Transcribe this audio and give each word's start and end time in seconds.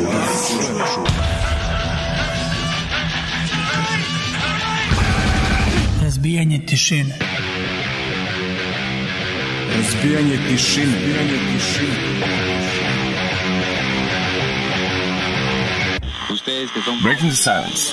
li? 0.00 0.06
Razbijanje 6.02 6.60
tišine. 6.66 7.18
Razbijanje 9.76 10.38
tišine. 10.48 10.92
Razbijanje 10.92 11.38
tišine. 11.52 11.96
Ustedes 16.32 16.70
que 16.74 16.82
son 16.84 17.02
Breaking 17.02 17.30
the 17.30 17.36
silence. 17.36 17.92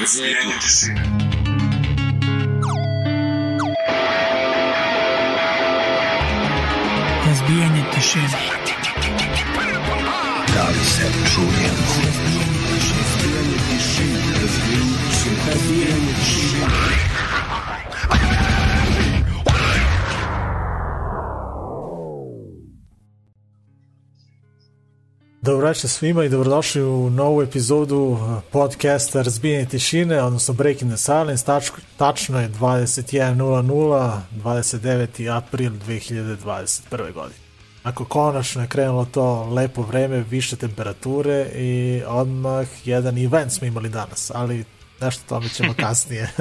Razbijanje 0.00 0.54
tišine. 0.60 1.21
Tišine. 8.12 8.28
Da 10.54 10.68
li 10.68 10.84
se 10.84 11.02
čuje? 11.34 11.68
Razbijanje 12.98 13.58
tišine. 13.68 14.18
Razbijanje 14.40 14.96
tišine. 15.06 15.52
Razbijanje 15.52 16.14
tišine. 16.18 16.66
Dobro 25.42 25.66
večer 25.66 25.90
svima 25.90 26.24
i 26.24 26.28
dobrodošli 26.28 26.82
u 26.82 27.10
novu 27.10 27.42
epizodu 27.42 27.96
uh, 27.96 28.42
podcasta 28.50 29.22
Razbijanje 29.22 29.66
tišine, 29.66 30.22
odnosno 30.22 30.54
Breaking 30.54 30.90
the 30.90 30.98
Silence. 30.98 31.44
Tač, 31.44 31.70
tačno 31.96 32.40
je 32.40 32.48
21.00, 32.48 34.20
29. 34.44 35.36
april 35.36 35.72
2021. 35.86 37.12
godine. 37.12 37.41
Ako 37.82 38.04
konačno 38.04 38.62
je 38.62 38.68
krenulo 38.68 39.04
to 39.04 39.44
lepo 39.46 39.82
vreme, 39.82 40.20
više 40.20 40.56
temperature 40.56 41.46
i 41.46 42.02
odmah 42.06 42.66
jedan 42.84 43.18
event 43.18 43.52
smo 43.52 43.66
imali 43.66 43.88
danas, 43.88 44.30
ali 44.30 44.64
nešto 45.00 45.22
tome 45.26 45.48
ćemo 45.48 45.74
kasnije. 45.80 46.30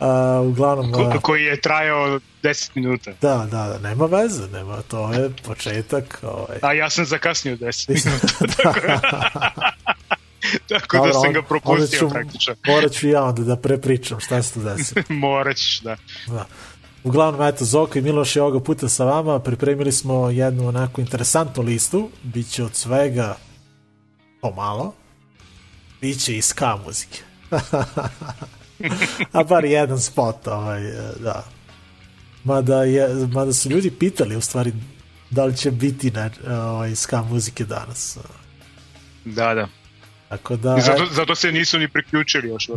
Uh, 0.00 0.06
uglavnom... 0.46 0.92
Ko, 0.92 1.20
koji 1.20 1.44
je 1.44 1.60
trajao 1.60 2.20
10 2.42 2.70
minuta. 2.74 3.10
da, 3.12 3.46
da, 3.46 3.68
da, 3.68 3.78
nema 3.80 4.06
veze, 4.06 4.48
nema, 4.48 4.82
to 4.82 5.12
je 5.12 5.30
početak. 5.38 6.18
Ovaj, 6.24 6.58
A 6.62 6.72
ja 6.72 6.90
sam 6.90 7.04
zakasnio 7.04 7.56
10 7.56 7.88
minuta. 8.04 8.26
tako, 8.56 8.80
tako 10.68 10.96
da 10.96 10.98
Dobro, 10.98 11.12
sam 11.12 11.20
on- 11.20 11.22
ga 11.24 11.38
onda 11.38 11.42
propustio 11.42 11.98
ću- 11.98 12.10
praktično. 12.10 12.54
Morat 12.66 12.92
ću 12.92 13.08
ja 13.08 13.24
onda 13.24 13.42
da 13.42 13.56
prepričam 13.56 14.20
šta 14.20 14.42
se 14.42 14.52
tu 14.54 14.60
desilo. 14.60 15.02
Morat 15.08 15.56
ćeš, 15.56 15.80
da. 15.80 15.96
Da. 16.26 16.46
Uglavnom, 17.08 17.42
eto, 17.42 17.64
Zoka 17.64 17.98
i 17.98 18.02
Miloš 18.02 18.36
je 18.36 18.42
ovoga 18.42 18.60
puta 18.60 18.88
sa 18.88 19.04
vama. 19.04 19.38
Pripremili 19.38 19.92
smo 19.92 20.30
jednu 20.30 20.68
onako 20.68 21.00
interesantnu 21.00 21.62
listu. 21.62 22.10
Biće 22.22 22.64
od 22.64 22.74
svega 22.74 23.36
pomalo. 24.40 24.94
Biće 26.00 26.36
i 26.36 26.42
ska 26.42 26.78
muzike. 26.84 27.18
A 29.32 29.44
bar 29.44 29.64
jedan 29.64 30.00
spot, 30.00 30.46
ovaj, 30.46 30.82
da. 31.20 31.44
Mada, 32.44 32.82
je, 32.82 33.08
mada 33.32 33.52
su 33.52 33.70
ljudi 33.70 33.90
pitali, 33.90 34.36
u 34.36 34.40
stvari, 34.40 34.72
da 35.30 35.44
li 35.44 35.56
će 35.56 35.70
biti 35.70 36.10
ne, 36.10 36.30
ovaj, 36.48 36.96
ska 36.96 37.22
muzike 37.22 37.64
danas. 37.64 38.18
Da, 39.24 39.54
da. 39.54 39.68
Tako 40.28 40.56
da... 40.56 40.76
I 40.78 40.80
zato, 40.80 41.06
zato 41.10 41.34
se 41.34 41.52
nisu 41.52 41.78
ni 41.78 41.88
priključili 41.88 42.48
još, 42.48 42.68
ne 42.68 42.74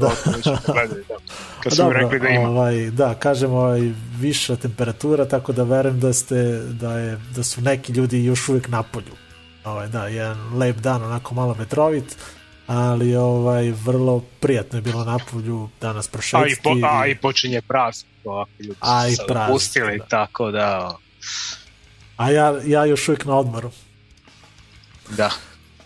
gledaju, 0.65 1.03
da. 1.07 1.15
Kad 1.63 1.75
su 1.75 1.83
mi 1.83 1.85
Dobro, 1.85 1.99
rekli 1.99 2.19
da 2.19 2.27
ima. 2.29 2.49
Ovaj, 2.49 2.91
da, 2.91 3.13
kažem, 3.13 3.53
ovaj, 3.53 3.91
viša 4.19 4.55
temperatura, 4.55 5.25
tako 5.25 5.51
da 5.53 5.63
verujem 5.63 5.99
da, 5.99 6.13
ste, 6.13 6.35
da, 6.65 6.97
je, 6.97 7.19
da 7.35 7.43
su 7.43 7.61
neki 7.61 7.91
ljudi 7.93 8.23
još 8.23 8.49
uvijek 8.49 8.67
na 8.67 8.83
polju. 8.83 9.15
Ovaj, 9.63 9.87
da, 9.87 10.07
jedan 10.07 10.57
lep 10.57 10.75
dan, 10.75 11.03
onako 11.03 11.35
malo 11.35 11.53
vetrovit, 11.53 12.17
ali 12.67 13.15
ovaj, 13.15 13.71
vrlo 13.71 14.23
prijatno 14.39 14.77
je 14.77 14.81
bilo 14.81 15.03
na 15.05 15.19
polju 15.31 15.69
danas 15.81 16.05
A 16.05 16.09
i, 16.09 16.11
prošetiti. 16.11 16.61
po, 16.63 16.69
a 16.83 17.07
i 17.07 17.15
počinje 17.15 17.61
praznik, 17.61 18.11
ovako 18.23 18.51
ljudi 18.59 18.79
A, 18.79 19.07
i 19.07 19.15
su 19.15 19.23
praznik, 19.27 19.53
pustili, 19.53 19.97
da. 19.97 20.05
tako 20.05 20.51
da, 20.51 20.97
a 22.17 22.31
ja, 22.31 22.53
ja 22.65 22.85
još 22.85 23.07
uvijek 23.09 23.25
na 23.25 23.37
odmoru. 23.37 23.71
da, 25.09 25.29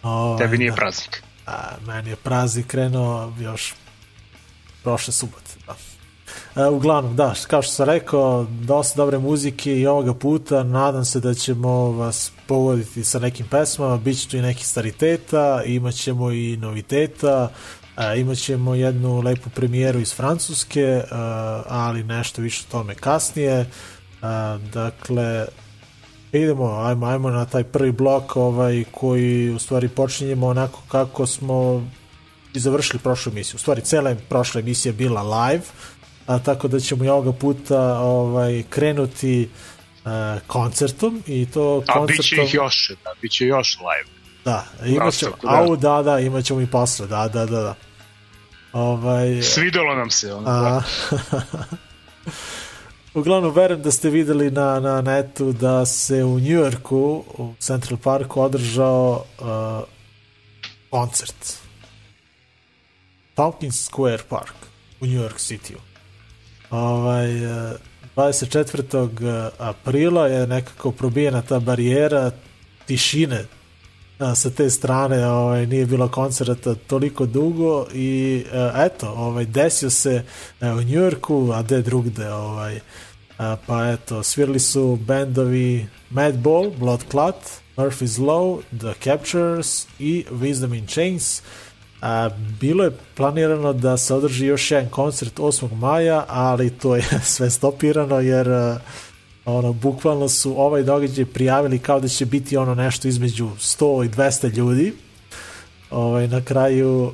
Ovaj, 0.03 0.37
tebi 0.37 0.57
nije 0.57 0.69
da. 0.69 0.75
praznik. 0.75 1.24
A, 1.45 1.71
meni 1.87 2.09
je 2.09 2.15
praznik 2.15 2.67
krenuo 2.67 3.33
još 3.39 3.73
prošle 4.83 5.13
subote. 5.13 5.51
Da. 5.67 5.75
E, 6.55 6.67
uglavnom, 6.67 7.15
da, 7.15 7.33
kao 7.47 7.61
što 7.61 7.73
sam 7.73 7.85
rekao, 7.85 8.47
dosta 8.49 8.97
dobre 8.97 9.17
muzike 9.17 9.79
i 9.79 9.87
ovoga 9.87 10.13
puta 10.13 10.63
nadam 10.63 11.05
se 11.05 11.19
da 11.19 11.33
ćemo 11.33 11.91
vas 11.91 12.31
pogoditi 12.47 13.03
sa 13.03 13.19
nekim 13.19 13.47
pesmama, 13.47 13.97
bit 13.97 14.21
će 14.21 14.29
tu 14.29 14.37
i 14.37 14.41
nekih 14.41 14.67
stariteta, 14.67 15.63
imat 15.65 15.93
ćemo 15.93 16.31
i 16.31 16.57
noviteta, 16.57 17.49
e, 17.97 18.19
imat 18.19 18.37
ćemo 18.37 18.75
jednu 18.75 19.21
lepu 19.21 19.49
premijeru 19.49 19.99
iz 19.99 20.13
Francuske, 20.13 20.81
e, 20.81 21.05
ali 21.67 22.03
nešto 22.03 22.41
više 22.41 22.63
o 22.67 22.71
tome 22.71 22.95
kasnije. 22.95 23.59
E, 23.59 23.67
dakle, 24.73 25.45
idemo, 26.41 26.79
ajmo, 26.81 27.05
ajmo 27.05 27.29
na 27.29 27.45
taj 27.45 27.63
prvi 27.63 27.91
blok 27.91 28.35
ovaj, 28.35 28.83
koji 28.91 29.49
u 29.49 29.59
stvari 29.59 29.87
počinjemo 29.87 30.47
onako 30.47 30.81
kako 30.87 31.27
smo 31.27 31.87
i 32.53 32.59
završili 32.59 32.99
prošlu 32.99 33.31
emisiju. 33.31 33.55
U 33.55 33.59
stvari, 33.59 33.81
cela 33.81 34.15
prošla 34.29 34.61
emisija 34.61 34.93
bila 34.93 35.21
live, 35.21 35.63
a, 36.27 36.39
tako 36.39 36.67
da 36.67 36.79
ćemo 36.79 37.05
i 37.05 37.09
ovoga 37.09 37.31
puta 37.31 37.99
ovaj, 37.99 38.63
krenuti 38.69 39.49
a, 40.05 40.37
koncertom 40.47 41.23
i 41.27 41.47
to 41.53 41.83
A 41.87 41.93
koncertom... 41.93 42.17
bit 42.17 42.25
će 42.25 42.43
ih 42.43 42.53
još, 42.53 42.91
da, 43.03 43.09
bit 43.21 43.31
će 43.31 43.45
još 43.45 43.77
live. 43.77 44.15
Da, 44.45 44.65
imat 44.79 44.89
ćemo, 44.89 45.05
nastavku, 45.05 45.47
da. 45.47 45.53
au, 45.53 45.75
da, 45.75 46.01
da, 46.01 46.19
imat 46.19 46.45
ćemo 46.45 46.61
i 46.61 46.67
posle, 46.67 47.07
da, 47.07 47.27
da, 47.27 47.45
da, 47.45 47.61
da. 47.61 47.75
Ovaj, 48.73 49.41
Svidelo 49.41 49.95
nam 49.95 50.09
se, 50.09 50.33
ono, 50.33 50.49
a, 50.49 50.61
da. 50.61 50.83
Uglavnom, 53.15 53.53
verujem 53.53 53.81
da 53.81 53.91
ste 53.91 54.09
videli 54.09 54.51
na, 54.51 54.79
na 54.79 55.01
netu 55.01 55.53
da 55.53 55.85
se 55.85 56.23
u 56.23 56.39
Njujorku, 56.39 57.23
u 57.37 57.53
Central 57.59 57.97
Parku, 58.03 58.41
održao 58.41 59.23
uh, 59.39 59.47
koncert. 60.89 61.57
Tompkins 63.35 63.89
Square 63.89 64.23
Park 64.29 64.55
u 65.01 65.05
New 65.05 65.21
York 65.21 65.37
City. 65.37 65.75
Ovaj, 66.69 67.45
uh, 67.45 67.71
24. 68.15 69.49
aprila 69.57 70.27
je 70.27 70.47
nekako 70.47 70.91
probijena 70.91 71.41
ta 71.41 71.59
barijera 71.59 72.31
tišine 72.85 73.45
a, 74.19 74.35
sa 74.35 74.49
te 74.49 74.69
strane 74.69 75.27
ovaj, 75.27 75.67
nije 75.67 75.85
bilo 75.85 76.07
koncerta 76.07 76.75
toliko 76.75 77.25
dugo 77.25 77.85
i 77.93 78.43
e, 78.53 78.71
eto, 78.75 79.09
ovaj, 79.09 79.45
desio 79.45 79.89
se 79.89 80.23
e, 80.61 80.71
u 80.71 80.81
Njujorku, 80.81 81.51
a 81.53 81.61
gde 81.61 81.81
drugde 81.81 82.31
ovaj, 82.33 82.79
a, 83.37 83.55
pa 83.67 83.91
eto, 83.91 84.23
svirali 84.23 84.59
su 84.59 84.95
bendovi 84.95 85.87
Madball, 86.09 86.71
Blood 86.79 87.03
Clot, 87.11 87.35
Murphy's 87.77 88.19
Law, 88.19 88.61
The 88.79 88.93
Captures 89.03 89.87
i 89.99 90.25
Wisdom 90.31 90.77
in 90.77 90.87
Chains 90.87 91.41
a, 92.05 92.29
bilo 92.59 92.83
je 92.83 92.91
planirano 93.15 93.73
da 93.73 93.97
se 93.97 94.13
održi 94.13 94.45
još 94.45 94.71
jedan 94.71 94.89
koncert 94.89 95.39
8. 95.39 95.75
maja, 95.75 96.25
ali 96.27 96.69
to 96.69 96.95
je 96.95 97.03
sve 97.35 97.49
stopirano 97.49 98.19
jer 98.19 98.49
a, 98.49 98.79
ono, 99.45 99.73
bukvalno 99.73 100.29
su 100.29 100.61
ovaj 100.61 100.83
događaj 100.83 101.25
prijavili 101.25 101.79
kao 101.79 101.99
da 101.99 102.07
će 102.07 102.25
biti 102.25 102.57
ono 102.57 102.75
nešto 102.75 103.07
između 103.07 103.49
100 103.59 104.05
i 104.05 104.09
200 104.09 104.55
ljudi. 104.55 104.93
Ovaj, 105.91 106.27
na 106.27 106.41
kraju 106.41 107.03
uh, 107.03 107.11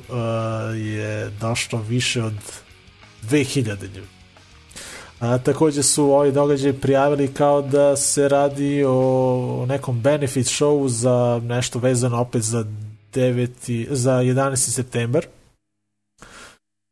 je 0.76 1.30
došlo 1.40 1.80
više 1.88 2.22
od 2.22 2.34
2000 3.30 3.82
ljudi. 3.82 4.08
A, 5.20 5.38
takođe 5.38 5.82
su 5.82 6.04
ovaj 6.04 6.30
događaj 6.30 6.72
prijavili 6.72 7.34
kao 7.34 7.62
da 7.62 7.96
se 7.96 8.28
radi 8.28 8.84
o 8.86 9.66
nekom 9.68 10.00
benefit 10.00 10.46
show 10.46 10.88
za 10.88 11.40
nešto 11.44 11.78
vezano 11.78 12.20
opet 12.20 12.42
za 12.42 12.64
9. 13.14 13.86
za 13.90 14.12
11. 14.12 14.56
septembar 14.56 15.26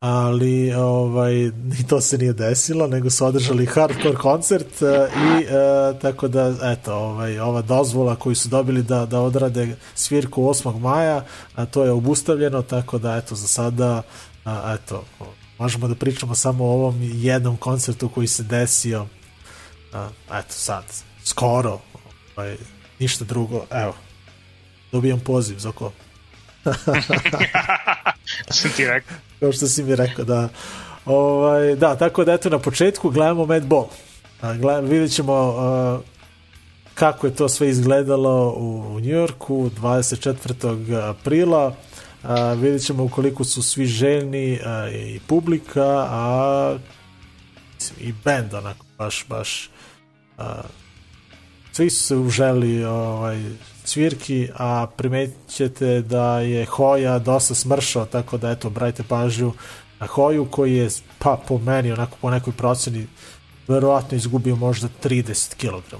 ali 0.00 0.72
ovaj 0.74 1.34
ni 1.72 1.86
to 1.88 2.00
se 2.00 2.18
nije 2.18 2.32
desilo 2.32 2.86
nego 2.86 3.10
su 3.10 3.26
održali 3.26 3.66
hardcore 3.66 4.16
koncert 4.16 4.82
e, 4.82 5.08
i 5.16 5.42
e, 5.42 5.98
tako 5.98 6.28
da 6.28 6.54
eto 6.62 6.94
ovaj 6.94 7.38
ova 7.38 7.62
dozvola 7.62 8.16
koju 8.16 8.34
su 8.34 8.48
dobili 8.48 8.82
da 8.82 9.06
da 9.06 9.20
odrade 9.20 9.76
svirku 9.94 10.42
8. 10.42 10.78
maja 10.78 11.24
a 11.54 11.66
to 11.66 11.84
je 11.84 11.90
obustavljeno 11.90 12.62
tako 12.62 12.98
da 12.98 13.16
eto 13.16 13.34
za 13.34 13.46
sada 13.46 14.02
a, 14.44 14.74
eto 14.74 15.04
možemo 15.58 15.88
da 15.88 15.94
pričamo 15.94 16.34
samo 16.34 16.64
o 16.64 16.72
ovom 16.72 17.00
jednom 17.02 17.56
koncertu 17.56 18.08
koji 18.08 18.26
se 18.26 18.42
desio 18.42 19.06
a, 19.92 20.08
eto 20.28 20.52
sad 20.52 20.84
skoro 21.24 21.80
ovaj, 22.36 22.56
ništa 22.98 23.24
drugo 23.24 23.66
evo 23.70 23.94
dobijam 24.92 25.20
poziv 25.20 25.58
za 25.58 25.72
ko 25.72 25.92
sam 28.50 28.70
ti 28.76 28.86
rekao. 28.86 29.16
kao 29.40 29.52
što 29.52 29.66
si 29.66 29.82
mi 29.82 29.96
rekao 29.96 30.24
da 30.24 30.48
ovaj, 31.04 31.76
da, 31.76 31.96
tako 31.96 32.24
da 32.24 32.32
eto 32.32 32.50
na 32.50 32.58
početku 32.58 33.10
gledamo 33.10 33.46
Mad 33.46 33.66
Ball. 33.66 33.86
A, 34.40 34.54
gled, 34.54 34.84
vidjet 34.84 35.12
ćemo 35.12 35.48
uh, 35.48 36.00
kako 36.94 37.26
je 37.26 37.34
to 37.34 37.48
sve 37.48 37.68
izgledalo 37.68 38.54
u, 38.56 38.94
u 38.94 39.00
Njujorku 39.00 39.70
24. 39.80 41.10
aprila. 41.10 41.74
A, 42.22 42.52
vidjet 42.52 42.86
ćemo 42.86 43.04
ukoliko 43.04 43.44
su 43.44 43.62
svi 43.62 43.86
željni 43.86 44.60
a, 44.64 44.88
i 44.88 45.20
publika, 45.26 46.06
a 46.10 46.76
mislim, 47.74 48.08
i 48.08 48.14
band 48.24 48.54
onako 48.54 48.86
baš, 48.98 49.24
baš 49.28 49.70
a, 50.38 50.62
svi 51.72 51.90
su 51.90 52.02
se 52.02 52.16
uželi 52.16 52.84
ovaj, 52.84 53.42
svirki, 53.90 54.48
a 54.54 54.86
primetit 54.96 55.82
da 56.06 56.40
je 56.40 56.64
Hoja 56.64 57.18
dosta 57.18 57.54
smršao, 57.54 58.06
tako 58.06 58.38
da 58.38 58.50
eto, 58.50 58.70
brajte 58.70 59.02
pažnju 59.02 59.52
na 60.00 60.06
Hoju 60.06 60.46
koji 60.50 60.76
je, 60.76 60.88
pa 61.18 61.36
po 61.48 61.58
meni, 61.58 61.92
onako 61.92 62.16
po 62.20 62.30
nekoj 62.30 62.52
proceni, 62.52 63.06
verovatno 63.68 64.16
izgubio 64.16 64.56
možda 64.56 64.88
30 65.02 65.54
kg. 65.56 65.96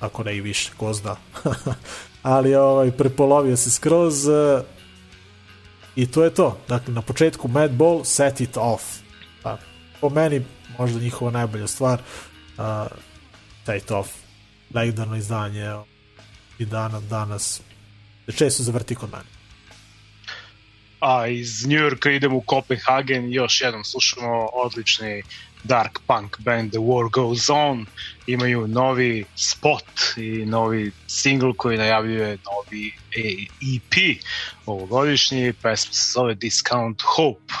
Ako 0.00 0.24
ne 0.24 0.36
i 0.36 0.40
više, 0.40 0.70
ko 0.76 0.92
zna. 0.92 1.16
Ali 2.22 2.54
ovaj, 2.54 2.90
prepolovio 2.90 3.56
se 3.56 3.70
skroz 3.70 4.26
i 5.96 6.06
to 6.06 6.24
je 6.24 6.34
to. 6.34 6.58
Dakle, 6.68 6.94
na 6.94 7.02
početku 7.02 7.48
Mad 7.48 7.70
Ball, 7.70 8.04
set 8.04 8.40
it 8.40 8.56
off. 8.56 8.84
Pa, 9.42 9.58
po 10.00 10.08
meni, 10.10 10.44
možda 10.78 11.00
njihova 11.00 11.30
najbolja 11.30 11.66
stvar, 11.66 12.00
uh, 12.58 12.64
set 13.66 13.82
it 13.82 13.90
off. 13.90 14.08
Legendarno 14.74 15.16
izdanje 15.16 15.89
i 16.60 16.64
danas, 16.64 17.02
danas 17.02 17.60
često 18.36 18.62
zavrti 18.62 18.94
kod 18.94 19.10
mene. 19.10 19.24
A 21.00 21.26
iz 21.26 21.66
New 21.66 21.78
Yorka 21.78 22.10
idemo 22.10 22.36
u 22.36 22.40
Kopenhagen, 22.40 23.32
još 23.32 23.60
jednom 23.60 23.84
slušamo 23.84 24.48
odlični 24.52 25.22
dark 25.64 25.98
punk 26.06 26.38
band 26.38 26.70
The 26.70 26.78
War 26.78 27.10
Goes 27.10 27.50
On, 27.50 27.86
imaju 28.26 28.68
novi 28.68 29.24
spot 29.36 29.84
i 30.16 30.46
novi 30.46 30.92
single 31.06 31.52
koji 31.56 31.78
najavljuje 31.78 32.26
novi 32.26 32.92
EP 33.76 34.22
ovogodišnji, 34.66 35.52
pesma 35.52 35.92
se 35.92 36.12
zove 36.12 36.34
Discount 36.34 37.02
Hope. 37.02 37.54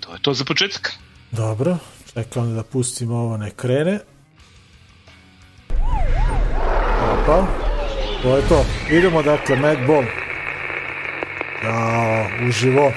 To 0.00 0.12
je 0.12 0.22
to 0.22 0.34
za 0.34 0.44
početak. 0.44 0.92
Dobro, 1.30 1.78
čekam 2.14 2.54
da 2.54 2.62
pustimo 2.62 3.16
ovo 3.16 3.36
ne 3.36 3.50
krene. 3.50 4.00
Opa, 7.28 7.44
to 8.22 8.36
je 8.36 8.42
to. 8.48 8.64
Idemo 8.88 9.22
dakle, 9.22 9.56
Mad 9.56 9.78
Ball. 9.86 10.04
Ja, 11.62 12.26
uživo. 12.48 12.92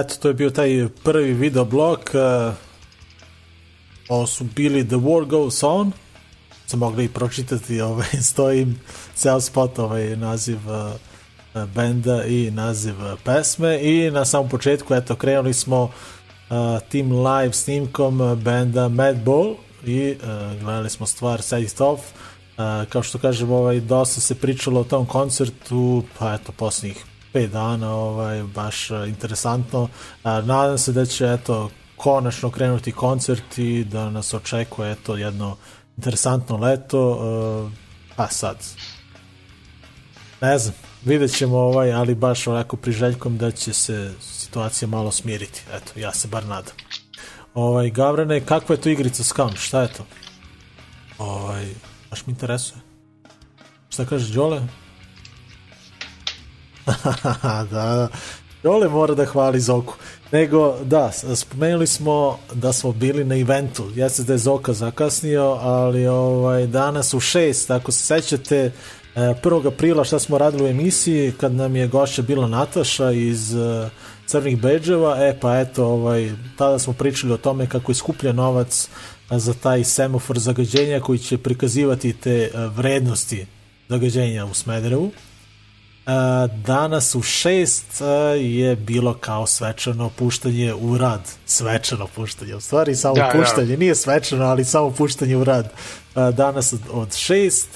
Eto, 0.00 0.14
to 0.20 0.28
je 0.28 0.34
bio 0.34 0.50
taj 0.50 0.88
prvi 1.04 1.32
video 1.32 1.64
blog. 1.64 1.98
Uh, 1.98 2.54
ovo 4.08 4.26
su 4.26 4.44
bili 4.44 4.88
The 4.88 4.96
War 4.96 5.26
Goes 5.26 5.62
On. 5.62 5.92
Sam 6.66 6.78
mogli 6.78 7.04
i 7.04 7.08
pročitati, 7.08 7.80
ovaj, 7.80 8.08
stojim 8.30 8.80
ceo 9.14 9.40
spot, 9.40 9.78
ovaj, 9.78 10.16
naziv 10.16 10.58
uh, 10.68 11.64
benda 11.64 12.24
i 12.24 12.50
naziv 12.50 12.94
uh, 12.98 13.18
pesme. 13.24 13.78
I 13.82 14.10
na 14.10 14.24
samom 14.24 14.48
početku, 14.48 14.94
eto, 14.94 15.16
krenuli 15.16 15.54
smo 15.54 15.82
uh, 15.82 15.90
tim 16.88 17.12
live 17.12 17.52
snimkom 17.52 18.40
benda 18.44 18.88
Madball 18.88 19.54
i 19.86 20.10
uh, 20.10 20.60
gledali 20.60 20.90
smo 20.90 21.06
stvar 21.06 21.40
It 21.60 21.80
Off. 21.80 22.02
Uh, 22.02 22.88
kao 22.88 23.02
što 23.02 23.18
kažem, 23.18 23.50
ovaj, 23.52 23.80
dosta 23.80 24.20
se 24.20 24.34
pričalo 24.34 24.80
o 24.80 24.84
tom 24.84 25.06
koncertu, 25.06 26.02
pa 26.18 26.34
eto, 26.34 26.52
posljednjih 26.52 27.04
5 27.34 27.48
dana, 27.48 27.94
ovaj, 27.94 28.42
baš 28.42 28.90
uh, 28.90 29.08
interesantno. 29.08 29.82
Uh, 29.82 29.88
nadam 30.24 30.78
se 30.78 30.92
da 30.92 31.06
će, 31.06 31.32
eto, 31.32 31.70
konačno 31.96 32.50
krenuti 32.50 32.92
koncert 32.92 33.58
i 33.58 33.84
da 33.84 34.10
nas 34.10 34.34
očekuje, 34.34 34.92
eto, 34.92 35.16
jedno 35.16 35.56
interesantno 35.96 36.56
leto. 36.56 37.10
Uh, 37.10 37.72
a 38.16 38.28
sad, 38.28 38.56
ne 40.40 40.58
znam, 40.58 40.74
vidjet 41.04 41.36
ćemo 41.36 41.58
ovaj, 41.58 41.92
ali 41.92 42.14
baš 42.14 42.46
onako 42.46 42.76
priželjkom 42.76 43.38
da 43.38 43.50
će 43.50 43.72
se 43.72 44.12
situacija 44.20 44.88
malo 44.88 45.10
smiriti. 45.10 45.62
Eto, 45.72 46.00
ja 46.00 46.12
se 46.12 46.28
bar 46.28 46.46
nadam. 46.46 46.74
Ovaj, 47.54 47.90
Gavrane, 47.90 48.40
kakva 48.40 48.74
je 48.74 48.80
to 48.80 48.88
igrica 48.88 49.24
Scam? 49.24 49.56
Šta 49.56 49.82
je 49.82 49.88
to? 49.88 50.06
Ovaj, 51.18 51.66
baš 52.10 52.26
mi 52.26 52.30
interesuje. 52.30 52.80
Šta 53.88 54.04
kaže 54.04 54.34
Đole? 54.34 54.62
da, 57.24 57.66
da. 57.70 58.08
Đole 58.62 58.88
mora 58.88 59.14
da 59.14 59.24
hvali 59.24 59.60
Zoku. 59.60 59.94
Nego, 60.32 60.76
da, 60.84 61.12
spomenuli 61.34 61.86
smo 61.86 62.38
da 62.54 62.72
smo 62.72 62.92
bili 62.92 63.24
na 63.24 63.36
eventu. 63.36 63.90
Jeste 63.94 64.22
da 64.22 64.32
je 64.32 64.38
Zoka 64.38 64.72
zakasnio, 64.72 65.58
ali 65.60 66.06
ovaj, 66.06 66.66
danas 66.66 67.14
u 67.14 67.20
šest, 67.20 67.70
ako 67.70 67.92
se 67.92 68.04
sećate, 68.04 68.72
1. 69.14 69.68
aprila 69.68 70.04
šta 70.04 70.18
smo 70.18 70.38
radili 70.38 70.64
u 70.64 70.68
emisiji, 70.68 71.32
kad 71.40 71.54
nam 71.54 71.76
je 71.76 71.88
gošća 71.88 72.22
bila 72.22 72.48
Nataša 72.48 73.10
iz 73.10 73.54
uh, 73.54 73.90
Crnih 74.26 74.60
beđeva, 74.60 75.16
e 75.18 75.38
pa 75.40 75.60
eto, 75.60 75.86
ovaj, 75.86 76.32
tada 76.56 76.78
smo 76.78 76.92
pričali 76.92 77.32
o 77.32 77.36
tome 77.36 77.66
kako 77.66 77.92
je 77.92 77.96
skuplja 77.96 78.32
novac 78.32 78.88
za 79.30 79.54
taj 79.54 79.84
semafor 79.84 80.38
zagađenja 80.38 81.00
koji 81.00 81.18
će 81.18 81.38
prikazivati 81.38 82.12
te 82.12 82.50
vrednosti 82.76 83.46
zagađenja 83.88 84.44
u 84.44 84.54
Smederevu. 84.54 85.10
Uh, 86.06 86.10
danas 86.66 87.14
u 87.14 87.22
šest 87.22 88.00
uh, 88.00 88.06
je 88.42 88.76
bilo 88.76 89.14
kao 89.14 89.46
svečano 89.46 90.10
puštanje 90.10 90.74
u 90.74 90.98
rad. 90.98 91.20
Svečano 91.46 92.06
puštanje, 92.06 92.54
u 92.54 92.60
stvari 92.60 92.96
samo 92.96 93.14
Da, 93.14 93.30
da. 93.32 93.38
puštanje, 93.38 93.76
nije 93.76 93.94
svečano, 93.94 94.44
ali 94.44 94.64
samo 94.64 94.90
puštanje 94.90 95.36
u 95.36 95.44
rad. 95.44 95.72
Uh, 96.14 96.34
danas 96.34 96.74
od, 96.92 97.14
šest, 97.14 97.68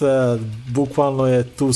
bukvalno 0.69 1.27
je 1.27 1.43
tu 1.43 1.71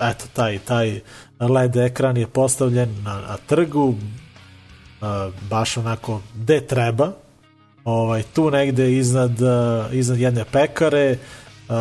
eto, 0.00 0.24
taj, 0.32 0.58
taj 0.58 1.00
LED 1.40 1.76
ekran 1.76 2.16
je 2.16 2.26
postavljen 2.26 3.02
na, 3.02 3.14
na 3.14 3.36
trgu, 3.46 3.94
baš 5.50 5.76
onako 5.76 6.20
gde 6.34 6.66
treba, 6.66 7.12
ovaj, 7.84 8.22
tu 8.22 8.50
negde 8.50 8.92
iznad, 8.92 9.32
iznad 9.92 10.18
jedne 10.18 10.44
pekare, 10.44 11.18
uh, 11.68 11.74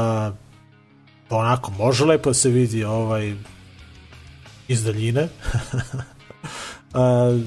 onako 1.29 1.71
može 1.71 2.05
lepo 2.05 2.29
da 2.29 2.33
se 2.33 2.49
vidi 2.49 2.83
ovaj 2.83 3.35
iz 4.67 4.83
daljine. 4.83 5.23
uh, 6.93 7.41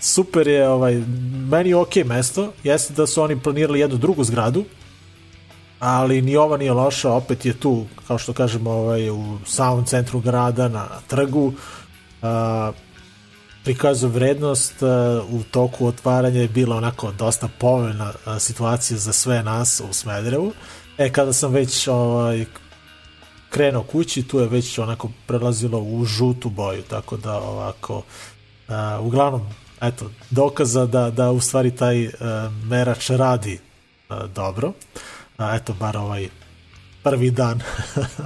super 0.00 0.48
je 0.48 0.68
ovaj 0.68 1.02
meni 1.50 1.68
je 1.68 1.76
okej 1.76 2.04
mesto 2.04 2.52
jeste 2.64 2.94
da 2.94 3.06
su 3.06 3.22
oni 3.22 3.40
planirali 3.40 3.80
jednu 3.80 3.96
drugu 3.96 4.24
zgradu 4.24 4.64
ali 5.78 6.22
ni 6.22 6.36
ova 6.36 6.56
nije 6.56 6.72
loša 6.72 7.12
opet 7.12 7.44
je 7.44 7.60
tu 7.60 7.86
kao 8.06 8.18
što 8.18 8.32
kažemo 8.32 8.70
ovaj 8.70 9.10
u 9.10 9.38
samom 9.46 9.84
centru 9.84 10.20
grada 10.20 10.68
na 10.68 10.88
trgu 11.06 11.46
uh, 11.46 12.74
prikazuje 13.64 14.10
vrednost 14.10 14.82
uh, 14.82 14.88
u 15.40 15.42
toku 15.50 15.86
otvaranja 15.86 16.40
je 16.40 16.48
bila 16.48 16.76
onako 16.76 17.12
dosta 17.12 17.48
povoljna 17.58 18.12
uh, 18.26 18.38
situacija 18.38 18.98
za 18.98 19.12
sve 19.12 19.42
nas 19.42 19.82
u 19.90 19.92
Smederevu 19.92 20.52
e 20.98 21.12
kada 21.12 21.32
sam 21.32 21.52
već 21.52 21.88
ovaj 21.88 22.44
krenuo 23.50 23.82
kući, 23.82 24.22
tu 24.22 24.38
je 24.38 24.48
već 24.48 24.78
onako 24.78 25.10
prelazilo 25.26 25.78
u 25.78 26.04
žutu 26.04 26.50
boju, 26.50 26.82
tako 26.82 27.16
da 27.16 27.40
ovako, 27.40 27.96
uh, 27.96 28.74
uglavnom, 29.00 29.46
eto, 29.80 30.10
dokaza 30.30 30.86
da, 30.86 31.10
da 31.10 31.30
u 31.30 31.40
stvari 31.40 31.70
taj 31.70 32.06
uh, 32.06 32.12
merač 32.64 33.10
radi 33.10 33.58
uh, 34.08 34.16
dobro. 34.34 34.68
Uh, 34.68 34.74
eto, 35.54 35.74
bar 35.80 35.96
ovaj 35.96 36.28
prvi 37.02 37.30
dan. 37.30 37.60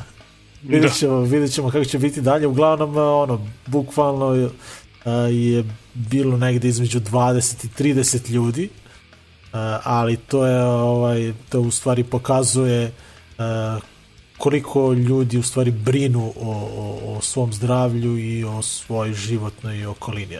vidjet, 0.62 0.98
ćemo, 0.98 1.20
vidjet 1.20 1.52
ćemo 1.52 1.70
kako 1.70 1.84
će 1.84 1.98
biti 1.98 2.20
dalje. 2.20 2.46
Uglavnom, 2.46 2.90
uh, 2.90 2.96
ono, 2.96 3.46
bukvalno 3.66 4.50
je 5.30 5.64
bilo 5.94 6.36
negde 6.36 6.68
između 6.68 7.00
20 7.00 7.64
i 7.64 7.94
30 7.94 8.30
ljudi, 8.30 8.68
ali 9.82 10.16
to 10.16 10.46
je, 10.46 10.64
ovaj, 10.64 11.32
to 11.48 11.60
u 11.60 11.70
stvari 11.70 12.04
pokazuje 12.04 12.92
koliko 14.40 14.92
ljudi 14.92 15.38
u 15.38 15.42
stvari 15.42 15.70
brinu 15.70 16.32
o, 16.36 16.50
o, 16.74 17.16
o 17.16 17.22
svom 17.22 17.52
zdravlju 17.52 18.18
i 18.18 18.44
o 18.44 18.62
svojoj 18.62 19.14
životnoj 19.14 19.86
okolini. 19.86 20.38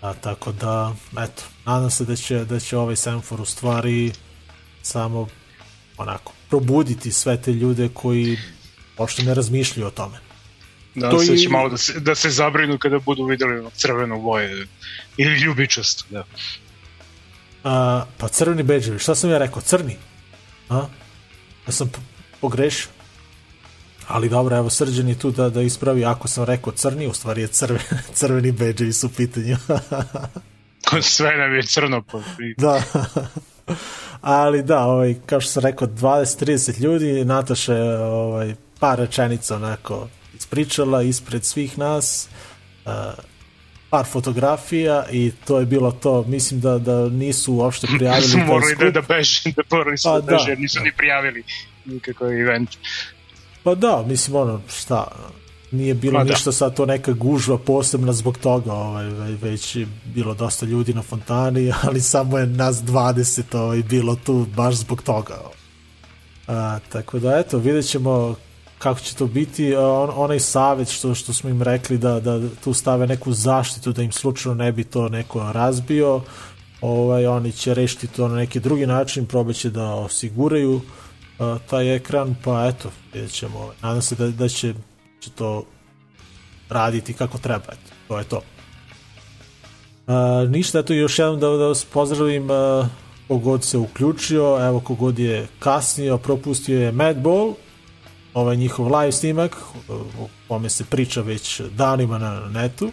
A, 0.00 0.14
tako 0.14 0.52
da, 0.52 0.94
eto, 1.18 1.42
nadam 1.66 1.90
se 1.90 2.04
da 2.04 2.16
će, 2.16 2.44
da 2.44 2.60
će 2.60 2.76
ovaj 2.76 2.96
semafor 2.96 3.40
u 3.40 3.44
stvari 3.44 4.12
samo 4.82 5.28
onako 5.96 6.32
probuditi 6.48 7.12
sve 7.12 7.42
te 7.42 7.52
ljude 7.52 7.88
koji 7.88 8.38
uopšte 8.98 9.22
ne 9.22 9.34
razmišljaju 9.34 9.86
o 9.86 9.90
tome. 9.90 10.18
Da, 10.94 11.10
To 11.10 11.18
se 11.18 11.34
i- 11.34 11.38
će 11.38 11.48
malo 11.48 11.68
da 11.68 11.76
se, 11.76 12.00
da 12.00 12.14
se 12.14 12.30
zabrinu 12.30 12.78
kada 12.78 12.98
budu 12.98 13.24
videli 13.24 13.70
crveno 13.72 14.18
boje 14.18 14.66
ili 15.16 15.34
ljubičasto. 15.34 16.04
Da. 16.10 16.24
A, 17.64 18.04
pa 18.18 18.28
crveni 18.28 18.62
beđevi, 18.62 18.98
šta 18.98 19.14
sam 19.14 19.30
ja 19.30 19.38
rekao? 19.38 19.62
Crni? 19.62 19.96
A? 20.68 20.86
Ja 21.66 21.72
sam 21.72 21.90
pogrešio. 22.42 22.90
Ali 24.08 24.28
dobro, 24.28 24.56
evo 24.56 24.70
Srđan 24.70 25.08
je 25.08 25.18
tu 25.18 25.30
da, 25.30 25.48
da 25.48 25.62
ispravi, 25.62 26.04
ako 26.04 26.28
sam 26.28 26.44
rekao 26.44 26.72
crni, 26.72 27.06
u 27.06 27.14
stvari 27.14 27.42
je 27.42 27.48
crveni, 27.48 27.84
crveni 28.18 28.52
beđevi 28.52 28.92
su 28.92 29.06
u 29.06 29.10
pitanju. 29.10 29.56
Sve 31.02 31.36
nam 31.36 31.54
je 31.54 31.62
crno. 31.62 32.02
I- 32.40 32.54
da. 32.58 32.82
Ali 34.20 34.62
da, 34.62 34.84
ovaj, 34.84 35.14
kao 35.26 35.40
što 35.40 35.50
sam 35.52 35.62
rekao, 35.62 35.88
20-30 35.88 36.80
ljudi, 36.80 37.24
Nataša 37.24 37.74
je 37.74 37.98
ovaj, 37.98 38.54
par 38.78 38.98
rečenica 38.98 39.56
onako 39.56 40.08
ispričala 40.36 41.02
ispred 41.02 41.44
svih 41.44 41.78
nas, 41.78 42.28
uh, 42.84 42.92
par 43.90 44.06
fotografija 44.06 45.04
i 45.10 45.32
to 45.46 45.60
je 45.60 45.66
bilo 45.66 45.92
to. 45.92 46.22
Mislim 46.22 46.60
da, 46.60 46.78
da 46.78 47.08
nisu 47.08 47.54
uopšte 47.54 47.86
prijavili 47.96 48.28
su 48.28 48.36
taj 48.38 48.46
morali 48.46 48.76
da, 48.78 48.90
da 48.90 49.00
beže, 49.00 49.52
da 49.56 49.62
morali 49.70 49.98
su 49.98 50.08
Pa 50.08 50.20
da 50.20 50.32
beže, 50.32 50.44
da, 50.44 50.50
jer 50.50 50.60
nisu 50.60 50.78
da. 50.78 50.84
ni 50.84 50.92
prijavili 50.92 51.44
nikakav 51.84 52.32
event. 52.32 52.70
Pa 53.62 53.74
da, 53.74 54.04
mislim 54.06 54.36
ono, 54.36 54.60
šta, 54.68 55.06
nije 55.70 55.94
bilo 55.94 56.18
Pa 56.18 56.24
da. 56.24 56.30
ništa 56.30 56.52
sad 56.52 56.76
to 56.76 56.86
neka 56.86 57.12
gužva 57.12 57.58
posebna 57.58 58.12
zbog 58.12 58.38
toga, 58.38 58.72
ovaj, 58.72 59.04
ve- 59.06 59.36
već 59.42 59.76
je 59.76 59.86
bilo 60.04 60.34
dosta 60.34 60.66
ljudi 60.66 60.94
na 60.94 61.02
fontani, 61.02 61.72
ali 61.82 62.00
samo 62.00 62.38
je 62.38 62.46
nas 62.46 62.76
20 62.76 63.58
ovaj, 63.58 63.82
bilo 63.82 64.16
tu 64.16 64.46
baš 64.56 64.74
zbog 64.74 65.02
toga. 65.02 65.38
A, 66.48 66.78
tako 66.88 67.18
da 67.18 67.38
eto, 67.38 67.58
vidjet 67.58 67.86
ćemo 67.88 68.34
kako 68.78 69.00
će 69.00 69.14
to 69.14 69.26
biti. 69.26 69.76
A, 69.76 69.80
On, 69.80 70.10
onaj 70.14 70.40
savjet 70.40 70.88
što, 70.88 71.14
što 71.14 71.32
smo 71.32 71.50
im 71.50 71.62
rekli 71.62 71.98
da, 71.98 72.20
da 72.20 72.40
tu 72.64 72.72
stave 72.72 73.06
neku 73.06 73.32
zaštitu 73.32 73.92
da 73.92 74.02
im 74.02 74.12
slučajno 74.12 74.54
ne 74.54 74.72
bi 74.72 74.84
to 74.84 75.08
neko 75.08 75.52
razbio, 75.52 76.20
ovaj, 76.80 77.26
oni 77.26 77.52
će 77.52 77.74
rešiti 77.74 78.06
to 78.06 78.28
na 78.28 78.34
neki 78.36 78.60
drugi 78.60 78.86
način, 78.86 79.26
probaće 79.26 79.70
da 79.70 79.94
osiguraju 79.94 80.80
taj 81.70 81.96
ekran, 81.96 82.34
pa 82.44 82.66
eto, 82.66 82.90
vidjet 83.12 83.32
ćemo. 83.32 83.58
Ovaj. 83.58 83.76
Nadam 83.82 84.02
se 84.02 84.14
da, 84.14 84.28
da 84.28 84.48
će, 84.48 84.74
će 85.20 85.30
to 85.30 85.64
raditi 86.68 87.12
kako 87.12 87.38
treba, 87.38 87.64
eto, 87.64 87.94
to 88.08 88.18
je 88.18 88.24
to. 88.24 88.40
A, 90.06 90.46
ništa, 90.48 90.78
eto 90.78 90.92
još 90.92 91.18
jednom 91.18 91.40
da, 91.40 91.48
da 91.48 91.66
vas 91.66 91.84
pozdravim 91.84 92.50
a, 92.50 92.88
kogod 93.28 93.64
se 93.64 93.78
uključio, 93.78 94.66
evo 94.66 94.80
kogod 94.80 95.18
je 95.18 95.46
kasnio, 95.58 96.18
propustio 96.18 96.80
je 96.80 96.92
Madball, 96.92 97.54
ovaj 98.34 98.56
njihov 98.56 98.86
live 98.86 99.12
snimak, 99.12 99.56
o 99.88 100.28
kome 100.48 100.70
se 100.70 100.84
priča 100.84 101.20
već 101.20 101.60
danima 101.60 102.18
na 102.18 102.48
netu, 102.48 102.90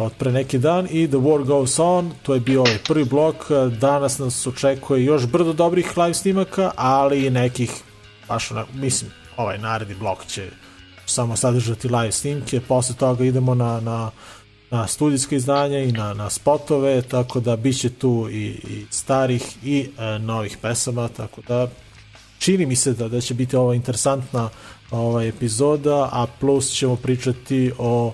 od 0.00 0.12
pre 0.18 0.32
neki 0.32 0.58
dan 0.58 0.88
i 0.90 1.08
The 1.08 1.16
War 1.16 1.44
Goes 1.44 1.78
On, 1.78 2.12
to 2.22 2.34
je 2.34 2.40
bio 2.40 2.60
ovaj 2.60 2.78
prvi 2.88 3.04
blok, 3.04 3.36
danas 3.80 4.18
nas 4.18 4.46
očekuje 4.46 5.04
još 5.04 5.26
brdo 5.26 5.52
dobrih 5.52 5.98
live 5.98 6.14
snimaka, 6.14 6.70
ali 6.76 7.26
i 7.26 7.30
nekih, 7.30 7.70
baš 8.28 8.50
ona, 8.50 8.64
mislim, 8.74 9.10
ovaj 9.36 9.58
naredni 9.58 9.94
blok 9.94 10.26
će 10.26 10.50
samo 11.06 11.36
sadržati 11.36 11.88
live 11.88 12.12
snimke, 12.12 12.60
posle 12.60 12.94
toga 12.96 13.24
idemo 13.24 13.54
na, 13.54 13.80
na, 13.80 14.10
na 14.70 14.86
studijsko 14.86 15.34
izdanje 15.34 15.84
i 15.84 15.92
na, 15.92 16.14
na 16.14 16.30
spotove, 16.30 17.02
tako 17.02 17.40
da 17.40 17.56
bit 17.56 17.80
će 17.80 17.90
tu 17.90 18.28
i, 18.30 18.46
i 18.46 18.86
starih 18.90 19.56
i 19.64 19.88
e, 19.98 20.18
novih 20.18 20.58
pesama, 20.62 21.08
tako 21.08 21.40
da 21.48 21.68
čini 22.38 22.66
mi 22.66 22.76
se 22.76 22.92
da, 22.92 23.08
da 23.08 23.20
će 23.20 23.34
biti 23.34 23.56
ovo 23.56 23.72
interesantna 23.74 24.48
ovaj 24.90 25.28
epizoda, 25.28 26.08
a 26.12 26.26
plus 26.40 26.70
ćemo 26.70 26.96
pričati 26.96 27.72
o 27.78 28.12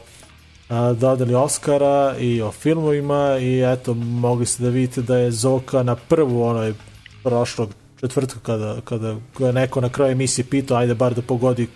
dodali 0.69 1.35
Oscara 1.35 2.17
i 2.19 2.43
o 2.43 2.53
filmovima 2.53 3.39
i 3.41 3.63
eto, 3.73 3.95
mogli 3.95 4.47
ste 4.47 4.63
da 4.63 4.69
vidite 4.69 5.03
da 5.03 5.17
je 5.17 5.31
Zoka 5.31 5.83
na 5.83 5.97
prvu 5.97 6.43
onoj 6.43 6.75
prošlog 7.23 7.71
četvrtka 8.01 8.41
kada, 8.41 8.77
kada 8.85 9.17
je 9.39 9.53
neko 9.53 9.81
na 9.81 9.89
kraju 9.89 10.13
emisije 10.13 10.45
pitao, 10.45 10.77
ajde 10.77 10.95
bar 10.95 11.15
da 11.15 11.23
pogodi 11.23 11.69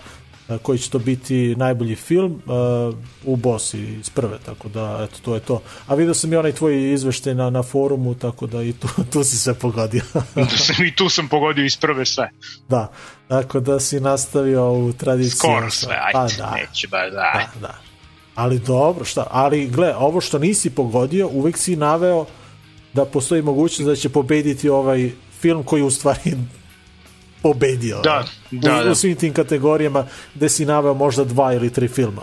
koji 0.58 0.78
će 0.78 0.90
to 0.90 0.98
biti 0.98 1.54
najbolji 1.56 1.96
film 1.96 2.42
uh, 2.46 2.94
u 3.24 3.36
boss 3.36 3.74
iz 3.74 4.10
prve, 4.10 4.38
tako 4.46 4.68
da 4.68 5.06
eto, 5.10 5.20
to 5.24 5.34
je 5.34 5.40
to. 5.40 5.62
A 5.86 5.94
vidio 5.94 6.14
sam 6.14 6.32
i 6.32 6.36
onaj 6.36 6.52
tvoj 6.52 6.92
izveštaj 6.92 7.34
na, 7.34 7.50
na 7.50 7.62
forumu, 7.62 8.14
tako 8.14 8.46
da 8.46 8.62
i 8.62 8.72
tu, 8.72 8.88
tu 9.12 9.24
si 9.24 9.36
sve 9.36 9.54
pogodio. 9.54 10.02
I 10.86 10.94
tu 10.94 11.08
sam 11.08 11.28
pogodio 11.28 11.64
iz 11.64 11.76
prve 11.76 12.04
sve. 12.06 12.30
da, 12.68 12.92
tako 13.28 13.60
da 13.60 13.80
si 13.80 14.00
nastavio 14.00 14.64
ovu 14.64 14.92
tradiciju. 14.92 15.38
Skoro 15.38 15.70
sve, 15.70 15.98
ajde, 16.02 16.12
Pa 16.12 16.44
da, 16.44 16.54
neće 16.54 16.88
baš 16.88 17.10
da, 17.12 17.30
ajde. 17.34 17.50
da, 17.60 17.68
da. 17.68 17.89
Ali 18.40 18.58
dobro, 18.58 19.04
šta? 19.04 19.26
Ali 19.30 19.66
gle, 19.66 19.94
ovo 19.96 20.20
što 20.20 20.38
nisi 20.38 20.70
pogodio, 20.70 21.28
uvek 21.28 21.58
si 21.58 21.76
naveo 21.76 22.26
da 22.92 23.04
postoji 23.04 23.42
mogućnost 23.42 23.88
da 23.88 23.96
će 23.96 24.08
pobediti 24.08 24.68
ovaj 24.68 25.10
film 25.40 25.62
koji 25.64 25.82
u 25.82 25.90
stvari 25.90 26.20
pobedio. 27.42 28.00
Da, 28.00 28.24
u, 28.52 28.56
da, 28.56 28.82
da. 28.82 28.90
u 28.90 28.94
svim 28.94 29.16
tim 29.16 29.34
kategorijama 29.34 30.06
gde 30.34 30.48
si 30.48 30.66
naveo 30.66 30.94
možda 30.94 31.24
dva 31.24 31.52
ili 31.52 31.72
tri 31.72 31.88
filma. 31.88 32.22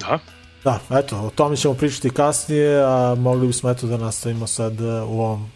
Da. 0.00 0.18
Da, 0.64 0.80
eto, 0.98 1.18
o 1.18 1.30
tome 1.30 1.56
ćemo 1.56 1.74
pričati 1.74 2.10
kasnije, 2.10 2.82
a 2.84 3.14
mogli 3.18 3.46
bismo 3.46 3.70
eto 3.70 3.86
da 3.86 3.96
nastavimo 3.96 4.46
sad 4.46 4.80
e, 4.80 4.84
u 4.84 5.20
ovom 5.20 5.50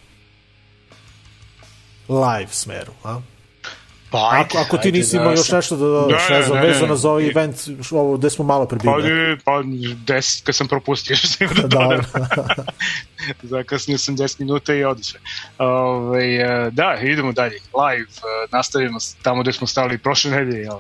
live 2.08 2.50
smeru, 2.50 2.92
a? 3.04 3.20
Pa 4.10 4.30
ajde, 4.32 4.44
Ako, 4.48 4.58
ako 4.58 4.76
ti 4.76 4.88
ajde, 4.88 4.98
nisi 4.98 5.16
da 5.16 5.22
imao 5.22 5.32
još 5.34 5.50
nešto 5.50 5.76
da 5.76 5.84
dodaš, 5.84 6.28
Ne, 6.28 6.36
ne 6.36 6.42
znam, 6.42 6.58
ne, 6.58 6.66
vezano 6.66 6.96
za 6.96 7.10
ovaj 7.10 7.26
event, 7.28 7.56
ovo 7.90 8.16
gde 8.16 8.30
smo 8.30 8.44
malo 8.44 8.66
prebili. 8.66 9.38
pa 9.44 9.62
deset, 10.06 10.44
kad 10.46 10.54
sam 10.56 10.68
propustio 10.68 11.16
što 11.18 11.26
sam 11.26 11.46
da 11.46 11.62
Dobro. 11.68 12.00
dodam. 12.14 12.56
Zakasnio 13.42 13.98
sam 13.98 14.16
10 14.16 14.40
minuta 14.40 14.74
i 14.74 14.84
odiše. 14.84 15.18
Ove, 15.58 16.34
e, 16.36 16.70
da, 16.72 16.96
idemo 17.02 17.32
dalje. 17.32 17.54
Live, 17.54 18.10
e, 18.10 18.46
nastavimo 18.52 18.98
tamo 19.22 19.42
gde 19.42 19.52
smo 19.52 19.66
stali 19.66 19.98
prošle 19.98 20.30
nedelje. 20.30 20.62
jel? 20.62 20.78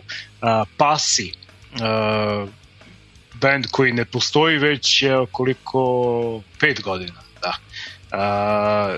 Pasi, 0.76 1.32
e, 1.74 2.46
band 3.34 3.66
koji 3.70 3.92
ne 3.92 4.04
postoji 4.04 4.58
već 4.58 5.04
koliko, 5.32 6.40
pet 6.60 6.82
godina. 6.82 7.20
Da. 7.42 7.52
A, 8.12 8.96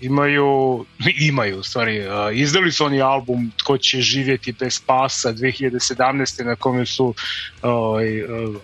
imaju, 0.00 0.84
imaju 1.20 1.62
stvari, 1.62 2.04
izdali 2.32 2.72
su 2.72 2.84
oni 2.84 3.00
album 3.00 3.52
Tko 3.56 3.78
će 3.78 4.00
živjeti 4.00 4.52
bez 4.52 4.80
pasa 4.86 5.32
2017. 5.32 6.44
na 6.44 6.56
kome 6.56 6.86
su 6.86 7.14
ovaj, 7.62 8.06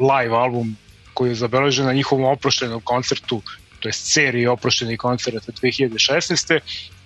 live 0.01 0.37
album 0.37 0.77
koji 1.15 1.31
je 1.31 1.35
zabeležen 1.35 1.87
na 1.87 1.93
njihovom 1.93 2.25
oproštenom 2.25 2.81
koncertu, 2.81 3.43
to 3.81 3.89
je 3.89 3.93
seriji 3.93 4.47
oproštenih 4.47 4.99
koncerta 4.99 5.53
2016. 5.53 6.59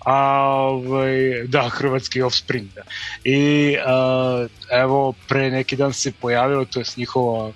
A, 0.05 0.43
ovaj, 0.69 1.45
da, 1.47 1.69
hrvatski 1.69 2.23
Offspring, 2.23 2.69
da. 2.75 2.83
I 3.25 3.77
a, 3.87 4.47
evo, 4.71 5.15
pre 5.29 5.51
neki 5.51 5.77
dan 5.77 5.93
se 5.93 6.13
pojavilo, 6.13 6.65
to 6.65 6.81
je 6.81 6.85
njihova 6.97 7.53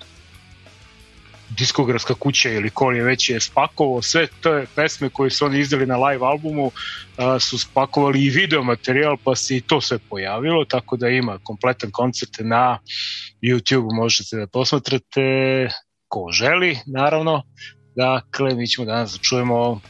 diskografska 1.49 2.13
kuća 2.13 2.49
ili 2.49 2.69
ko 2.69 2.89
li 2.89 2.97
je 2.97 3.03
već 3.03 3.29
je 3.29 3.39
spakovao 3.39 4.01
sve 4.01 4.27
te 4.27 4.65
pesme 4.75 5.09
koje 5.09 5.29
su 5.29 5.45
oni 5.45 5.59
izdali 5.59 5.85
na 5.85 5.97
live 5.97 6.25
albumu 6.25 6.71
a, 7.17 7.39
su 7.39 7.57
spakovali 7.59 8.25
i 8.25 8.29
video 8.29 8.63
materijal 8.63 9.17
pa 9.23 9.35
se 9.35 9.57
i 9.57 9.61
to 9.61 9.81
sve 9.81 9.97
pojavilo 10.09 10.65
tako 10.65 10.97
da 10.97 11.09
ima 11.09 11.39
kompletan 11.43 11.91
koncert 11.91 12.31
na 12.39 12.79
YouTube 13.41 13.95
možete 13.95 14.37
da 14.37 14.47
posmatrate 14.47 15.69
ko 16.07 16.29
želi 16.31 16.77
naravno 16.85 17.43
dakle 17.95 18.55
mi 18.55 18.67
ćemo 18.67 18.85
danas 18.85 19.11
da 19.11 19.17
čujemo 19.17 19.81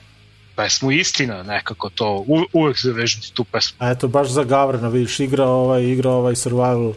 pesmu 0.56 0.92
Istina 0.92 1.44
nekako 1.44 1.90
to 1.90 2.24
u, 2.28 2.44
uvek 2.54 2.78
se 2.78 2.92
vežiti 2.92 3.34
tu 3.34 3.44
pesmu 3.44 3.78
A 3.80 3.92
eto, 3.92 4.08
baš 4.08 4.28
za 4.28 4.44
Gavrana, 4.44 4.88
vidiš, 4.88 5.20
igra 5.20 5.46
ovaj, 5.46 5.84
igra 5.84 6.12
ovaj 6.12 6.36
survival 6.36 6.94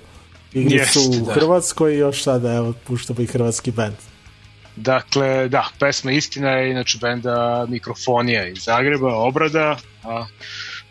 igricu 0.52 0.98
Jeste, 0.98 1.22
u 1.22 1.26
da. 1.26 1.32
Hrvatskoj 1.32 1.94
i 1.94 1.98
još 1.98 2.22
sada, 2.22 2.52
evo, 2.54 2.74
puštamo 2.86 3.20
i 3.20 3.26
hrvatski 3.26 3.70
band. 3.70 3.96
Dakle, 4.76 5.48
da, 5.48 5.68
pesma 5.78 6.12
Istina 6.12 6.50
je 6.50 6.70
inače 6.70 6.98
benda 7.00 7.66
Mikrofonija 7.68 8.46
iz 8.46 8.58
Zagreba, 8.64 9.16
obrada, 9.16 9.76
a 10.04 10.26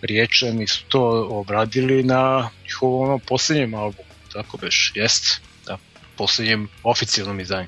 Riječani 0.02 0.68
su 0.68 0.84
to 0.88 1.28
obradili 1.30 2.04
na 2.04 2.50
njihovom 2.64 3.20
poslednjem 3.28 3.74
albumu, 3.74 4.10
tako 4.34 4.58
beš, 4.58 4.92
jest, 4.96 5.42
da, 5.66 5.78
poslednjem 6.18 6.68
oficijalnom 6.84 7.40
izdanju. 7.40 7.68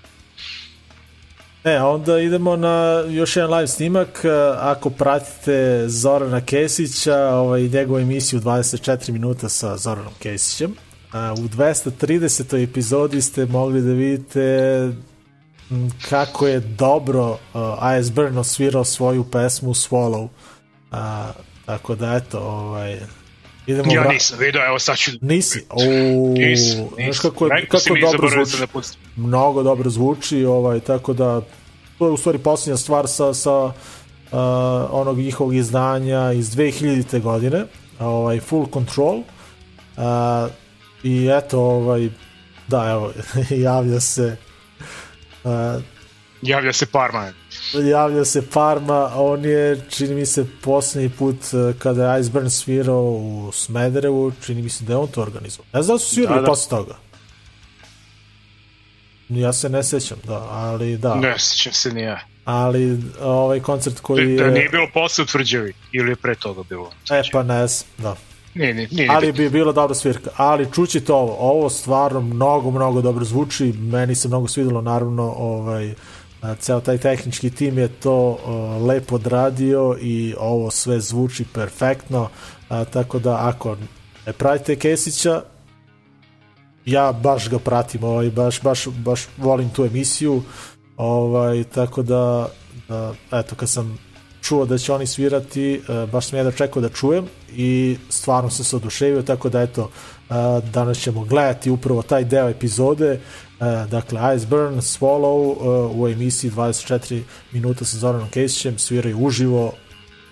E, 1.63 1.79
onda 1.81 2.19
idemo 2.19 2.55
na 2.55 3.03
još 3.09 3.35
jedan 3.35 3.53
live 3.53 3.67
snimak. 3.67 4.21
E, 4.23 4.29
Ako 4.57 4.89
pratite 4.89 5.83
Zorana 5.87 6.41
Kesića, 6.41 7.17
ovaj, 7.17 7.61
njegovu 7.61 7.99
emisiju 7.99 8.39
24 8.39 9.11
minuta 9.11 9.49
sa 9.49 9.77
Zoranom 9.77 10.13
Kesićem, 10.19 10.75
a, 11.11 11.33
u 11.33 11.47
230. 11.47 12.63
epizodi 12.63 13.21
ste 13.21 13.45
mogli 13.45 13.81
da 13.81 13.91
vidite 13.91 14.89
kako 16.09 16.47
je 16.47 16.59
dobro 16.59 17.29
uh, 17.29 17.37
AS 17.79 18.11
Burn 18.11 18.37
osvirao 18.37 18.83
svoju 18.83 19.23
pesmu 19.23 19.73
Swallow. 19.73 20.27
A, 20.91 21.31
tako 21.65 21.95
da, 21.95 22.13
eto, 22.13 22.39
ovaj, 22.39 22.99
idemo... 23.67 23.93
Ja 23.93 24.07
nisam 24.07 24.39
vidio, 24.39 24.65
evo 24.65 24.79
sad 24.79 24.97
ću... 24.97 25.11
Nisi? 25.21 25.65
Znaš 25.69 25.87
nisam. 26.97 27.21
kako, 27.21 27.45
je, 27.45 27.67
kako 27.67 27.95
dobro 28.11 28.29
zvuči 28.29 28.59
da 28.59 28.67
pustim. 28.67 29.01
mnogo 29.15 29.63
dobro 29.63 29.89
zvuči, 29.89 30.45
ovaj, 30.45 30.79
tako 30.79 31.13
da 31.13 31.41
to 31.97 32.05
je 32.05 32.11
u 32.11 32.17
stvari 32.17 32.37
posljednja 32.37 32.77
stvar 32.77 33.07
sa, 33.07 33.33
sa 33.33 33.63
uh, 33.65 33.73
onog 34.91 35.17
njihovog 35.17 35.55
izdanja 35.55 36.31
iz 36.31 36.49
2000. 36.49 37.21
godine, 37.21 37.65
ovaj, 37.99 38.39
Full 38.39 38.67
Control. 38.73 39.17
Uh, 39.17 40.03
I 41.03 41.29
eto, 41.31 41.59
ovaj, 41.59 42.09
da, 42.67 42.89
evo, 42.91 43.11
javlja 43.67 43.99
se 43.99 44.37
uh, 45.75 45.81
Javlja 46.41 46.73
se 46.73 46.85
Parma. 46.85 47.33
javlja 47.73 48.25
se 48.25 48.49
Parma, 48.49 49.11
on 49.15 49.45
je, 49.45 49.81
čini 49.89 50.15
mi 50.15 50.25
se, 50.25 50.45
posljednji 50.61 51.09
put 51.09 51.35
eh, 51.53 51.73
kada 51.79 52.13
je 52.13 52.21
Iceburn 52.21 52.49
svirao 52.49 53.03
u 53.03 53.51
Smederevu, 53.53 54.31
čini 54.45 54.61
mi 54.61 54.69
se 54.69 54.83
da 54.83 54.93
je 54.93 54.97
on 54.97 55.07
to 55.07 55.21
organizovao. 55.21 55.65
Ne 55.73 55.81
znam 55.81 55.95
da 55.97 55.99
su 55.99 56.15
svirali 56.15 56.35
Da, 56.35 56.41
da. 56.41 56.47
posle 56.47 56.69
toga. 56.69 56.95
Ja 59.29 59.53
se 59.53 59.69
ne 59.69 59.83
sećam, 59.83 60.17
da, 60.23 60.47
ali 60.51 60.97
da. 60.97 61.15
Ne 61.15 61.35
sjećam 61.39 61.73
se 61.73 61.91
ni 61.93 62.01
ja. 62.01 62.19
Ali 62.45 62.99
ovaj 63.21 63.59
koncert 63.59 63.99
koji 63.99 64.35
Da 64.37 64.43
je... 64.43 64.51
nije 64.51 64.69
bilo 64.69 64.87
posle 64.93 65.21
u 65.23 65.27
tvrđavi 65.27 65.73
ili 65.91 66.11
je 66.11 66.15
pre 66.15 66.35
toga 66.35 66.63
bilo. 66.69 66.91
E 67.09 67.21
pa 67.31 67.43
ne 67.43 67.67
znam, 67.67 67.89
da. 67.97 68.15
Nije, 68.57 68.73
nije, 68.73 68.87
nije 68.91 69.09
Ali 69.11 69.31
bi 69.31 69.49
bilo 69.49 69.73
dobro 69.73 69.95
svirka. 69.95 70.29
Ali 70.35 70.71
čućite 70.71 71.13
ovo, 71.13 71.35
ovo 71.39 71.69
stvarno 71.69 72.21
mnogo, 72.21 72.71
mnogo 72.71 73.01
dobro 73.01 73.25
zvuči. 73.25 73.73
Meni 73.73 74.15
se 74.15 74.27
mnogo 74.27 74.47
svidelo, 74.47 74.81
naravno, 74.81 75.23
ovaj, 75.37 75.93
ceo 76.59 76.79
taj 76.79 76.97
tehnički 76.97 77.49
tim 77.49 77.77
je 77.77 77.87
to 77.87 78.37
a, 78.45 78.77
lepo 78.85 79.15
odradio 79.15 79.97
i 80.01 80.35
ovo 80.39 80.71
sve 80.71 80.99
zvuči 80.99 81.45
perfektno. 81.53 82.29
A, 82.69 82.85
tako 82.85 83.19
da, 83.19 83.47
ako 83.47 83.77
ne 84.25 84.33
pratite 84.33 84.75
Kesića, 84.75 85.41
ja 86.85 87.11
baš 87.11 87.49
ga 87.49 87.59
pratim, 87.59 88.03
ovaj, 88.03 88.29
baš, 88.29 88.61
baš, 88.61 88.87
baš 88.87 89.27
volim 89.37 89.69
tu 89.69 89.85
emisiju, 89.85 90.43
ovaj, 90.97 91.63
tako 91.63 92.01
da, 92.01 92.47
da, 92.87 93.13
eto, 93.31 93.55
kad 93.55 93.69
sam 93.69 93.97
čuo 94.47 94.65
da 94.65 94.77
će 94.77 94.93
oni 94.93 95.07
svirati, 95.07 95.73
e, 95.75 96.05
baš 96.11 96.27
sam 96.27 96.37
jedno 96.37 96.51
čekao 96.51 96.81
da 96.81 96.89
čujem 96.89 97.25
i 97.55 97.97
stvarno 98.09 98.49
sam 98.49 98.65
se 98.65 98.75
oduševio, 98.75 99.21
tako 99.21 99.49
da 99.49 99.61
eto, 99.61 99.89
e, 100.29 100.33
danas 100.73 100.97
ćemo 100.97 101.23
gledati 101.23 101.69
upravo 101.69 102.01
taj 102.01 102.23
deo 102.23 102.49
epizode, 102.49 103.11
e, 103.13 103.19
dakle 103.91 104.35
Iceburn, 104.35 104.75
Swallow 104.75 105.55
u 105.95 106.07
emisiji 106.07 106.51
24 106.51 107.21
minuta 107.51 107.85
sa 107.85 107.97
Zoranom 107.97 108.29
Kesićem, 108.29 108.79
sviraju 108.79 109.19
uživo, 109.19 109.73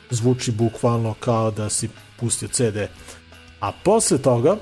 zvuči 0.09 0.51
bukvalno 0.51 1.13
kao 1.19 1.51
da 1.51 1.69
si 1.69 1.89
pustio 2.19 2.47
CD. 2.47 2.77
A 3.59 3.71
posle 3.83 4.17
toga, 4.17 4.57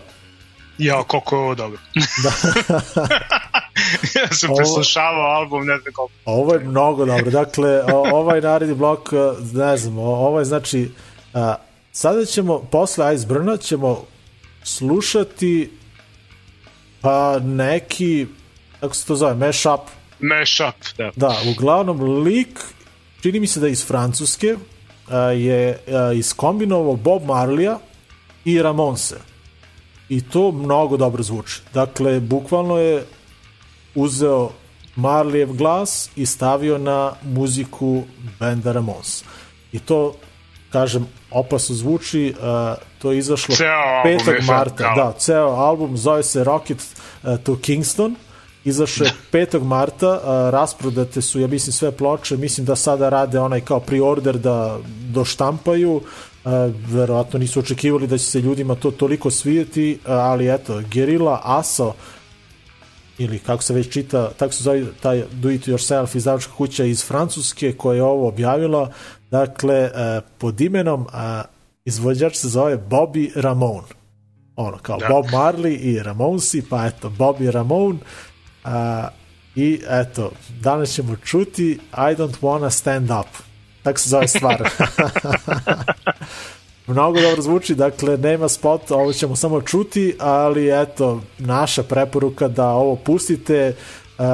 Ja, 0.77 1.03
koliko 1.03 1.35
je 1.35 1.41
ovo 1.41 1.55
dobro. 1.55 1.79
ja 4.21 4.27
sam 4.31 4.49
Ovo- 4.49 4.57
preslušavao 4.57 5.21
album, 5.21 5.65
ne 5.65 5.77
znam 5.77 5.93
koliko. 5.93 6.13
Ovo 6.25 6.53
je 6.53 6.59
mnogo 6.59 7.05
dobro. 7.05 7.31
Dakle, 7.31 7.83
ovaj 7.93 8.41
naredni 8.41 8.75
blok, 8.75 9.13
e, 9.13 9.15
ne 9.53 9.77
znam, 9.77 9.97
ovo 9.97 10.39
je 10.39 10.45
znači, 10.45 10.91
a, 11.33 11.55
sada 11.91 12.25
ćemo, 12.25 12.59
posle 12.59 13.15
Iceburna 13.15 13.57
ćemo 13.57 14.03
slušati 14.63 15.71
pa 17.01 17.39
neki, 17.39 18.27
kako 18.79 18.95
se 18.95 19.05
to 19.05 19.15
zove, 19.15 19.35
mashup. 19.35 19.81
Mashup, 20.19 20.75
da. 20.97 21.11
Da, 21.15 21.37
uglavnom 21.51 22.23
lik, 22.23 22.59
čini 23.21 23.39
mi 23.39 23.47
se 23.47 23.59
da 23.59 23.65
je 23.67 23.71
iz 23.71 23.85
Francuske, 23.85 24.55
a, 25.09 25.17
je 25.17 25.79
a, 25.87 26.11
iskombinovao 26.13 26.95
Bob 26.95 27.25
Marlija 27.25 27.79
i 28.45 28.61
Ramonse. 28.61 29.15
I 30.09 30.21
to 30.21 30.51
mnogo 30.51 30.97
dobro 30.97 31.23
zvuči. 31.23 31.61
Dakle, 31.73 32.19
bukvalno 32.19 32.77
je 32.77 33.05
uzeo 33.95 34.51
Marlijev 34.95 35.53
glas 35.53 36.09
i 36.15 36.25
stavio 36.25 36.77
na 36.77 37.13
muziku 37.23 38.03
benda 38.39 38.71
Ramones. 38.71 39.23
I 39.71 39.79
to, 39.79 40.13
kažem, 40.71 41.07
opasno 41.31 41.75
zvuči, 41.75 42.33
uh, 42.37 42.77
to 42.99 43.11
je 43.11 43.17
izašlo 43.17 43.55
Ceo 43.55 43.67
album 43.69 44.27
5. 44.27 44.33
je 44.33 44.41
marta. 44.41 44.93
Da, 44.95 45.13
ceo 45.17 45.47
album 45.47 45.97
zove 45.97 46.23
se 46.23 46.43
Rocket 46.43 46.77
uh, 47.23 47.37
to 47.43 47.57
Kingston. 47.61 48.15
Izašao 48.65 49.05
je 49.05 49.11
5. 49.31 49.63
marta, 49.63 50.09
uh, 50.09 50.53
rasprodate 50.53 51.21
su, 51.21 51.39
ja 51.39 51.47
mislim, 51.47 51.73
sve 51.73 51.91
ploče, 51.91 52.37
mislim 52.37 52.65
da 52.65 52.75
sada 52.75 53.09
rade 53.09 53.39
onaj 53.39 53.61
kao 53.61 53.79
pre-order 53.79 54.37
da 54.37 54.77
doštampaju, 55.09 55.95
uh, 55.95 56.51
verovatno 56.87 57.39
nisu 57.39 57.59
očekivali 57.59 58.07
da 58.07 58.17
će 58.17 58.25
se 58.25 58.41
ljudima 58.41 58.75
to 58.75 58.91
toliko 58.91 59.31
svijeti, 59.31 59.99
uh, 60.05 60.11
ali 60.11 60.53
eto, 60.53 60.81
Gerilla 60.91 61.41
Aso, 61.43 61.93
ili 63.17 63.39
kako 63.39 63.63
se 63.63 63.73
već 63.73 63.93
čita, 63.93 64.31
tako 64.37 64.53
se 64.53 64.63
zove 64.63 64.85
taj 65.01 65.23
do 65.31 65.51
it 65.51 65.67
yourself 65.67 66.17
izdavačka 66.17 66.53
kuća 66.57 66.85
iz 66.85 67.05
Francuske 67.05 67.73
koja 67.73 67.95
je 67.95 68.03
ovo 68.03 68.27
objavila, 68.27 68.91
dakle, 69.31 69.75
e, 69.75 70.21
pod 70.37 70.61
imenom 70.61 71.07
a, 71.11 71.43
izvođač 71.85 72.35
se 72.35 72.49
zove 72.49 72.77
Bobby 72.77 73.31
Ramone. 73.35 73.87
Ono, 74.55 74.77
kao 74.77 74.97
Da. 74.97 75.07
Bob 75.07 75.25
Marley 75.25 75.77
i 75.79 76.03
Ramonesi, 76.03 76.63
pa 76.69 76.85
eto, 76.85 77.09
Bobby 77.09 77.51
Ramone. 77.51 77.99
A, 78.63 79.07
I 79.55 79.81
eto, 79.89 80.31
danas 80.61 80.89
ćemo 80.89 81.15
čuti 81.15 81.79
I 81.93 82.15
don't 82.15 82.39
wanna 82.41 82.69
stand 82.69 83.09
up. 83.11 83.27
Tako 83.83 83.99
se 83.99 84.09
zove 84.09 84.27
stvar. 84.27 84.63
Mnogo 86.87 87.21
dobro 87.21 87.41
zvuči, 87.41 87.75
dakle 87.75 88.17
nema 88.17 88.49
spot, 88.49 88.91
ovo 88.91 89.13
ćemo 89.13 89.35
samo 89.35 89.61
čuti, 89.61 90.15
ali 90.19 90.81
eto, 90.81 91.21
naša 91.39 91.83
preporuka 91.83 92.47
da 92.47 92.67
ovo 92.67 92.95
pustite, 92.95 93.75
uh, 94.17 94.25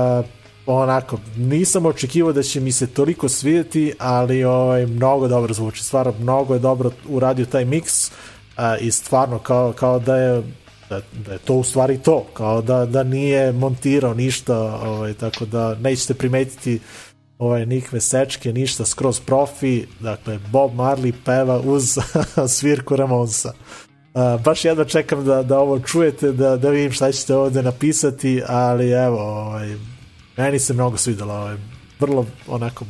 onako, 0.65 1.17
nisam 1.38 1.85
očekivao 1.85 2.33
da 2.33 2.43
će 2.43 2.59
mi 2.59 2.71
se 2.71 2.88
toliko 2.88 3.29
svidjeti, 3.29 3.93
ali 3.99 4.43
ovaj, 4.43 4.85
mnogo 4.85 5.27
dobro 5.27 5.53
zvuči, 5.53 5.83
stvarno 5.83 6.13
mnogo 6.19 6.53
je 6.53 6.59
dobro 6.59 6.91
uradio 7.09 7.45
taj 7.45 7.65
miks 7.65 8.07
uh, 8.07 8.12
i 8.79 8.91
stvarno 8.91 9.39
kao, 9.39 9.73
kao 9.73 9.99
da 9.99 10.15
je 10.15 10.43
da, 10.89 11.01
da 11.25 11.33
je 11.33 11.39
to 11.39 11.53
u 11.53 11.63
stvari 11.63 11.97
to, 11.97 12.25
kao 12.33 12.62
da, 12.62 12.85
da 12.85 13.03
nije 13.03 13.51
montirao 13.51 14.13
ništa, 14.13 14.57
ovaj, 14.59 15.13
tako 15.13 15.45
da 15.45 15.75
nećete 15.75 16.13
primetiti 16.13 16.79
ovaj, 17.39 17.65
nikve 17.65 18.02
sečke, 18.02 18.54
ništa 18.54 18.86
skroz 18.86 19.19
profi, 19.19 19.86
dakle 19.99 20.39
Bob 20.52 20.73
Marley 20.73 21.13
peva 21.25 21.60
uz 21.60 21.97
svirku 22.58 22.95
Ramonsa. 22.95 23.54
Uh, 24.13 24.41
baš 24.41 24.65
jedva 24.65 24.86
čekam 24.86 25.25
da, 25.25 25.43
da 25.43 25.60
ovo 25.60 25.80
čujete, 25.80 26.32
da, 26.32 26.58
da 26.58 26.69
vidim 26.69 26.91
šta 26.91 27.12
ćete 27.12 27.36
ovde 27.36 27.63
napisati, 27.63 28.41
ali 28.47 28.91
evo, 28.91 29.21
ovaj, 29.21 29.75
meni 30.38 30.60
se 30.60 30.73
mnogo 30.73 30.97
svidelo, 30.97 31.34
ovaj, 31.34 31.58
vrlo 31.99 32.25
onako 32.47 32.86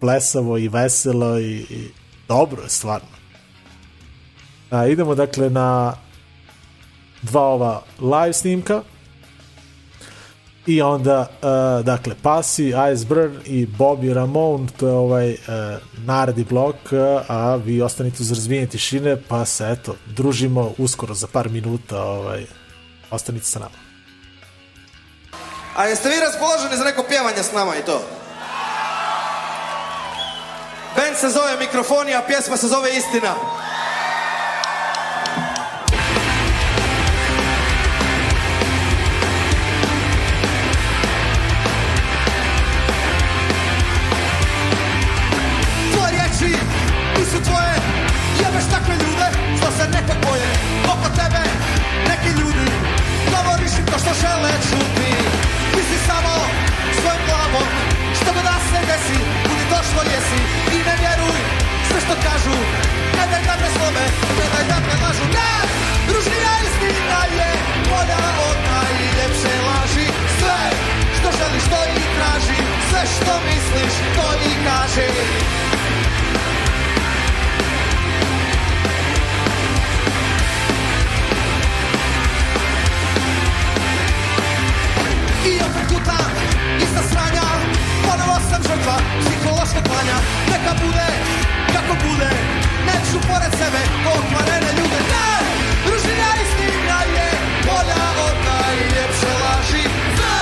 plesavo 0.00 0.58
i 0.58 0.68
veselo 0.68 1.38
i, 1.38 1.56
i 1.70 1.88
dobro 2.28 2.62
je 2.62 2.68
stvarno. 2.68 3.08
A, 4.70 4.86
idemo 4.86 5.14
dakle 5.14 5.50
na 5.50 5.94
dva 7.22 7.42
ova 7.42 7.82
live 8.00 8.32
snimka 8.32 8.82
i 10.66 10.82
onda 10.82 11.20
uh, 11.20 11.84
dakle 11.84 12.14
Pasi, 12.22 12.72
Iceburn 12.92 13.38
i 13.44 13.66
Bobby 13.66 14.14
Ramone 14.14 14.66
to 14.76 14.88
je 14.88 14.94
ovaj 14.94 15.32
uh, 15.32 15.36
naredi 16.06 16.44
blok 16.44 16.76
uh, 16.90 16.98
a 17.28 17.56
vi 17.56 17.82
ostanite 17.82 18.16
uz 18.20 18.30
razvijenje 18.30 18.66
tišine 18.66 19.16
pa 19.28 19.44
se 19.44 19.68
eto 19.70 19.96
družimo 20.06 20.72
uskoro 20.78 21.14
za 21.14 21.26
par 21.26 21.48
minuta 21.48 22.02
ovaj, 22.02 22.46
ostanite 23.10 23.46
sa 23.46 23.58
nama 23.58 23.92
A 25.76 25.84
jeste 25.84 26.08
vi 26.08 26.20
raspoloženi 26.20 26.76
za 26.76 26.84
neko 26.84 27.04
pjevanje 27.08 27.42
s 27.42 27.52
nama 27.52 27.76
i 27.76 27.84
to? 27.84 28.02
Band 30.96 31.16
se 31.16 31.28
zove 31.28 31.56
Mikrofoni, 31.58 32.14
a 32.14 32.22
pjesma 32.26 32.56
se 32.56 32.68
zove 32.68 32.96
Istina. 32.96 33.34
Što 73.22 73.34
misliš 73.46 73.94
to 74.16 74.26
i 74.48 74.52
kaži. 74.64 75.08
I 85.46 85.60
opet 85.60 85.86
kutam, 85.88 86.30
ista 86.78 87.02
sranja 87.10 87.42
Ponovo 88.04 88.36
sam 88.50 88.62
žrtva 88.62 88.96
psihološkog 89.20 89.84
klanja. 89.88 90.16
Neka 90.50 90.72
bude, 90.84 91.08
kako 91.72 91.94
bude 92.08 92.30
Neću 92.86 93.18
pored 93.28 93.52
sebe 93.58 93.80
pokvarene 94.04 94.70
ljude. 94.78 95.00
Ne, 95.12 95.28
ružnija 95.90 96.30
istina 96.44 97.00
je 97.16 97.28
Bolja 97.66 98.04
od 98.26 98.36
najljepše 98.48 99.32
laži. 99.44 99.84
Sve 100.16 100.36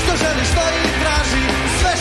što 0.00 0.12
želiš 0.22 0.48
to 0.56 0.64
i 0.80 1.02
traži 1.02 1.29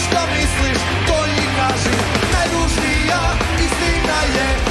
šta 0.10 0.22
misliš, 0.34 0.80
to 1.08 1.18
i 1.26 1.42
kaži. 1.58 1.96
Najružnija 2.34 3.22
istina 3.66 4.20
je 4.36 4.69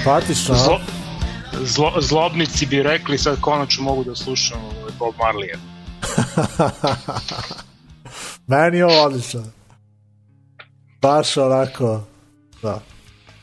Simpatično. 0.09 0.55
Zlo, 0.55 0.81
zlo, 1.65 1.93
zlobnici 2.01 2.67
bi 2.67 2.83
rekli 2.83 3.19
sad 3.19 3.41
konačno 3.41 3.83
mogu 3.85 4.05
da 4.05 4.15
slušam 4.15 4.59
ovaj 4.65 4.93
Bob 4.99 5.15
Marley. 5.15 5.57
Meni 8.47 8.79
je 8.79 8.85
ovo 8.85 9.03
odlično. 9.05 9.43
Baš 11.03 11.37
onako, 11.37 12.01
da. 12.63 12.81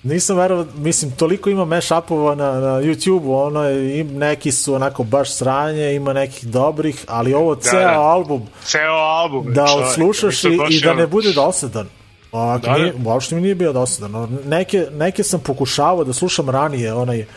Nisam 0.04 0.38
verovao, 0.38 0.66
mislim, 0.76 1.12
toliko 1.12 1.50
ima 1.50 1.66
mash-upova 1.66 2.36
na, 2.36 2.52
na 2.52 2.82
YouTube-u, 2.82 3.36
ono, 3.36 3.70
im, 3.70 4.18
neki 4.18 4.52
su 4.52 4.74
onako 4.74 5.04
baš 5.04 5.34
sranje, 5.34 5.96
ima 5.96 6.14
nekih 6.14 6.48
dobrih, 6.48 7.06
ali 7.08 7.34
ovo 7.34 7.56
ceo 7.56 7.80
da. 7.80 8.02
album, 8.02 8.48
Ceo 8.64 8.94
album. 8.94 9.54
da 9.54 9.64
odslušaš 9.64 10.44
i, 10.44 10.60
i 10.70 10.82
da 10.82 10.94
ne 10.94 11.08
bude 11.08 11.34
dosadan. 11.34 11.88
Ovako, 12.36 12.66
Da, 12.68 12.72
da. 12.72 12.78
nije, 12.78 12.94
uopšte 13.06 13.36
mi 13.36 13.42
nije 13.42 13.56
bio 13.56 13.74
dosadan. 13.74 14.38
Neke, 14.46 14.88
neke 14.92 15.24
sam 15.24 15.40
pokušavao 15.40 16.04
da 16.04 16.14
slušam 16.14 16.50
ranije, 16.50 16.94
onaj, 16.94 17.20
uh, 17.22 17.28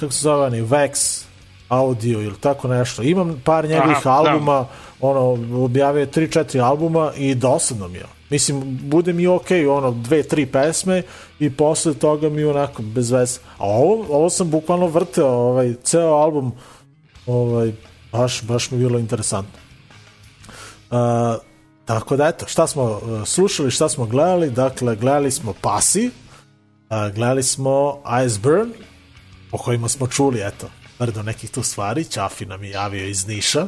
kako 0.00 0.12
se 0.12 0.20
zove, 0.20 0.46
onaj 0.46 0.60
Vex 0.60 1.24
audio 1.68 2.22
ili 2.22 2.36
tako 2.40 2.68
nešto. 2.68 3.02
Imam 3.02 3.42
par 3.44 3.64
njegovih 3.68 3.96
Aha, 3.96 4.10
da. 4.10 4.10
albuma, 4.10 4.66
ono, 5.00 5.20
objavio 5.64 6.00
je 6.00 6.10
3-4 6.10 6.62
albuma 6.62 7.12
i 7.16 7.34
dosadno 7.34 7.88
mi 7.88 7.98
je. 7.98 8.04
Mislim, 8.30 8.78
bude 8.82 9.12
mi 9.12 9.26
okej, 9.26 9.66
ono, 9.66 9.90
dve, 9.90 10.22
tri 10.22 10.46
pesme 10.46 11.02
i 11.38 11.50
posle 11.50 11.94
toga 11.94 12.28
mi 12.28 12.44
onako 12.44 12.82
bez 12.82 13.10
veze. 13.10 13.40
A 13.58 13.64
ovo, 13.64 14.06
ovo 14.10 14.30
sam 14.30 14.50
bukvalno 14.50 14.86
vrteo, 14.86 15.28
ovaj, 15.28 15.74
ceo 15.82 16.14
album, 16.14 16.52
ovaj, 17.26 17.72
baš, 18.12 18.42
baš 18.42 18.70
mi 18.70 18.78
je 18.78 18.86
bilo 18.86 18.98
interesantno. 18.98 19.58
Uh, 20.90 20.96
tako 21.86 22.16
da 22.16 22.26
eto, 22.26 22.46
šta 22.48 22.66
smo 22.66 22.82
uh, 22.82 23.24
slušali, 23.24 23.70
šta 23.70 23.88
smo 23.88 24.06
gledali, 24.06 24.50
dakle 24.50 24.96
gledali 24.96 25.30
smo 25.30 25.54
Pasi, 25.60 26.10
uh, 26.90 27.14
gledali 27.14 27.42
smo 27.42 28.02
Iceburn, 28.26 28.72
o 29.52 29.58
kojima 29.58 29.88
smo 29.88 30.06
čuli, 30.06 30.40
eto, 30.42 30.66
brdo 30.98 31.22
nekih 31.22 31.50
tu 31.50 31.62
stvari, 31.62 32.04
Čafi 32.04 32.46
nam 32.46 32.64
je 32.64 32.70
javio 32.70 33.06
iz 33.06 33.26
Niša. 33.26 33.66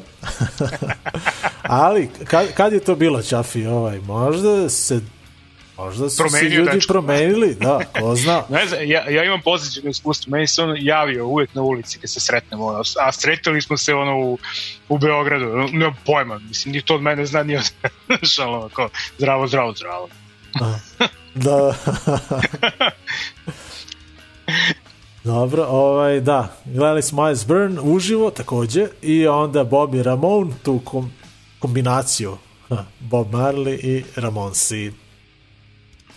Ali, 1.62 2.10
kad, 2.24 2.54
kad 2.54 2.72
je 2.72 2.80
to 2.80 2.96
bilo, 2.96 3.22
Čafi, 3.22 3.66
ovaj, 3.66 3.98
možda 3.98 4.68
se 4.68 5.00
možda 5.78 6.10
su 6.10 6.28
se 6.28 6.44
ljudi 6.44 6.70
dečko. 6.72 6.92
promenili, 6.92 7.54
da, 7.54 7.80
ko 8.00 8.16
zna. 8.16 8.42
Ne 8.58 8.66
znam, 8.66 8.80
ja, 8.82 9.10
ja 9.10 9.24
imam 9.24 9.40
pozitivno 9.42 9.90
iskustvo. 9.90 10.30
Meni 10.30 10.46
se 10.46 10.62
on 10.62 10.76
javio 10.78 11.26
uvek 11.26 11.54
na 11.54 11.62
ulici 11.62 11.98
kad 11.98 12.10
se 12.10 12.20
sretnemo. 12.20 12.66
Ono, 12.66 12.82
a 13.00 13.12
sretali 13.12 13.62
smo 13.62 13.76
se 13.76 13.94
ono 13.94 14.18
u, 14.18 14.38
u 14.88 14.98
Beogradu. 14.98 15.46
Nemam 15.72 15.96
pojma. 16.06 16.38
Mislim, 16.38 16.72
ni 16.72 16.82
to 16.82 16.94
od 16.94 17.02
mene 17.02 17.26
zna, 17.26 17.42
ni 17.42 17.56
od... 17.56 17.70
Ono, 18.46 18.64
ako, 18.64 18.88
zdravo, 19.18 19.46
zdravo, 19.46 19.72
zdravo. 19.72 20.08
Da. 21.34 21.74
Dobro, 25.24 25.64
ovaj, 25.64 26.20
da, 26.20 26.56
gledali 26.64 27.02
smo 27.02 27.30
Iceburn 27.30 27.78
uživo 27.82 28.30
takođe 28.30 28.86
i 29.02 29.26
onda 29.26 29.64
Bobby 29.64 30.02
Ramone, 30.02 30.54
tu 30.62 30.80
kom, 30.84 31.12
kombinaciju 31.58 32.36
Bob 33.00 33.34
Marley 33.34 33.78
i 33.82 34.04
Ramonsi. 34.16 34.92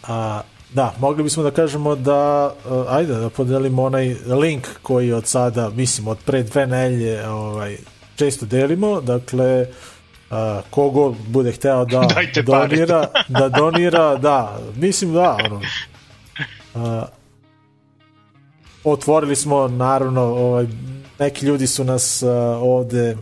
A, 0.08 0.42
da, 0.74 0.94
mogli 1.00 1.24
bismo 1.24 1.44
da 1.44 1.52
kažemo 1.52 1.96
da, 1.96 2.54
uh, 2.66 2.94
ajde 2.94 3.14
da 3.14 3.30
podelimo 3.30 3.84
onaj 3.84 4.16
link 4.28 4.68
koji 4.82 5.14
od 5.14 5.28
sada, 5.28 5.70
mislim, 5.70 6.08
od 6.08 6.18
pre 6.26 6.44
dve 6.44 6.68
nelje 6.68 7.28
ovaj, 7.28 7.78
često 8.16 8.46
delimo, 8.46 9.02
dakle, 9.02 9.66
uh, 10.30 10.38
kogo 10.70 11.16
bude 11.28 11.52
hteo 11.52 11.86
da 11.86 12.00
Dajte 12.16 12.42
donira, 12.42 13.08
da 13.28 13.50
donira, 13.50 14.16
da, 14.16 14.60
mislim 14.76 15.14
da, 15.14 15.38
ono, 15.46 15.62
uh, 16.74 17.04
otvorili 18.84 19.36
smo 19.36 19.68
naravno 19.68 20.22
ovaj, 20.22 20.68
neki 21.20 21.46
ljudi 21.46 21.68
su 21.68 21.84
nas 21.84 22.24
uh, 22.24 22.30
ovde 22.62 23.18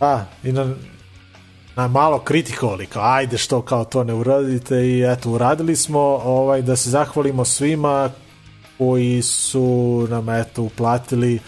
a, 0.00 0.24
i 0.44 0.52
na, 0.52 0.74
na 1.76 1.88
malo 1.88 2.18
kritikovali 2.18 2.86
kao 2.86 3.02
ajde 3.04 3.38
što 3.38 3.62
kao 3.62 3.84
to 3.84 4.04
ne 4.04 4.14
uradite 4.14 4.76
i 4.76 5.02
eto 5.12 5.30
uradili 5.30 5.76
smo 5.76 6.00
ovaj 6.24 6.62
da 6.62 6.76
se 6.76 6.90
zahvalimo 6.90 7.44
svima 7.44 8.10
koji 8.78 9.22
su 9.22 10.06
nam 10.10 10.28
eto 10.28 10.62
uplatili 10.62 11.38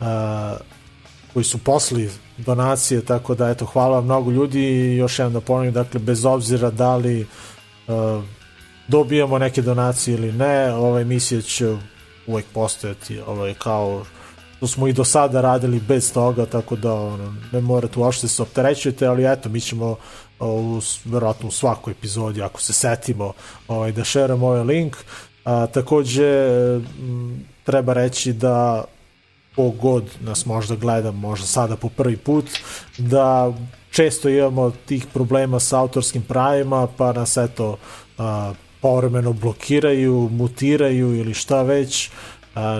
uh, 0.00 0.06
koji 1.32 1.44
su 1.44 1.58
posli 1.58 2.10
donacije 2.38 3.04
tako 3.04 3.34
da 3.34 3.48
eto 3.48 3.66
hvala 3.66 3.94
vam 3.96 4.04
mnogo 4.04 4.30
ljudi 4.30 4.60
i 4.60 4.96
još 4.96 5.18
jednom 5.18 5.32
da 5.32 5.40
ponovim 5.40 5.72
dakle 5.72 6.00
bez 6.00 6.24
obzira 6.24 6.70
da 6.70 6.96
li 6.96 7.20
uh, 7.88 8.24
dobijamo 8.88 9.38
neke 9.38 9.62
donacije 9.62 10.14
ili 10.14 10.32
ne 10.32 10.72
ova 10.74 11.00
emisija 11.00 11.40
će 11.40 11.76
uvek 12.26 12.44
postojati 12.54 13.20
ovaj, 13.20 13.54
kao 13.54 14.04
što 14.62 14.66
smo 14.68 14.88
i 14.88 14.92
do 14.92 15.04
sada 15.04 15.40
radili 15.40 15.80
bez 15.80 16.12
toga, 16.12 16.46
tako 16.46 16.76
da 16.76 16.94
ono, 16.94 17.34
ne 17.52 17.60
morate 17.60 17.98
uopšte 17.98 18.28
se 18.28 18.42
opterećujete, 18.42 19.06
ali 19.06 19.32
eto, 19.32 19.48
mi 19.48 19.60
ćemo 19.60 19.96
u, 20.40 20.80
verovatno 21.04 21.48
u 21.48 21.50
svakoj 21.50 21.90
epizodi, 21.90 22.42
ako 22.42 22.60
se 22.60 22.72
setimo, 22.72 23.32
ovaj, 23.68 23.92
da 23.92 24.04
šeramo 24.04 24.46
ovaj 24.46 24.62
link. 24.64 24.96
A, 25.44 25.66
takođe, 25.66 26.46
treba 27.64 27.92
reći 27.92 28.32
da 28.32 28.84
kogod 29.56 30.04
nas 30.20 30.46
možda 30.46 30.76
gleda, 30.76 31.10
možda 31.10 31.46
sada 31.46 31.76
po 31.76 31.88
prvi 31.88 32.16
put, 32.16 32.46
da 32.98 33.52
često 33.90 34.28
imamo 34.28 34.70
tih 34.86 35.06
problema 35.12 35.60
sa 35.60 35.78
autorskim 35.80 36.22
pravima, 36.22 36.86
pa 36.96 37.12
nas 37.12 37.36
eto 37.36 37.76
a, 38.18 38.52
povremeno 38.82 39.32
blokiraju, 39.32 40.28
mutiraju 40.32 41.16
ili 41.16 41.34
šta 41.34 41.62
već. 41.62 42.10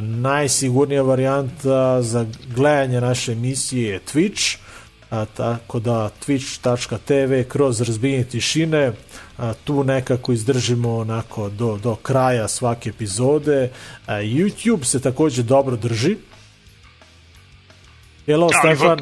Najsigurnija 0.00 1.02
varijanta 1.02 2.02
za 2.02 2.26
gledanje 2.54 3.00
naše 3.00 3.32
emisije 3.32 3.90
je 3.92 4.00
Twitch, 4.12 4.56
a, 5.10 5.24
tako 5.24 5.80
da 5.80 6.10
twitch.tv 6.26 7.48
kroz 7.48 7.80
razbijenje 7.80 8.24
tišine 8.24 8.92
a, 9.38 9.52
tu 9.64 9.84
nekako 9.84 10.32
izdržimo 10.32 10.96
onako 10.96 11.48
do, 11.48 11.78
do 11.82 11.94
kraja 11.94 12.48
svake 12.48 12.90
epizode. 12.90 13.70
A, 14.06 14.12
YouTube 14.12 14.84
se 14.84 15.00
takođe 15.00 15.42
dobro 15.42 15.76
drži. 15.76 16.16
Jelo, 18.26 18.48
Ali 18.64 18.76
Stefan? 18.76 19.00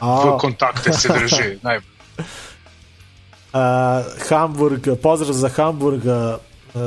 V 0.00 0.38
kontakte 0.38 0.92
se 0.92 1.08
drži. 1.08 1.58
Naj, 1.62 1.80
Uh, 3.52 3.58
Hamburg, 4.28 4.88
pozdrav 5.02 5.32
za 5.32 5.48
Hamburg, 5.48 6.02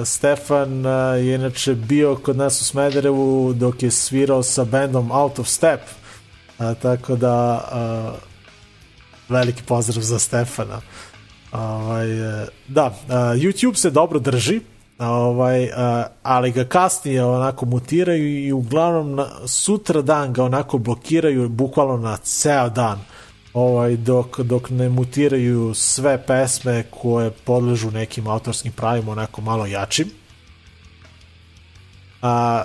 Stefan 0.06 0.86
uh, 0.86 0.92
je 1.26 1.36
inače 1.36 1.76
bio 1.76 2.16
kod 2.16 2.38
nas 2.38 2.62
u 2.62 2.66
Smederevu 2.66 3.54
dok 3.54 3.84
je 3.84 3.92
svirao 3.92 4.44
sa 4.44 4.64
bandom 4.64 5.12
Out 5.12 5.40
of 5.40 5.48
Step, 5.48 5.80
uh, 6.60 6.74
tako 6.82 7.16
da 7.16 7.62
uh, 7.72 8.20
veliki 9.30 9.64
pozdrav 9.64 10.04
za 10.04 10.20
Stefana. 10.20 10.82
Ovaj, 11.52 12.08
da, 12.68 12.86
uh, 12.86 13.14
YouTube 13.14 13.76
se 13.76 13.90
dobro 13.90 14.20
drži, 14.20 14.62
ovaj, 15.00 15.70
ali 16.24 16.52
ga 16.52 16.64
kasnije 16.64 17.26
onako 17.26 17.66
mutiraju 17.66 18.46
i 18.46 18.52
uglavnom 18.52 19.16
na, 19.16 19.28
sutra 19.48 20.02
dan 20.02 20.34
ga 20.34 20.44
onako 20.44 20.78
blokiraju 20.78 21.50
bukvalno 21.50 21.98
na 21.98 22.18
ceo 22.18 22.70
dan 22.70 23.00
ovaj, 23.56 23.98
dok, 23.98 24.40
dok 24.40 24.70
ne 24.70 24.90
mutiraju 24.90 25.74
sve 25.74 26.26
pesme 26.26 26.84
koje 26.90 27.32
podležu 27.32 27.92
nekim 27.92 28.28
autorskim 28.28 28.72
pravima 28.72 29.12
onako 29.12 29.42
malo 29.42 29.66
jačim. 29.66 30.12
A, 32.22 32.64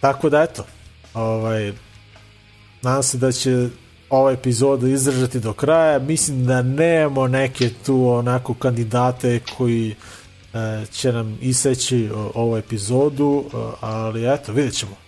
tako 0.00 0.30
da 0.30 0.42
eto, 0.42 0.64
ovaj, 1.14 1.72
nadam 2.82 3.02
se 3.02 3.18
da 3.18 3.32
će 3.32 3.68
ova 4.10 4.32
epizoda 4.32 4.88
izdržati 4.88 5.40
do 5.40 5.52
kraja. 5.52 5.98
Mislim 5.98 6.46
da 6.46 6.62
nemamo 6.62 7.28
neke 7.28 7.70
tu 7.86 8.08
onako 8.08 8.54
kandidate 8.54 9.40
koji 9.56 9.94
e, 10.54 10.86
će 10.92 11.12
nam 11.12 11.38
iseći 11.40 12.10
ovu 12.34 12.56
epizodu, 12.56 13.44
e, 13.46 13.56
ali 13.80 14.34
eto, 14.34 14.52
vidjet 14.52 14.74
ćemo. 14.74 15.05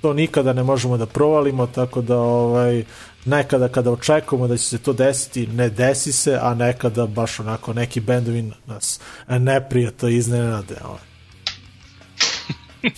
To 0.00 0.12
nikada 0.12 0.52
ne 0.52 0.62
možemo 0.62 0.96
da 0.96 1.06
provalimo, 1.06 1.66
tako 1.66 2.02
da 2.02 2.18
ovaj, 2.18 2.84
nekada 3.24 3.68
kada 3.68 3.90
očekujemo 3.90 4.48
da 4.48 4.56
će 4.56 4.64
se 4.64 4.78
to 4.78 4.92
desiti, 4.92 5.46
ne 5.46 5.70
desi 5.70 6.12
se, 6.12 6.38
a 6.42 6.54
nekada 6.54 7.06
baš 7.06 7.40
onako 7.40 7.72
neki 7.72 8.00
bendovi 8.00 8.52
nas 8.66 9.00
neprijatno 9.28 10.08
iznenade. 10.08 10.76
Ovaj. 10.84 11.00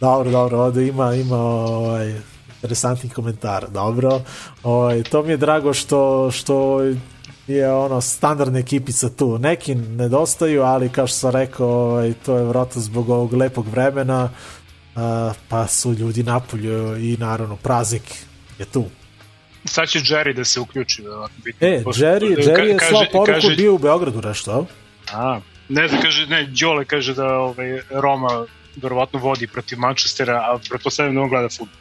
dobro, 0.00 0.30
dobro, 0.30 0.58
ovde 0.58 0.86
ima, 0.86 1.14
ima 1.14 1.38
ovaj, 1.38 2.14
interesantnih 2.62 3.12
komentara. 3.12 3.68
Dobro, 3.68 4.20
ovaj, 4.62 5.02
to 5.02 5.22
mi 5.22 5.30
je 5.30 5.36
drago 5.36 5.74
što, 5.74 6.30
što 6.30 6.80
je 7.48 7.72
ono 7.72 8.00
standardna 8.00 8.58
ekipica 8.58 9.08
tu. 9.08 9.38
Neki 9.38 9.74
nedostaju, 9.74 10.62
ali 10.62 10.88
kao 10.88 11.06
što 11.06 11.16
sam 11.16 11.30
rekao, 11.30 11.68
ovaj, 11.68 12.12
to 12.16 12.36
je 12.36 12.44
vjerojatno 12.44 12.80
zbog 12.80 13.08
ovog 13.10 13.34
lepog 13.34 13.68
vremena, 13.68 14.24
uh, 14.24 15.00
pa 15.48 15.66
su 15.66 15.92
ljudi 15.92 16.22
napolju 16.22 16.96
i 16.98 17.16
naravno 17.16 17.56
praznik 17.56 18.02
je 18.58 18.64
tu. 18.64 18.84
sad 19.64 19.88
će 19.88 19.98
Jerry 20.00 20.34
da 20.34 20.44
se 20.44 20.60
uključi. 20.60 21.02
verovatno, 21.02 21.36
biti. 21.44 21.66
E, 21.66 21.82
Pošto- 21.84 22.02
Jerry, 22.02 22.36
ka- 22.36 22.42
Jerry 22.42 22.64
je 22.64 22.78
slao 22.80 23.04
poruku 23.12 23.32
kaže- 23.32 23.56
bio 23.56 23.74
u 23.74 23.78
Beogradu 23.78 24.22
nešto? 24.22 24.66
A, 25.12 25.40
ne 25.68 25.88
znam, 25.88 26.02
kaže, 26.02 26.26
ne, 26.26 26.46
Đole 26.46 26.84
kaže 26.84 27.14
da 27.14 27.26
ovaj, 27.28 27.80
Roma 27.90 28.46
verovatno 28.76 29.18
vodi 29.18 29.46
protiv 29.46 29.78
Manchestera, 29.78 30.34
a 30.34 30.58
pretpostavljam 30.68 31.14
da 31.14 31.20
on 31.20 31.28
gleda 31.28 31.48
futbol. 31.48 31.76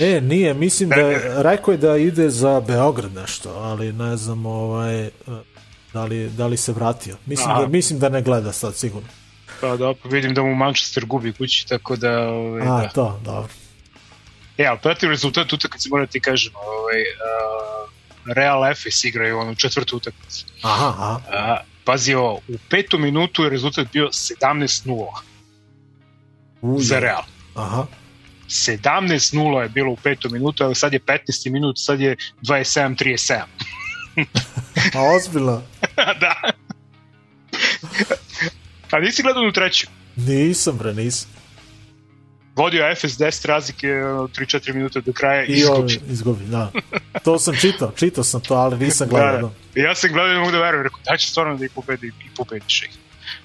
E, 0.00 0.20
nije, 0.20 0.54
mislim 0.54 0.88
da 0.88 0.96
Ne, 0.96 1.42
rekao 1.42 1.72
je 1.72 1.78
da 1.78 1.96
ide 1.96 2.30
za 2.30 2.60
Beograd 2.60 3.12
nešto, 3.14 3.50
ali 3.50 3.92
ne 3.92 4.16
znam 4.16 4.46
ovaj, 4.46 5.10
da, 5.92 6.04
li, 6.04 6.28
da 6.28 6.46
li 6.46 6.56
se 6.56 6.72
vratio. 6.72 7.16
Mislim 7.26 7.50
Aha. 7.50 7.60
da, 7.60 7.66
mislim 7.66 7.98
da 7.98 8.08
ne 8.08 8.22
gleda 8.22 8.52
sad 8.52 8.76
sigurno. 8.76 9.08
Pa 9.60 9.76
da, 9.76 9.94
pa 10.02 10.08
vidim 10.08 10.34
da 10.34 10.42
mu 10.42 10.54
Manchester 10.54 11.06
gubi 11.06 11.32
kući, 11.32 11.68
tako 11.68 11.96
da... 11.96 12.28
Ovaj, 12.28 12.62
A, 12.62 12.80
da. 12.82 12.88
to, 12.88 13.20
dobro. 13.24 13.52
E, 14.58 14.66
ali 14.66 14.78
pratim 14.82 15.10
rezultat 15.10 15.52
utakmice, 15.52 15.88
moram 15.88 16.06
ti 16.06 16.20
kažem, 16.20 16.52
ovaj, 16.56 17.00
uh, 17.00 18.34
Real 18.36 18.70
Efes 18.70 19.04
igraju 19.04 19.38
onu 19.38 19.54
četvrtu 19.54 19.96
utakmicu. 19.96 20.46
Aha, 20.62 20.88
aha. 20.88 21.20
A, 21.32 21.56
pazi 21.84 22.14
ovo, 22.14 22.40
u 22.48 22.54
petom 22.70 23.02
minutu 23.02 23.44
je 23.44 23.50
rezultat 23.50 23.86
bio 23.92 24.06
17-0 24.06 25.06
Uje. 26.62 26.84
za 26.84 26.98
Real. 26.98 27.22
Aha. 27.54 27.86
17-0 28.52 29.58
je 29.58 29.68
bilo 29.68 29.92
u 29.92 29.96
petom 29.96 30.32
minutu, 30.32 30.64
ali 30.64 30.74
sad 30.74 30.92
je 30.92 31.00
15. 31.00 31.18
minut, 31.46 31.78
sad 31.78 32.00
je 32.00 32.16
27-37. 32.42 33.40
A 34.94 35.02
ozbiljno? 35.16 35.62
da. 36.20 36.34
A 38.90 39.00
nisi 39.00 39.22
gledao 39.22 39.42
u 39.42 39.52
treću? 39.52 39.86
Nisam, 40.16 40.78
bre, 40.78 40.94
nisam. 40.94 41.28
Vodio 42.56 42.84
je 42.84 42.94
FS 42.94 43.04
10 43.04 43.46
razlike 43.46 43.88
ono, 43.94 44.28
3-4 44.28 44.74
minuta 44.74 45.00
do 45.00 45.12
kraja 45.12 45.44
i 45.44 45.46
I 45.50 45.64
on 45.64 45.86
izgubi. 45.86 46.12
izgubi, 46.12 46.44
da. 46.44 46.72
To 47.24 47.38
sam 47.38 47.56
čitao, 47.56 47.92
čitao 47.96 48.24
sam 48.24 48.40
to, 48.40 48.54
ali 48.54 48.78
nisam 48.78 49.08
Da, 49.08 49.10
gledao. 49.10 49.32
da. 49.32 49.40
Da. 49.74 49.80
I 49.80 49.84
ja 49.84 49.94
sam 49.94 50.12
gledao 50.12 50.34
i 50.34 50.38
mogu 50.38 50.50
da 50.50 50.60
verujem, 50.60 50.82
rekao, 50.82 51.00
da 51.04 51.16
će 51.16 51.28
stvarno 51.28 51.56
da 51.56 51.64
ih 51.64 51.70
pobedi 51.74 52.06
i 52.06 52.34
pobediš 52.36 52.82
ih. 52.82 52.90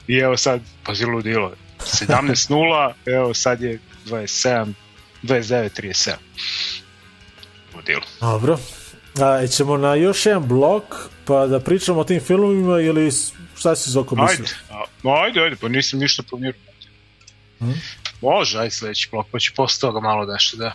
I 0.08 0.18
evo 0.18 0.38
sad, 0.38 0.62
pazi 0.84 1.06
ludilo, 1.06 1.54
17-0, 1.80 2.94
evo 3.06 3.34
sad 3.34 3.62
je 3.62 3.80
27, 4.06 4.74
29-37. 5.24 6.12
Ludilo. 7.76 8.02
Dobro. 8.22 8.58
A, 9.22 9.48
ćemo 9.48 9.78
na 9.78 9.96
još 9.96 10.26
jedan 10.26 10.48
blok, 10.48 10.84
pa 11.26 11.48
da 11.48 11.60
pričamo 11.60 12.00
o 12.00 12.04
tim 12.04 12.20
filmovima 12.20 12.80
ili 12.80 13.12
šta 13.58 13.76
si 13.76 13.90
Zoko 13.90 14.16
mislio? 14.16 14.46
Ajde, 14.70 14.84
a, 15.10 15.24
ajde, 15.24 15.42
ajde, 15.42 15.56
pa 15.62 15.68
nisam 15.68 16.00
ništa 16.00 16.24
planirao. 16.30 16.60
Može, 18.22 18.60
ajde 18.60 18.72
sledeći 18.72 19.10
blok, 19.12 19.28
pa 19.32 19.40
ću 19.40 19.54
posle 19.56 19.82
toga 19.82 20.00
malo 20.00 20.26
nešto 20.26 20.58
da... 20.58 20.74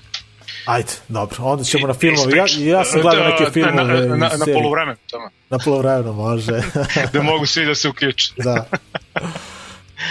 Ajde, 0.64 0.92
dobro. 1.08 1.44
Onda 1.44 1.64
ćemo 1.64 1.86
na 1.86 1.94
filmove. 1.94 2.36
Ja, 2.36 2.44
ja 2.78 2.84
sam 2.84 3.00
gledao 3.00 3.24
Da, 3.24 3.28
neke 3.30 3.52
filmove 3.52 3.74
Na, 3.74 3.84
na, 3.84 4.04
i 4.04 4.18
na, 4.18 4.30
na 4.36 4.44
polovremenu, 4.54 4.98
tamo. 5.10 5.30
Na 5.50 5.58
polovremenu, 5.58 6.12
može. 6.12 6.52
Da 7.12 7.22
mogu 7.22 7.46
svi 7.46 7.64
da 7.66 7.74
se 7.74 7.88
uključe. 7.88 8.32
da. 8.36 8.66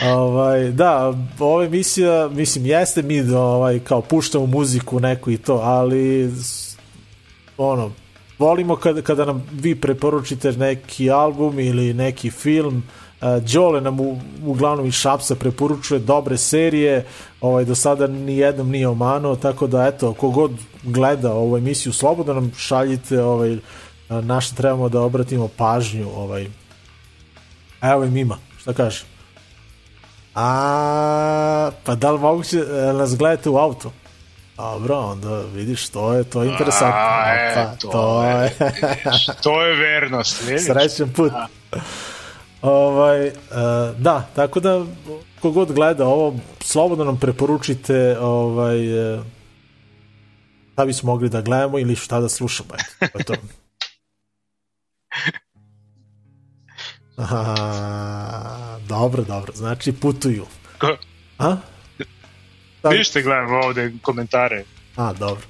Ovaj, 0.05 0.71
da, 0.71 1.13
ova 1.39 1.65
emisija, 1.65 2.29
mislim, 2.31 2.65
jeste 2.65 3.01
mi 3.01 3.23
da 3.23 3.39
ovaj, 3.39 3.79
kao 3.79 4.01
puštamo 4.01 4.45
muziku 4.45 4.99
neku 4.99 5.31
i 5.31 5.37
to, 5.37 5.53
ali 5.53 6.31
ono, 7.57 7.91
volimo 8.39 8.75
kada, 8.75 9.01
kada 9.01 9.25
nam 9.25 9.43
vi 9.51 9.75
preporučite 9.75 10.51
neki 10.51 11.11
album 11.11 11.59
ili 11.59 11.93
neki 11.93 12.31
film, 12.31 12.83
Uh, 13.21 13.43
Đole 13.53 13.81
nam 13.81 13.99
u, 13.99 14.19
uglavnom 14.45 14.85
iz 14.85 14.93
Šapsa 14.93 15.35
preporučuje 15.35 15.99
dobre 15.99 16.37
serije, 16.37 17.05
ovaj, 17.41 17.65
do 17.65 17.75
sada 17.75 18.07
ni 18.07 18.37
jednom 18.37 18.69
nije 18.69 18.87
omano, 18.87 19.35
tako 19.35 19.67
da 19.67 19.87
eto, 19.87 20.13
kogod 20.13 20.51
gleda 20.83 21.33
ovu 21.33 21.57
emisiju, 21.57 21.93
slobodno 21.93 22.33
nam 22.33 22.51
šaljite 22.57 23.23
ovaj, 23.23 23.57
na 24.09 24.41
što 24.41 24.55
trebamo 24.55 24.89
da 24.89 25.01
obratimo 25.01 25.47
pažnju. 25.47 26.09
Ovaj. 26.15 26.47
Evo 27.81 28.03
im 28.03 28.17
ima, 28.17 28.37
šta 28.57 28.73
kaže? 28.73 29.10
A, 30.35 31.71
pa 31.83 31.95
da 31.95 32.11
li 32.11 32.19
moguće 32.19 32.57
e, 32.57 32.93
nas 32.93 33.17
gledate 33.17 33.49
u 33.49 33.57
auto? 33.57 33.91
Dobro, 34.57 34.97
onda 34.97 35.41
vidiš, 35.53 35.89
to 35.89 36.13
je, 36.13 36.23
to 36.23 36.43
je 36.43 36.49
interesantno. 36.49 36.99
A, 36.99 37.33
e, 37.35 37.53
pa, 37.55 37.75
to, 37.75 37.87
to 37.87 38.23
je, 38.23 38.53
vidiš, 38.59 39.25
to 39.43 39.61
je 39.61 39.75
vernost, 39.75 40.41
vidiš? 40.47 40.65
srećan 40.65 41.13
put. 41.13 41.31
Ovaj, 42.61 43.27
uh, 43.27 43.33
da, 43.97 44.27
tako 44.35 44.59
da 44.59 44.85
kogod 45.41 45.71
gleda 45.71 46.07
ovo, 46.07 46.35
slobodno 46.59 47.05
nam 47.05 47.19
preporučite 47.19 48.17
ovaj, 48.19 49.13
uh, 49.13 49.23
šta 50.73 50.85
bismo 50.85 51.11
mogli 51.11 51.29
da 51.29 51.41
gledamo 51.41 51.79
ili 51.79 51.95
šta 51.95 52.19
da 52.19 52.29
slušamo. 52.29 52.69
Eto, 53.01 53.19
to. 53.23 53.33
Aha, 57.23 58.60
dobro, 58.81 59.23
dobro. 59.23 59.53
Znači 59.55 59.91
putuju. 59.91 60.45
Ko- 60.77 60.97
A? 61.37 61.55
Da. 62.83 62.89
Ništa 62.89 63.21
gledam 63.21 63.53
ovde 63.55 63.93
komentare. 64.01 64.63
A, 64.95 65.13
dobro. 65.13 65.43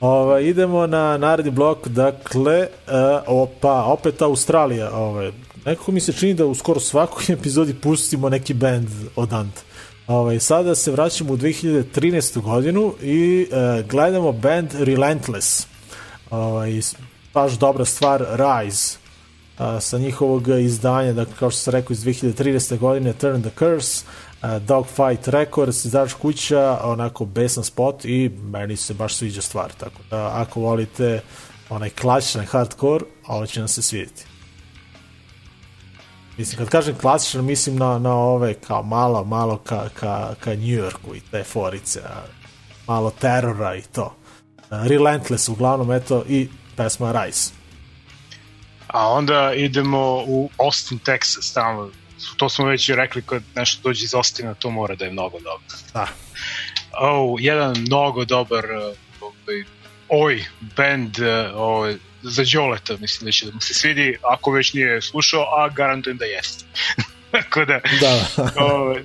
Ova, 0.00 0.40
idemo 0.40 0.86
na 0.86 1.16
naredni 1.18 1.50
blok, 1.50 1.88
dakle, 1.88 2.60
uh, 2.60 2.92
opa, 3.26 3.84
opet 3.84 4.22
Australija. 4.22 4.90
Ovaj. 4.92 5.32
Nekako 5.64 5.92
mi 5.92 6.00
se 6.00 6.12
čini 6.12 6.34
da 6.34 6.46
u 6.46 6.54
skoro 6.54 6.80
svakoj 6.80 7.24
epizodi 7.34 7.74
pustimo 7.74 8.28
neki 8.28 8.54
band 8.54 8.88
od 9.16 9.32
Ant. 9.32 9.54
Ovaj, 10.06 10.40
sada 10.40 10.74
se 10.74 10.90
vraćamo 10.90 11.32
u 11.32 11.36
2013. 11.36 12.40
godinu 12.40 12.94
i 13.02 13.46
uh, 13.50 13.88
gledamo 13.88 14.32
band 14.32 14.70
Relentless. 14.74 15.66
Ovaj, 16.30 16.80
baš 17.34 17.52
dobra 17.52 17.84
stvar, 17.84 18.24
Rise. 18.30 18.98
A, 19.62 19.80
sa 19.80 19.98
njihovog 19.98 20.48
izdanja, 20.48 21.12
dakle, 21.12 21.34
kao 21.38 21.50
što 21.50 21.60
sam 21.60 21.72
rekao, 21.72 21.92
iz 21.92 22.04
2013. 22.04 22.78
godine, 22.78 23.12
Turn 23.12 23.42
the 23.42 23.50
Curse, 23.58 24.04
a, 24.40 24.58
Dogfight 24.58 25.28
Records, 25.28 25.84
izdavač 25.84 26.12
kuća, 26.12 26.80
onako 26.84 27.24
besan 27.24 27.64
spot 27.64 28.04
i 28.04 28.30
meni 28.42 28.76
se 28.76 28.94
baš 28.94 29.14
sviđa 29.14 29.42
stvar, 29.42 29.72
tako 29.72 30.02
da 30.10 30.30
ako 30.34 30.60
volite 30.60 31.20
onaj 31.70 31.90
klasičan 31.90 32.46
hardcore, 32.46 33.04
ovo 33.26 33.46
će 33.46 33.60
nam 33.60 33.68
se 33.68 33.82
svidjeti. 33.82 34.24
Mislim, 36.38 36.58
kad 36.58 36.68
kažem 36.68 36.94
klasičan, 37.00 37.44
mislim 37.44 37.76
na, 37.76 37.98
na 37.98 38.14
ove 38.14 38.54
kao 38.54 38.82
malo, 38.82 39.24
malo 39.24 39.58
ka, 39.58 39.88
ka, 39.88 40.34
ka 40.40 40.50
New 40.50 40.78
Yorku 40.78 41.14
i 41.14 41.20
te 41.30 41.44
forice, 41.44 42.00
a, 42.00 42.22
malo 42.86 43.10
terora 43.10 43.76
i 43.76 43.82
to. 43.82 44.14
Relentless 44.70 45.48
uglavnom, 45.48 45.92
eto, 45.92 46.24
i 46.28 46.48
pesma 46.76 47.24
Rise. 47.24 47.61
A 48.92 49.08
onda 49.08 49.52
idemo 49.54 50.24
u 50.26 50.50
Austin, 50.58 50.98
Texas, 50.98 51.54
tamo. 51.54 51.90
To 52.36 52.48
smo 52.48 52.64
već 52.64 52.88
i 52.88 52.94
rekli, 52.94 53.22
kad 53.22 53.42
nešto 53.54 53.80
dođe 53.82 54.04
iz 54.04 54.14
Austina, 54.14 54.54
to 54.54 54.70
mora 54.70 54.94
da 54.94 55.04
je 55.04 55.10
mnogo 55.10 55.38
dobro. 55.38 55.66
Da. 55.94 56.06
Oh, 57.00 57.36
jedan 57.38 57.76
mnogo 57.78 58.24
dobar 58.24 58.64
ovaj, 59.20 59.64
oj, 60.08 60.44
band 60.76 61.18
uh, 61.18 61.60
ovaj, 61.60 61.94
za 62.22 62.42
Đoleta, 62.52 62.96
mislim 62.96 63.26
da 63.26 63.32
će 63.32 63.46
da 63.46 63.52
mu 63.54 63.60
se 63.60 63.74
svidi, 63.74 64.18
ako 64.22 64.50
već 64.50 64.72
nije 64.72 65.02
slušao, 65.02 65.42
a 65.42 65.68
garantujem 65.68 66.16
da 66.16 66.24
jeste. 66.24 66.64
Tako 67.32 67.64
da, 67.64 67.80
Da. 68.00 68.26
ovaj, 68.72 69.02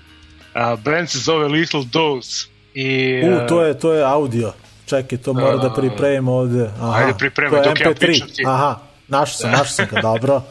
a, 0.54 0.76
band 0.76 1.10
se 1.10 1.20
zove 1.20 1.48
Little 1.48 1.84
Dose. 1.92 2.48
I, 2.74 3.22
U, 3.24 3.36
uh, 3.36 3.48
to 3.48 3.66
je, 3.66 3.80
to 3.80 3.94
je 3.94 4.04
audio. 4.04 4.54
Čekaj, 4.86 5.18
to 5.18 5.34
mora 5.34 5.58
da 5.58 5.74
pripremimo 5.74 6.34
ovde. 6.34 6.70
Aha, 6.80 6.98
Ajde, 6.98 7.26
je 7.36 7.64
dok 7.64 7.80
ja 7.80 7.88
MP3. 7.88 7.98
pričam 8.00 8.28
ti. 8.28 8.44
Aha, 8.48 8.80
našao 9.08 9.38
sam, 9.38 9.52
našao 9.52 9.66
sam 9.66 9.88
ga, 9.92 10.02
dobro. 10.12 10.44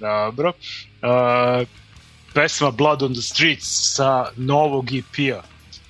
Dobro. 0.00 0.52
Uh, 1.02 1.68
pesma 2.34 2.70
Blood 2.70 3.02
on 3.02 3.12
the 3.12 3.22
Streets 3.22 3.94
sa 3.96 4.30
novog 4.36 4.92
EP-a. 4.92 5.42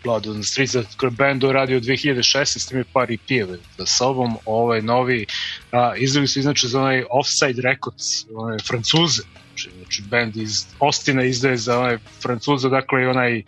Blood 0.04 0.26
on 0.26 0.34
the 0.34 0.42
Streets, 0.42 0.76
koji 0.96 1.10
band 1.10 1.42
radio 1.42 1.80
2016, 1.80 2.72
ima 2.72 2.84
par 2.92 3.12
EP-eve 3.12 3.58
sa 3.76 3.86
sobom. 3.86 4.36
Ovaj 4.44 4.82
novi, 4.82 5.26
uh, 5.72 5.78
izdali 5.96 6.28
su 6.28 6.40
inače 6.40 6.68
za 6.68 6.80
onaj 6.80 7.04
Offside 7.10 7.62
Records, 7.62 8.04
onaj 8.34 8.58
Francuze. 8.58 9.22
Znači, 9.48 9.70
znači 9.78 10.02
band 10.02 10.36
iz 10.36 10.66
Ostina 10.78 11.24
izdaje 11.24 11.56
za 11.56 11.78
onaj 11.78 11.98
Francuza, 12.22 12.68
dakle 12.68 13.02
i 13.02 13.06
onaj 13.06 13.42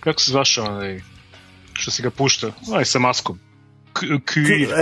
kako 0.00 0.20
se 0.20 0.30
zvaše 0.30 0.62
onaj 0.62 1.00
što 1.72 1.90
si 1.90 2.02
ga 2.02 2.10
pušta, 2.10 2.52
onaj 2.68 2.84
sa 2.84 2.98
maskom. 2.98 3.43
K, 3.94 4.00
k, 4.24 4.32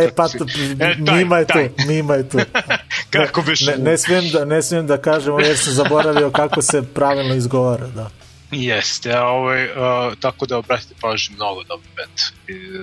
E, 0.04 0.10
pa 0.16 0.28
to, 0.28 0.46
E, 0.80 1.04
taj, 1.06 1.18
Mima 1.18 1.38
je 1.38 1.46
tu. 1.46 1.58
Mima 1.86 2.14
je 2.14 2.28
tu. 2.28 2.38
Kako 3.10 3.42
biš? 3.42 3.60
Ne, 3.60 3.76
ne, 3.76 3.98
smijem 3.98 4.30
da, 4.30 4.44
ne 4.44 4.62
smijem 4.62 4.86
da 4.86 5.02
kažem, 5.02 5.38
jer 5.40 5.58
sam 5.58 5.72
zaboravio 5.72 6.30
kako 6.30 6.62
se 6.62 6.82
pravilno 6.94 7.34
izgovara, 7.34 7.86
da. 7.86 8.10
Jeste, 8.50 9.12
a 9.12 9.24
ovaj, 9.24 9.64
uh, 9.64 10.14
tako 10.20 10.46
da 10.46 10.58
obratite 10.58 10.94
pažnju 11.00 11.36
mnogo 11.36 11.62
dobar 11.62 11.86
band. 11.96 12.20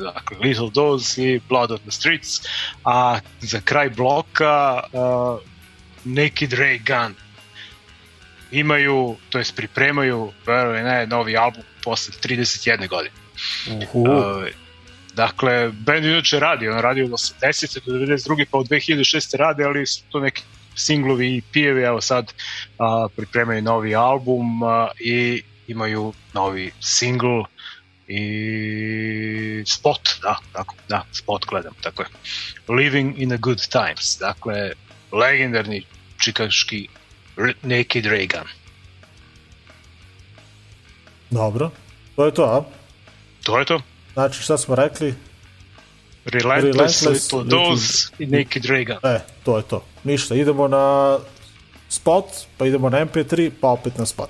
Dakle, 0.03 0.37
Little 0.37 0.69
Dose 0.73 1.23
i 1.23 1.39
Blood 1.49 1.71
on 1.71 1.77
the 1.77 1.91
Streets, 1.91 2.41
a 2.85 3.19
za 3.41 3.61
kraj 3.65 3.89
bloka 3.89 4.79
uh, 4.93 5.39
Naked 6.03 6.51
Ray 6.51 6.79
Gun 6.85 7.15
imaju, 8.51 9.17
to 9.29 9.37
jest 9.37 9.55
pripremaju, 9.55 10.31
verujem 10.45 10.85
ne, 10.85 11.07
novi 11.07 11.37
album 11.37 11.63
posle 11.83 12.13
31 12.23 12.87
godine. 12.87 13.15
Uhu. 13.67 14.01
Uh, 14.01 14.47
dakle, 15.19 15.71
band 15.71 16.05
inače 16.05 16.39
radi, 16.39 16.69
on 16.69 16.79
radi 16.79 17.01
od 17.03 17.11
80. 17.11 17.79
do 17.85 17.91
92. 17.91 18.45
pa 18.51 18.57
od 18.57 18.67
2006. 18.67 19.37
radi, 19.37 19.63
ali 19.63 19.85
su 19.87 20.03
to 20.11 20.19
neki 20.19 20.43
singlovi 20.75 21.35
i 21.35 21.41
pijevi, 21.51 21.83
evo 21.83 22.01
sad 22.01 22.33
a, 22.77 23.07
pripremaju 23.15 23.61
novi 23.61 23.95
album 23.95 24.63
a, 24.63 24.87
i 24.99 25.43
imaju 25.67 26.13
novi 26.33 26.71
single 26.79 27.43
i 28.07 29.63
spot, 29.67 30.09
da, 30.21 30.37
tako, 30.53 30.75
da, 30.89 31.03
spot 31.11 31.45
gledam, 31.45 31.73
tako 31.81 32.03
je. 32.03 32.09
Living 32.67 33.19
in 33.19 33.33
a 33.33 33.37
good 33.37 33.67
times, 33.67 34.17
dakle, 34.19 34.71
legendarni 35.11 35.83
čikaški 36.17 36.87
Naked 37.63 38.05
Reagan. 38.05 38.47
Dobro. 41.29 41.71
To 42.15 42.25
je 42.25 42.33
to, 42.33 42.43
a? 42.43 42.63
To 43.43 43.59
je 43.59 43.65
to. 43.65 43.81
Znači, 44.13 44.43
šta 44.43 44.57
smo 44.57 44.75
rekli? 44.75 45.15
Relentless, 46.25 47.03
Relentless, 47.03 47.31
Little 47.31 47.43
Dose 47.43 48.07
i 48.19 48.25
Naked 48.25 48.65
Reagan. 48.65 48.97
E, 49.03 49.19
to 49.43 49.57
je 49.57 49.63
to. 49.63 49.83
Ništa, 50.03 50.35
idemo 50.35 50.67
na 50.67 51.17
spot, 51.89 52.25
pa 52.57 52.65
idemo 52.65 52.89
na 52.89 53.05
MP3, 53.05 53.51
pa 53.61 53.67
opet 53.67 53.97
na 53.97 54.05
spot. 54.05 54.29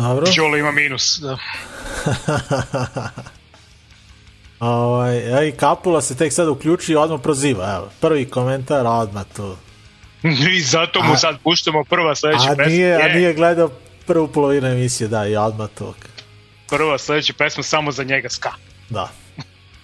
Dobro. 0.00 0.26
Đole 0.36 0.58
ima 0.58 0.72
minus, 0.72 1.18
da. 1.22 1.38
Ovaj, 4.60 5.34
a 5.34 5.42
i 5.42 5.52
Kapula 5.52 6.02
se 6.02 6.16
tek 6.16 6.32
sad 6.32 6.48
uključi 6.48 6.92
i 6.92 6.96
odmah 6.96 7.20
proziva. 7.22 7.74
Evo, 7.76 7.90
prvi 8.00 8.24
komentar, 8.24 8.86
a 8.86 8.90
odmah 8.90 9.24
to. 9.36 9.58
I 10.52 10.60
zato 10.60 11.02
mu 11.02 11.12
A- 11.12 11.16
sad 11.16 11.36
puštamo 11.44 11.84
prva 11.84 12.14
sledeća 12.14 12.44
A 12.44 12.56
pesma. 12.56 12.64
nije, 12.64 12.94
a 12.96 13.06
Je, 13.06 13.14
nije 13.14 13.34
gledao 13.34 13.70
prvu 14.06 14.28
polovinu 14.28 14.66
emisije, 14.66 15.08
da, 15.08 15.26
i 15.26 15.36
odmah 15.36 15.68
to. 15.78 15.94
Prva 16.68 16.98
sledeća 16.98 17.32
pesma 17.38 17.62
samo 17.62 17.92
za 17.92 18.04
njega 18.04 18.28
ska. 18.28 18.50
Da. 18.90 19.08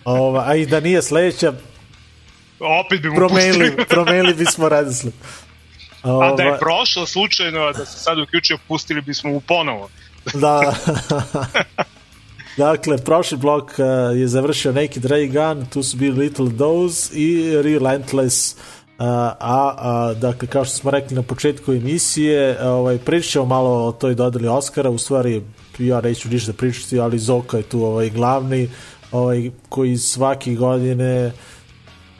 Ova, 0.05 0.45
a 0.47 0.55
i 0.55 0.67
da 0.67 0.81
nije 0.81 1.03
sledeća, 1.03 1.53
Opet 2.61 3.03
bi 3.03 3.09
mu 3.11 3.17
promenili, 3.17 3.67
pustili. 3.67 3.87
promenili 3.97 4.35
bismo 4.35 4.69
redosled. 4.69 5.13
A 6.03 6.35
da 6.37 6.43
je 6.43 6.59
prošlo 6.59 7.07
slučajno, 7.07 7.73
da 7.73 7.87
se 7.87 7.99
sad 7.99 8.19
uključio, 8.19 8.59
pustili 8.69 9.01
bismo 9.01 9.31
mu 9.31 9.41
ponovo. 9.41 9.89
Da. 10.35 10.75
dakle, 12.57 12.99
prošli 12.99 13.39
blok 13.39 13.65
uh, 13.65 14.19
je 14.19 14.29
završio 14.29 14.73
Naked 14.73 15.05
Ray 15.05 15.33
Gun, 15.33 15.67
tu 15.67 15.83
su 15.83 15.97
bili 15.97 16.19
Little 16.19 16.51
Dose 16.51 17.15
i 17.15 17.57
Relentless, 17.63 18.53
uh, 18.53 18.59
a, 18.99 19.75
a 19.79 20.15
dakle, 20.21 20.49
kao 20.49 20.65
što 20.65 20.77
smo 20.77 20.91
rekli 20.91 21.15
na 21.15 21.23
početku 21.23 21.73
emisije, 21.73 22.69
ovaj, 22.69 22.99
pričat 22.99 23.31
ćemo 23.31 23.45
malo 23.45 23.87
o 23.87 23.93
toj 23.93 24.15
dodali 24.15 24.49
Oscara, 24.49 24.91
u 24.91 24.99
stvari 24.99 25.43
ja 25.79 26.01
neću 26.01 26.29
ništa 26.29 26.53
pričati, 26.53 27.01
ali 27.01 27.19
Zoka 27.19 27.57
je 27.57 27.63
tu 27.63 27.85
ovaj, 27.85 28.11
glavni, 28.11 28.71
ovaj, 29.13 29.51
koji 29.69 29.97
svake 29.97 30.55
godine 30.55 31.33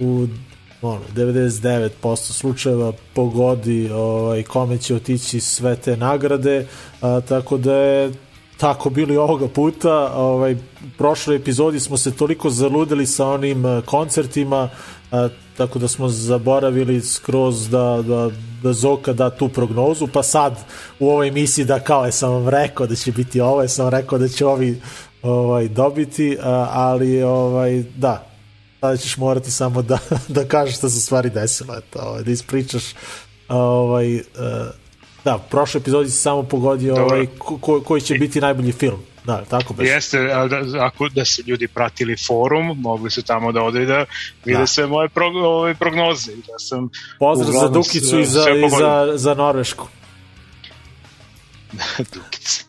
u 0.01 0.27
ono, 0.83 1.01
99% 1.15 2.17
slučajeva 2.17 2.93
pogodi 3.15 3.91
ovaj, 3.91 4.43
kome 4.43 4.79
će 4.79 4.95
otići 4.95 5.41
sve 5.41 5.77
te 5.77 5.97
nagrade, 5.97 6.67
a, 7.01 7.21
tako 7.21 7.57
da 7.57 7.75
je 7.75 8.13
tako 8.57 8.91
bili 8.91 9.17
ovoga 9.17 9.49
puta. 9.49 10.13
Ovaj, 10.15 10.57
prošloj 10.99 11.37
epizodi 11.37 11.81
smo 11.81 11.97
se 11.97 12.17
toliko 12.17 12.51
zaludili 12.51 13.07
sa 13.07 13.29
onim 13.29 13.65
koncertima, 13.87 14.69
a, 15.11 15.29
tako 15.57 15.79
da 15.79 15.89
smo 15.89 16.09
zaboravili 16.09 17.01
skroz 17.01 17.71
da, 17.71 18.03
da, 18.07 18.31
da 18.63 18.73
Zoka 18.73 19.13
da 19.13 19.31
tu 19.31 19.49
prognozu, 19.49 20.07
pa 20.13 20.23
sad 20.23 20.65
u 21.01 21.11
ovoj 21.11 21.29
emisiji 21.29 21.65
da 21.65 21.81
kao 21.81 22.07
je 22.07 22.13
sam 22.13 22.33
vam 22.33 22.49
rekao 22.49 22.87
da 22.87 22.95
će 22.95 23.13
biti 23.13 23.41
ovo, 23.41 23.63
je 23.63 23.69
sam 23.69 23.85
vam 23.85 23.95
rekao 23.95 24.19
da 24.19 24.29
će 24.29 24.47
ovi 24.47 24.81
ovaj, 25.23 25.69
dobiti, 25.69 26.39
a, 26.43 26.69
ali 26.71 27.23
ovaj, 27.23 27.85
da, 27.97 28.36
sada 28.81 28.97
ćeš 28.97 29.17
morati 29.17 29.51
samo 29.51 29.83
da, 29.83 29.99
da 30.29 30.45
kažeš 30.45 30.77
šta 30.77 30.89
se 30.89 31.01
stvari 31.01 31.31
desilo, 31.31 31.75
eto, 31.77 31.99
ovaj, 31.99 32.23
da 32.23 32.31
ispričaš 32.31 32.85
ovaj, 33.49 34.15
uh, 34.15 34.21
da, 35.25 35.37
u 35.37 35.51
prošloj 35.51 35.81
epizodi 35.81 36.11
si 36.11 36.17
samo 36.17 36.43
pogodio 36.43 36.95
Dobro. 36.95 37.05
ovaj, 37.07 37.27
ko, 37.39 37.59
ko, 37.59 37.81
koji 37.81 38.01
će 38.01 38.15
biti 38.15 38.41
najbolji 38.41 38.73
film. 38.73 39.03
Da, 39.25 39.45
tako 39.45 39.75
beš. 39.75 39.89
Jeste, 39.89 40.19
a 40.33 40.47
da, 40.49 40.57
ako 40.81 41.09
da 41.09 41.25
su 41.25 41.43
ljudi 41.47 41.69
pratili 41.69 42.17
forum, 42.27 42.77
mogli 42.77 43.11
su 43.11 43.23
tamo 43.23 43.53
da 43.53 43.63
ode 43.63 43.85
da 43.85 44.05
vide 44.45 44.59
Da. 44.59 44.67
sve 44.67 44.87
moje 44.87 45.09
prog, 45.09 45.37
ove 45.37 45.75
prognoze. 45.75 46.33
i 46.33 46.37
Da 46.37 46.59
sam 46.59 46.89
Pozdrav 47.19 47.53
za 47.53 47.69
Dukicu 47.69 48.07
sve- 48.07 48.23
i 48.23 48.27
za, 48.27 48.41
i 48.51 48.71
za, 48.71 49.13
za 49.15 49.35
Norvešku. 49.35 49.89
Dukice. 52.15 52.65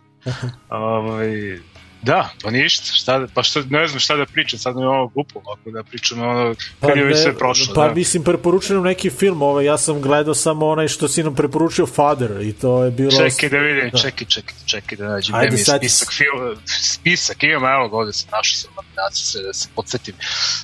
ovaj, 0.70 1.60
da, 2.08 2.30
pa 2.44 2.52
ništa, 2.52 2.86
šta, 2.86 3.20
da- 3.20 3.28
pa 3.28 3.44
šta, 3.44 3.62
ne 3.70 3.88
znam 3.88 4.00
šta 4.00 4.16
da 4.16 4.26
pričam, 4.26 4.60
sad 4.60 4.76
mi 4.76 4.82
je 4.82 4.88
ovo 4.88 5.08
glupo, 5.08 5.40
ako 5.52 5.72
da 5.72 5.84
pričam 5.84 6.22
ono, 6.22 6.56
kad 6.82 6.98
je 6.98 7.04
već 7.04 7.16
ne- 7.16 7.22
sve 7.22 7.38
prošlo. 7.38 7.74
pa 7.76 7.88
da. 7.88 7.94
mislim, 7.94 8.24
preporučujem 8.24 8.84
neki 8.84 9.10
film, 9.10 9.42
ovaj, 9.42 9.66
ja 9.66 9.78
sam 9.78 10.02
gledao 10.02 10.34
samo 10.36 10.68
onaj 10.68 10.88
što 10.88 11.08
si 11.08 11.24
nam 11.24 11.36
preporučio 11.36 11.86
Father 11.88 12.32
i 12.42 12.54
to 12.54 12.84
je 12.84 12.92
bilo... 12.92 13.12
Čekaj 13.12 13.50
da 13.50 13.58
vidim, 13.58 13.90
Da. 13.90 13.98
čekaj, 14.00 14.28
čekaj, 14.28 14.56
čekaj 14.66 14.98
da 14.98 15.08
nađem. 15.08 15.36
Ajde, 15.36 15.58
sad- 15.58 15.80
spisak, 15.80 16.14
film, 16.14 16.56
spisak 16.66 17.44
imam, 17.44 17.64
evo 17.66 17.90
ga 17.90 17.98
ovde 17.98 18.14
sam 18.14 18.30
našao 18.32 18.56
sam 18.56 18.72
nominaciju, 18.76 19.24
sve 19.24 19.42
da 19.44 19.54
se 19.54 19.68
podsjetim. 19.76 20.16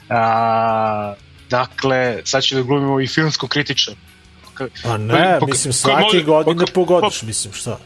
A, 0.10 1.14
dakle, 1.50 2.22
sad 2.24 2.44
ću 2.44 2.56
da 2.56 2.62
glumimo 2.62 3.02
i 3.02 3.08
filmsku 3.08 3.48
kritičar. 3.48 3.94
Pa 4.84 4.98
ne, 4.98 5.38
Pa- 5.40 5.46
mislim, 5.46 5.72
pa- 5.72 5.76
svake 5.76 6.18
pa- 6.18 6.24
godine 6.24 6.66
pa- 6.66 6.72
pogodiš, 6.72 7.22
mislim, 7.22 7.54
šta? 7.54 7.80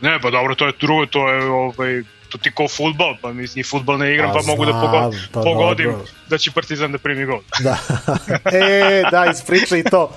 Ne, 0.00 0.20
pa 0.20 0.30
dobro, 0.30 0.54
to 0.54 0.66
je 0.66 0.72
drugo, 0.80 1.06
to 1.06 1.30
je 1.30 1.44
ovaj, 1.44 2.02
to 2.36 2.42
ti 2.42 2.50
ko 2.50 2.68
futbol, 2.68 3.16
pa 3.22 3.32
mi 3.32 3.46
ni 3.54 3.62
futbol 3.62 3.98
ne 3.98 4.12
igram, 4.14 4.32
Pa 4.32 4.38
pa, 4.38 4.46
mogu 4.46 4.64
da 4.64 4.72
znam, 4.72 4.82
pogodim, 4.82 5.20
pa 5.32 5.40
pogodim 5.40 5.90
dobro. 5.90 6.06
da 6.28 6.38
će 6.38 6.50
Partizan 6.50 6.92
da 6.92 6.98
primi 6.98 7.24
gol. 7.24 7.40
Da. 7.60 7.76
e, 8.58 9.02
da, 9.10 9.26
ispričaj 9.26 9.82
to. 9.82 10.12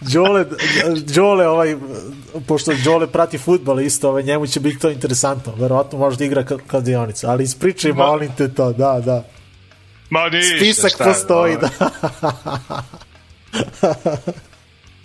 Đole, 0.00 0.44
Đole, 1.14 1.48
ovaj, 1.48 1.76
pošto 2.46 2.72
Đole 2.84 3.06
prati 3.06 3.38
futbol 3.38 3.80
isto, 3.80 4.08
ovaj, 4.08 4.22
njemu 4.22 4.46
će 4.46 4.60
biti 4.60 4.78
to 4.78 4.90
interesantno. 4.90 5.54
Verovatno 5.56 5.98
može 5.98 6.16
da 6.16 6.24
igra 6.24 6.42
ka- 6.44 6.60
kladionica, 6.66 7.30
ali 7.30 7.44
ispričaj, 7.44 7.92
Ma- 7.92 8.06
molim 8.06 8.32
te 8.36 8.54
to, 8.54 8.72
da, 8.72 9.00
da. 9.04 9.24
Ma 10.10 10.28
ništa, 10.28 10.56
Spisak 10.56 10.92
šta, 10.92 11.04
postoji, 11.04 11.56
da. 11.56 11.68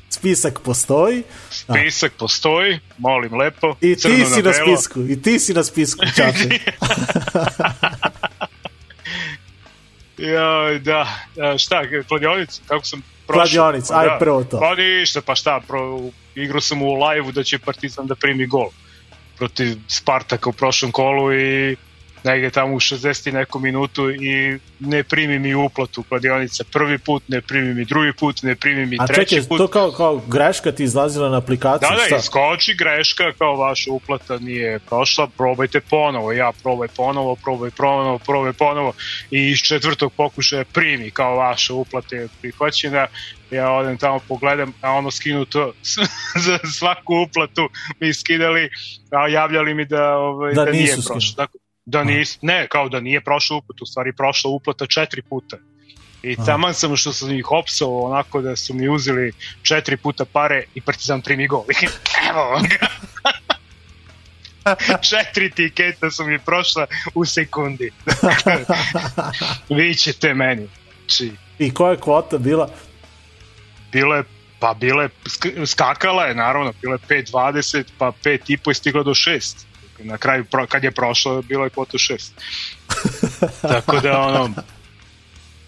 Spisak 0.10 0.60
postoji 0.60 1.24
Spisak 1.50 2.14
postoji, 2.14 2.80
molim 2.98 3.34
lepo, 3.34 3.76
i 3.82 3.96
ti 3.96 4.02
si 4.02 4.42
na 4.42 4.52
belo. 4.52 4.54
spisku, 4.78 5.02
i 5.02 5.22
ti 5.22 5.40
si 5.40 5.54
na 5.54 5.64
spisku, 5.64 6.06
čače. 6.18 6.50
Ja, 10.18 10.80
da, 10.80 11.08
a, 11.42 11.58
šta, 11.58 11.82
kladionicu, 12.08 12.62
kako 12.68 12.86
sam 12.86 13.04
prošao? 13.28 13.44
Kladionicu, 13.44 13.88
Pa 13.88 14.00
aj 14.00 14.06
da. 14.06 14.18
prvo 14.20 14.44
to. 14.44 14.60
Pa 14.60 14.76
ništa, 14.76 15.22
pa 15.22 15.36
šta, 15.36 15.62
pro, 15.68 16.00
igrao 16.36 16.62
sam 16.62 16.82
u 16.82 16.94
live-u 16.96 17.32
da 17.32 17.44
će 17.44 17.60
Partizan 17.60 18.08
da 18.08 18.16
primi 18.16 18.46
gol 18.48 18.70
protiv 19.38 19.78
Spartaka 19.88 20.50
u 20.50 20.54
prošlom 20.54 20.92
kolu 20.92 21.34
i 21.34 21.76
negde 22.26 22.50
tamo 22.50 22.76
u 22.76 22.80
60 22.80 23.30
i 23.30 23.34
neku 23.34 23.60
minutu 23.60 24.10
i 24.12 24.60
ne 24.80 25.04
primi 25.04 25.40
mi 25.40 25.56
uplatu 25.56 26.04
kladionica 26.04 26.64
prvi 26.72 26.98
put, 26.98 27.24
ne 27.28 27.42
primi 27.42 27.74
mi 27.74 27.86
drugi 27.86 28.14
put, 28.14 28.44
ne 28.44 28.56
primi 28.56 28.86
mi 28.86 28.98
A 29.00 29.08
treći 29.08 29.36
čekaj, 29.36 29.48
put. 29.48 29.58
to 29.58 29.68
kao, 29.68 29.92
kao 29.92 30.22
greška 30.28 30.72
ti 30.72 30.84
izlazila 30.84 31.30
na 31.30 31.38
aplikaciju, 31.38 31.90
Da, 31.90 31.96
da, 31.96 32.06
šta? 32.06 32.16
iskoči 32.16 32.76
greška 32.76 33.24
kao 33.38 33.56
vaša 33.56 33.92
uplata 33.92 34.38
nije 34.38 34.80
prošla, 34.80 35.28
probajte 35.28 35.80
ponovo, 35.80 36.32
ja 36.32 36.52
probaj 36.64 36.88
ponovo, 36.88 37.36
probaj 37.36 37.70
ponovo, 37.70 38.18
probaj 38.18 38.54
ponovo 38.54 38.94
i 39.32 39.50
iz 39.50 39.60
četvrtog 39.60 40.14
pokušaja 40.14 40.66
primi 40.66 41.12
kao 41.12 41.36
vaša 41.36 41.74
uplata 41.74 42.16
je 42.16 42.28
prihvaćena, 42.42 43.08
ja 43.52 43.72
odem 43.72 43.98
tamo 43.98 44.20
pogledam, 44.28 44.74
a 44.82 44.92
ono 44.92 45.12
skinuto 45.12 45.74
za 46.46 46.60
svaku 46.78 47.14
uplatu 47.30 47.70
mi 48.00 48.14
skidali, 48.14 48.70
a 49.12 49.28
javljali 49.28 49.74
mi 49.74 49.86
da, 49.86 50.18
ovaj, 50.18 50.54
Da 50.54 50.66
da, 50.66 50.72
nije 50.72 50.94
prošlo. 50.94 51.22
skinuli. 51.22 51.65
Da 51.86 52.04
nis, 52.04 52.38
ne, 52.42 52.68
kao 52.68 52.90
da 52.90 53.00
nije 53.00 53.22
prošla 53.22 53.58
uplata, 53.58 53.80
u 53.82 53.86
stvari 53.86 54.14
prošla 54.14 54.52
uplata 54.52 54.86
četiri 54.86 55.22
puta. 55.22 55.58
I 56.24 56.36
taman 56.46 56.74
sam 56.74 56.98
što 56.98 57.14
sam 57.14 57.32
ih 57.32 57.52
opsao 57.52 58.00
onako 58.00 58.42
da 58.42 58.56
su 58.56 58.74
mi 58.74 58.90
uzeli 58.90 59.34
četiri 59.62 59.98
puta 59.98 60.26
pare 60.26 60.64
i 60.76 60.82
Partizan 60.82 61.22
primi 61.22 61.48
gol. 61.48 61.64
Evo 62.30 62.60
ga. 62.70 62.88
četiri 65.10 65.52
tiketa 65.52 66.12
su 66.12 66.26
mi 66.26 66.40
prošla 66.40 66.88
u 67.14 67.26
sekundi. 67.26 67.92
Vi 69.78 69.96
ćete 69.96 70.34
meni. 70.34 70.68
Znači, 71.00 71.32
I 71.60 71.74
koja 71.74 71.92
je 71.92 72.00
kvota 72.00 72.38
bila? 72.38 72.70
bilo 73.96 74.16
je 74.16 74.24
pa 74.60 74.74
bile, 74.74 75.10
sk- 75.24 75.66
skakala 75.66 76.26
je 76.26 76.36
naravno, 76.36 76.74
bilo 76.82 76.94
je 76.94 77.00
5.20 77.00 77.84
pa 77.98 78.12
5 78.24 78.72
i 78.72 78.74
stigla 78.74 79.04
do 79.04 79.12
6 79.12 79.66
na 80.00 80.18
kraju 80.18 80.46
pro- 80.46 80.68
kad 80.68 80.84
je 80.84 80.92
prošlo 80.92 81.42
bilo 81.42 81.64
je 81.64 81.70
kvota 81.70 81.98
6 82.10 82.32
tako 83.62 84.00
da 84.00 84.20
ono 84.20 84.50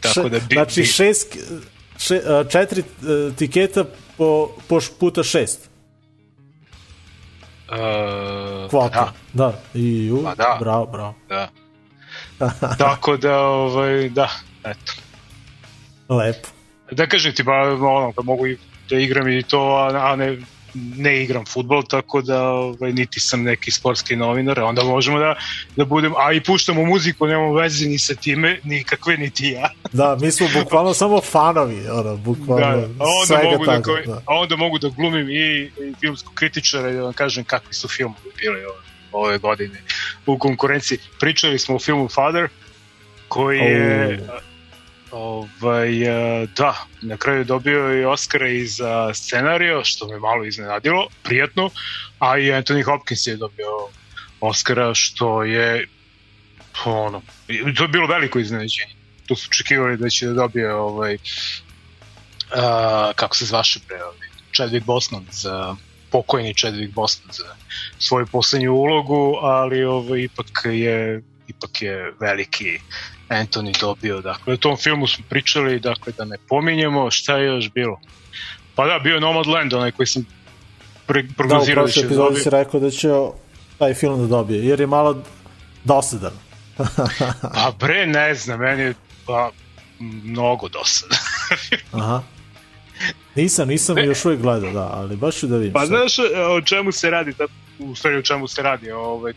tako 0.01 0.30
da 0.30 0.39
bi, 0.39 0.55
znači 0.55 0.86
šest, 0.86 1.38
še, 1.99 2.21
četiri 2.51 2.82
e, 2.82 2.86
tiketa 3.36 3.86
po, 4.17 4.55
po 4.67 4.80
puta 4.99 5.23
šest 5.23 5.69
uh, 7.71 8.69
kvota. 8.69 9.13
da, 9.34 9.43
Da. 9.51 9.80
I, 9.80 10.11
u, 10.11 10.23
Pa 10.23 10.36
da. 10.36 10.57
Bravo, 10.59 10.86
bravo. 10.86 11.15
da. 11.30 11.49
tako 12.78 13.17
da 13.17 13.39
ovaj, 13.39 14.09
da, 14.09 14.30
eto 14.63 14.93
Lepo. 16.09 16.49
da 16.91 17.07
kažem 17.07 17.34
ti, 17.34 17.43
ba, 17.43 17.53
ono, 17.73 18.13
da 18.17 18.23
mogu 18.23 18.47
i 18.47 18.57
da 18.89 18.99
igram 18.99 19.28
i 19.28 19.43
to, 19.43 19.59
a, 19.59 20.11
a 20.11 20.15
ne, 20.15 20.38
ne 20.74 21.24
igram 21.24 21.45
futbol, 21.45 21.84
tako 21.84 22.22
da 22.22 22.43
ovaj, 22.43 22.93
niti 22.93 23.20
sam 23.20 23.43
neki 23.43 23.72
sportski 23.72 24.15
novinar, 24.15 24.59
onda 24.59 24.84
možemo 24.84 25.20
da, 25.20 25.36
da 25.76 25.86
budem, 25.86 26.13
a 26.18 26.34
i 26.34 26.43
puštamo 26.43 26.86
muziku, 26.86 27.28
nemamo 27.28 27.53
veze 27.53 27.86
ni 27.88 27.99
sa 27.99 28.15
time, 28.15 28.59
nikakve, 28.63 29.18
niti 29.18 29.47
ja. 29.47 29.70
Da, 29.93 30.18
mi 30.22 30.32
smo 30.32 30.47
bukvalno 30.53 30.93
samo 31.01 31.22
fanovi, 31.22 31.89
ono, 31.89 32.03
Da, 32.03 32.15
bukvalno 32.15 32.65
a, 32.99 33.03
onda 33.22 33.43
mogu 33.49 33.65
da, 33.65 33.82
toga, 33.82 33.84
ko- 33.84 34.11
da. 34.11 34.22
a 34.26 34.36
onda 34.36 34.55
mogu 34.55 34.80
da 34.80 34.89
glumim 34.89 35.30
i, 35.30 35.34
i 35.61 35.72
filmskog 35.99 36.34
kritičara 36.34 36.89
i 36.89 36.93
da 36.93 37.01
vam 37.01 37.13
kažem 37.13 37.43
kakvi 37.43 37.74
su 37.74 37.88
filmovi 37.88 38.32
bili 38.38 38.65
ove, 38.65 38.78
ove 39.11 39.38
godine 39.38 39.82
u 40.26 40.38
konkurenciji. 40.38 40.97
Pričali 41.20 41.59
smo 41.59 41.76
o 41.76 41.80
filmu 41.80 42.07
Father, 42.07 42.47
koji 43.28 43.59
je 43.59 44.20
ovaj, 45.18 46.03
e, 46.03 46.47
da, 46.57 46.86
na 47.01 47.18
kraju 47.18 47.43
dobio 47.43 47.99
i 47.99 48.05
Oscara 48.05 48.49
i 48.49 48.68
za 48.68 49.13
scenario, 49.13 49.84
što 49.84 50.07
me 50.07 50.20
malo 50.20 50.45
iznenadilo, 50.45 51.07
prijatno, 51.24 51.70
a 52.20 52.38
i 52.38 52.51
Anthony 52.51 52.84
Hopkins 52.86 53.28
je 53.28 53.36
dobio 53.36 53.88
Oscara, 54.41 54.93
što 54.93 55.43
je 55.43 55.88
ono, 56.86 57.22
to 57.78 57.84
je 57.84 57.88
bilo 57.88 58.07
veliko 58.07 58.39
iznenađenje. 58.39 58.93
Tu 59.26 59.36
su 59.36 59.47
očekivali 59.51 59.97
da 59.97 60.09
će 60.09 60.28
da 60.28 60.34
dobije 60.34 60.74
ovaj, 60.74 61.18
a, 62.55 63.11
kako 63.15 63.36
se 63.36 63.45
zvaše 63.45 63.80
pre, 63.88 64.03
ovaj, 64.03 64.28
Chadwick 64.53 64.86
Boseman 64.86 65.26
za 65.32 65.76
pokojni 66.11 66.53
Chadwick 66.53 66.93
Boseman 66.93 67.34
za 67.34 67.55
svoju 67.99 68.28
poslednju 68.28 68.74
ulogu, 68.74 69.38
ali 69.41 69.84
ovaj, 69.84 70.22
ipak 70.22 70.47
je 70.65 71.24
ipak 71.47 71.82
je 71.82 72.13
veliki 72.20 72.80
Anthony 73.30 73.80
dobio. 73.80 74.21
Dakle, 74.21 74.53
o 74.53 74.57
tom 74.57 74.78
filmu 74.78 75.07
smo 75.07 75.25
pričali, 75.30 75.80
dakle, 75.80 76.13
da 76.17 76.25
ne 76.25 76.38
pominjemo 76.49 77.11
šta 77.11 77.38
je 77.38 77.45
još 77.45 77.71
bilo. 77.71 77.99
Pa 78.75 78.86
da, 78.86 78.99
bio 78.99 79.13
je 79.13 79.21
Nomadland, 79.21 79.73
onaj 79.73 79.91
koji 79.91 80.07
sam 80.07 80.21
Da, 81.07 81.19
u 81.19 81.34
prognozirao 81.38 81.86
da 81.86 81.86
prošloj 81.86 82.01
će 82.01 82.05
epizodi 82.05 82.28
dobiti. 82.28 82.43
si 82.43 82.49
rekao 82.49 82.80
da 82.80 82.89
će 82.89 83.09
taj 83.78 83.93
film 83.93 84.21
da 84.21 84.28
dobije, 84.28 84.65
jer 84.65 84.80
je 84.80 84.88
malo 84.88 85.23
dosadan. 85.84 86.34
Pa 87.55 87.73
bre, 87.80 88.07
ne 88.07 88.36
znam, 88.36 88.59
meni 88.59 88.82
je 88.82 88.93
pa, 89.25 89.51
mnogo 89.99 90.69
dosadno. 90.69 91.15
Aha. 92.01 92.21
Nisam, 93.36 93.67
nisam 93.67 93.97
još 93.97 94.25
uvijek 94.25 94.41
gledao, 94.41 94.71
da, 94.71 94.89
ali 94.93 95.15
baš 95.15 95.36
ću 95.36 95.47
da 95.47 95.57
vidim. 95.57 95.73
Pa 95.73 95.80
sad. 95.80 95.88
znaš 95.88 96.19
o 96.57 96.61
čemu 96.61 96.91
se 96.91 97.09
radi, 97.09 97.34
da, 97.38 97.45
u 97.80 97.95
stvari 97.95 98.17
o 98.17 98.21
čemu 98.21 98.47
se 98.47 98.61
radi, 98.61 98.91
ovaj, 98.91 99.34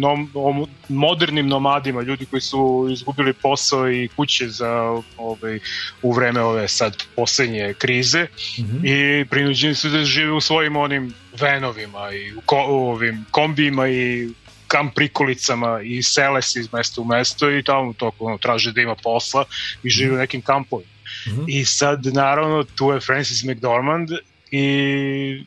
nom, 0.00 0.30
o 0.34 0.66
modernim 0.88 1.48
nomadima, 1.48 2.02
ljudi 2.02 2.26
koji 2.26 2.40
su 2.40 2.88
izgubili 2.92 3.32
posao 3.32 3.92
i 3.92 4.08
kuće 4.16 4.48
za 4.48 5.02
ovaj, 5.16 5.58
u 6.02 6.12
vreme 6.12 6.40
ove 6.40 6.68
sad 6.68 6.96
poslednje 7.16 7.74
krize 7.78 8.26
Mhm. 8.58 8.86
i 8.86 9.24
prinuđeni 9.30 9.74
su 9.74 9.88
da 9.88 10.04
žive 10.04 10.32
u 10.32 10.40
svojim 10.40 10.76
onim 10.76 11.14
venovima 11.40 12.12
i 12.12 12.32
u, 12.32 12.40
ko, 12.40 12.66
u 12.68 12.88
ovim 12.90 13.24
kombijima 13.30 13.88
i 13.88 14.28
kam 14.66 14.90
prikolicama 14.90 15.80
i 15.82 16.02
sele 16.02 16.42
se 16.42 16.60
iz 16.60 16.72
mesta 16.72 17.00
u 17.00 17.04
mesto 17.04 17.50
i 17.50 17.62
tamo 17.62 17.92
to 17.92 18.10
ono, 18.18 18.38
traže 18.38 18.72
da 18.72 18.80
ima 18.80 18.94
posla 18.94 19.44
i 19.82 19.90
žive 19.90 20.14
u 20.14 20.18
nekim 20.18 20.42
kampovima. 20.42 20.90
Mhm. 21.28 21.42
I 21.46 21.64
sad 21.64 22.06
naravno 22.06 22.64
tu 22.64 22.90
je 22.92 23.00
Frances 23.00 23.44
McDormand 23.44 24.08
i 24.50 25.44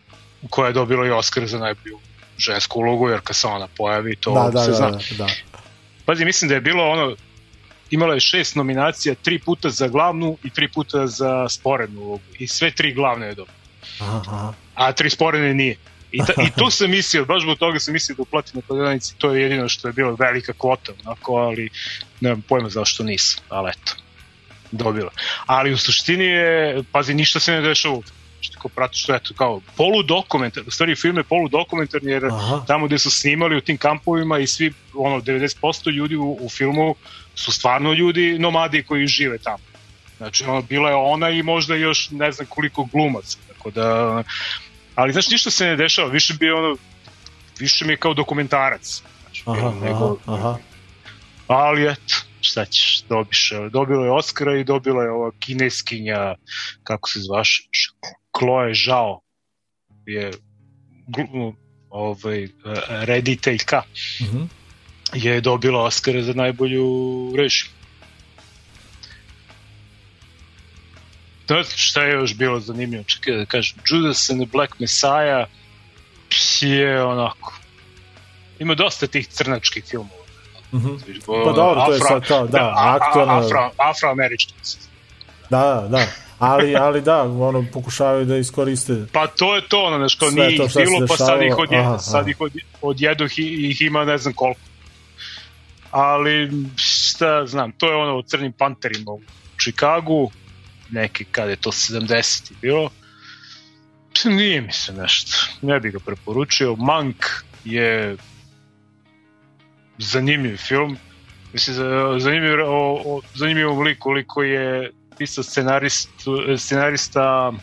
koja 0.49 0.68
je 0.68 0.74
dobila 0.74 1.08
i 1.08 1.10
Oscar 1.10 1.47
za 1.47 1.60
najbolju 1.60 1.99
žensku 2.42 2.80
ulogu 2.80 3.10
jer 3.10 3.22
kad 3.24 3.36
se 3.36 3.48
ona 3.48 3.68
pojavi 3.78 4.16
to 4.16 4.34
Da, 4.34 4.50
da, 4.50 4.64
se 4.64 4.72
da, 4.72 4.78
zna. 4.78 4.89
da, 4.89 5.00
da. 5.18 5.28
Pazi, 6.06 6.26
mislim 6.26 6.50
da 6.50 6.56
je 6.56 6.62
bilo 6.62 6.89
ono 6.89 7.16
imala 7.92 8.14
je 8.14 8.20
šest 8.20 8.56
nominacija, 8.56 9.16
tri 9.16 9.39
puta 9.39 9.70
za 9.70 9.88
glavnu 9.88 10.38
i 10.44 10.50
tri 10.50 10.68
puta 10.68 11.08
za 11.08 11.50
sporednu 11.50 12.02
ulogu. 12.02 12.24
I 12.39 12.48
sve 12.48 12.72
tri 12.72 12.94
glavne 12.94 13.28
je 13.28 13.36
dobila. 13.36 13.58
Aha. 14.00 14.54
A 14.76 14.92
tri 14.92 15.10
sporedne 15.10 15.54
nije. 15.54 15.76
I, 16.12 16.20
ta, 16.26 16.34
I 16.44 16.52
tu 16.58 16.70
sam 16.78 16.92
mislio, 16.92 17.26
baš 17.26 17.42
zbog 17.42 17.58
toga 17.58 17.80
sam 17.80 17.94
mislio 17.94 18.16
da 18.16 18.22
uplatim 18.22 18.52
na 18.56 18.62
prodavnici, 18.62 19.16
to 19.18 19.34
je 19.34 19.42
jedino 19.42 19.70
što 19.70 19.88
je 19.88 19.94
bila 19.94 20.16
velika 20.20 20.54
kvota, 20.54 20.92
onako, 21.06 21.36
ali 21.36 21.70
nemam 22.22 22.42
pojma 22.42 22.70
zašto 22.70 23.04
nisam, 23.04 23.44
ali 23.50 23.70
eto, 23.70 23.94
dobila. 24.72 25.12
Ali 25.46 25.74
u 25.74 25.78
suštini 25.78 26.26
je, 26.26 26.84
pazi, 26.92 27.14
ništa 27.14 27.39
se 27.39 27.52
ne 27.52 27.62
dešava 27.62 27.96
što 28.42 28.60
ko 28.60 28.70
prati 28.70 28.98
što 28.98 29.14
je 29.14 29.20
to 29.20 29.34
kao 29.34 29.62
poludokumentar, 29.78 30.64
u 30.68 30.72
stvari 30.72 30.96
film 30.96 31.18
je 31.18 31.24
poludokumentarni 31.24 32.12
jer 32.12 32.26
Aha. 32.26 32.64
tamo 32.68 32.86
gde 32.86 32.98
su 32.98 33.12
snimali 33.12 33.58
u 33.58 33.62
tim 33.62 33.78
kampovima 33.78 34.39
i 34.39 34.48
svi, 34.48 34.74
ono, 34.94 35.22
90% 35.22 35.92
ljudi 35.92 36.16
u, 36.16 36.38
u 36.42 36.50
filmu 36.50 36.96
su 37.36 37.52
stvarno 37.52 37.94
ljudi 37.94 38.39
nomadi 38.39 38.84
koji 38.84 39.08
žive 39.08 39.38
tamo. 39.38 39.64
Znači, 40.18 40.44
ono, 40.44 40.62
bila 40.62 40.89
je 40.89 40.96
ona 40.96 41.30
i 41.30 41.44
možda 41.44 41.76
još 41.76 42.10
ne 42.12 42.32
znam 42.32 42.48
koliko 42.48 42.88
glumaca, 42.92 43.38
tako 43.48 43.72
da 43.72 44.24
ali 44.96 45.14
znaš 45.14 45.30
ništa 45.30 45.52
se 45.52 45.66
ne 45.66 45.76
dešava, 45.76 46.08
više 46.10 46.34
bi 46.34 46.52
ono 46.52 46.78
više 47.60 47.86
mi 47.86 47.94
je 47.94 47.98
kao 47.98 48.14
dokumentarac. 48.14 49.02
Znači, 49.22 49.44
Aha, 49.46 49.72
nego, 49.84 50.18
aha, 50.26 50.34
aha. 50.36 50.58
Ali 51.48 51.92
eto, 51.92 52.16
šta 52.42 52.66
ćeš, 52.66 53.04
dobiš. 53.10 53.52
Dobila 53.72 54.06
je 54.06 54.12
Oscara 54.12 54.58
i 54.58 54.64
dobila 54.64 55.04
je 55.04 55.12
ova 55.12 55.32
kineskinja, 55.39 56.36
kako 56.84 57.10
se 57.10 57.20
zvaš, 57.20 57.70
Chloe 58.38 58.74
Zhao 58.86 59.22
je 60.06 60.32
ovaj, 61.89 62.44
eh, 62.44 62.50
rediteljka 62.89 63.82
Mhm. 64.22 64.44
je 65.14 65.42
dobila 65.42 65.84
Oscara 65.84 66.24
za 66.24 66.34
najbolju 66.34 66.86
režiju. 67.38 67.70
Da, 71.48 71.64
šta 71.64 72.04
je 72.04 72.14
još 72.14 72.36
bilo 72.36 72.60
zanimljivo? 72.60 73.04
Čekaj 73.04 73.36
da 73.38 73.46
kažem, 73.46 73.78
Judas 73.88 74.30
and 74.30 74.42
the 74.42 74.52
Black 74.52 74.80
Messiah 74.80 75.48
je 76.62 77.04
onako 77.04 77.54
ima 78.60 78.76
dosta 78.76 79.08
tih 79.08 79.28
crnačkih 79.28 79.84
filmova. 79.89 80.21
Mhm. 80.74 80.90
Pa 81.46 81.52
dobro, 81.52 81.84
to 81.86 81.94
je 81.94 82.00
sad 82.00 82.28
kao, 82.28 82.48
da, 82.48 82.58
a- 82.58 82.74
a- 82.78 82.98
aktualno- 82.98 83.34
Afro, 83.36 83.72
afroamerički. 83.80 84.54
Da, 85.50 85.88
da. 85.90 86.06
Ali, 86.40 86.76
ali 86.76 87.02
da, 87.02 87.22
ono, 87.22 87.66
pokušavaju 87.74 88.26
da 88.26 88.38
iskoriste 88.38 89.06
Pa 89.14 89.28
to 89.28 89.56
je 89.56 89.68
to, 89.68 89.84
ono, 89.84 89.98
znaš, 89.98 90.16
kao 90.16 90.30
nije 90.30 90.58
to 90.58 90.64
ih 90.64 90.72
bilo, 90.76 91.08
pa 91.08 91.18
sad 91.18 91.42
ih, 91.42 91.54
odje, 91.58 91.68
dešavalo, 91.70 91.90
aha, 91.90 92.00
sad 92.00 92.28
ih 92.28 92.36
od, 92.42 92.52
odjedoh 92.82 93.40
i 93.40 93.70
ih 93.70 93.82
ima 93.82 94.06
ne 94.06 94.18
znam 94.18 94.34
koliko. 94.34 94.60
Ali, 95.92 96.52
šta 96.76 97.46
znam, 97.46 97.72
to 97.72 97.88
je 97.88 97.96
ono 97.96 98.18
o 98.18 98.22
crnim 98.22 98.52
panterima 98.52 99.12
u 99.12 99.22
Čikagu, 99.58 100.32
neki 100.90 101.26
kad 101.26 101.50
je 101.50 101.56
to 101.56 101.72
70 101.72 102.52
bilo. 102.62 102.90
Pš, 104.14 104.24
Nije 104.24 104.62
mi 104.62 104.72
se 104.72 104.94
nešto, 104.94 105.32
ne 105.62 105.80
bih 105.80 105.94
ga 105.94 106.00
preporučio. 106.00 106.76
Monk 106.76 107.26
je 107.66 108.18
zanimljiv 110.02 110.58
film. 110.58 110.97
Mislim, 111.54 111.76
za- 111.76 112.16
zanimljiv, 112.20 112.60
o, 112.60 113.02
o, 113.06 113.22
zanimljiv 113.36 113.82
lik 113.82 113.97
koliko 113.99 114.43
je 114.43 114.91
pisao 115.18 115.43
scenarist, 115.43 116.10
scenarista 116.58 117.54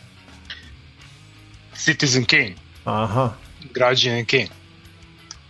Citizen 1.75 2.25
Kane, 2.25 2.53
Aha, 2.85 3.33
građanin 3.73 4.25
Kane. 4.25 4.47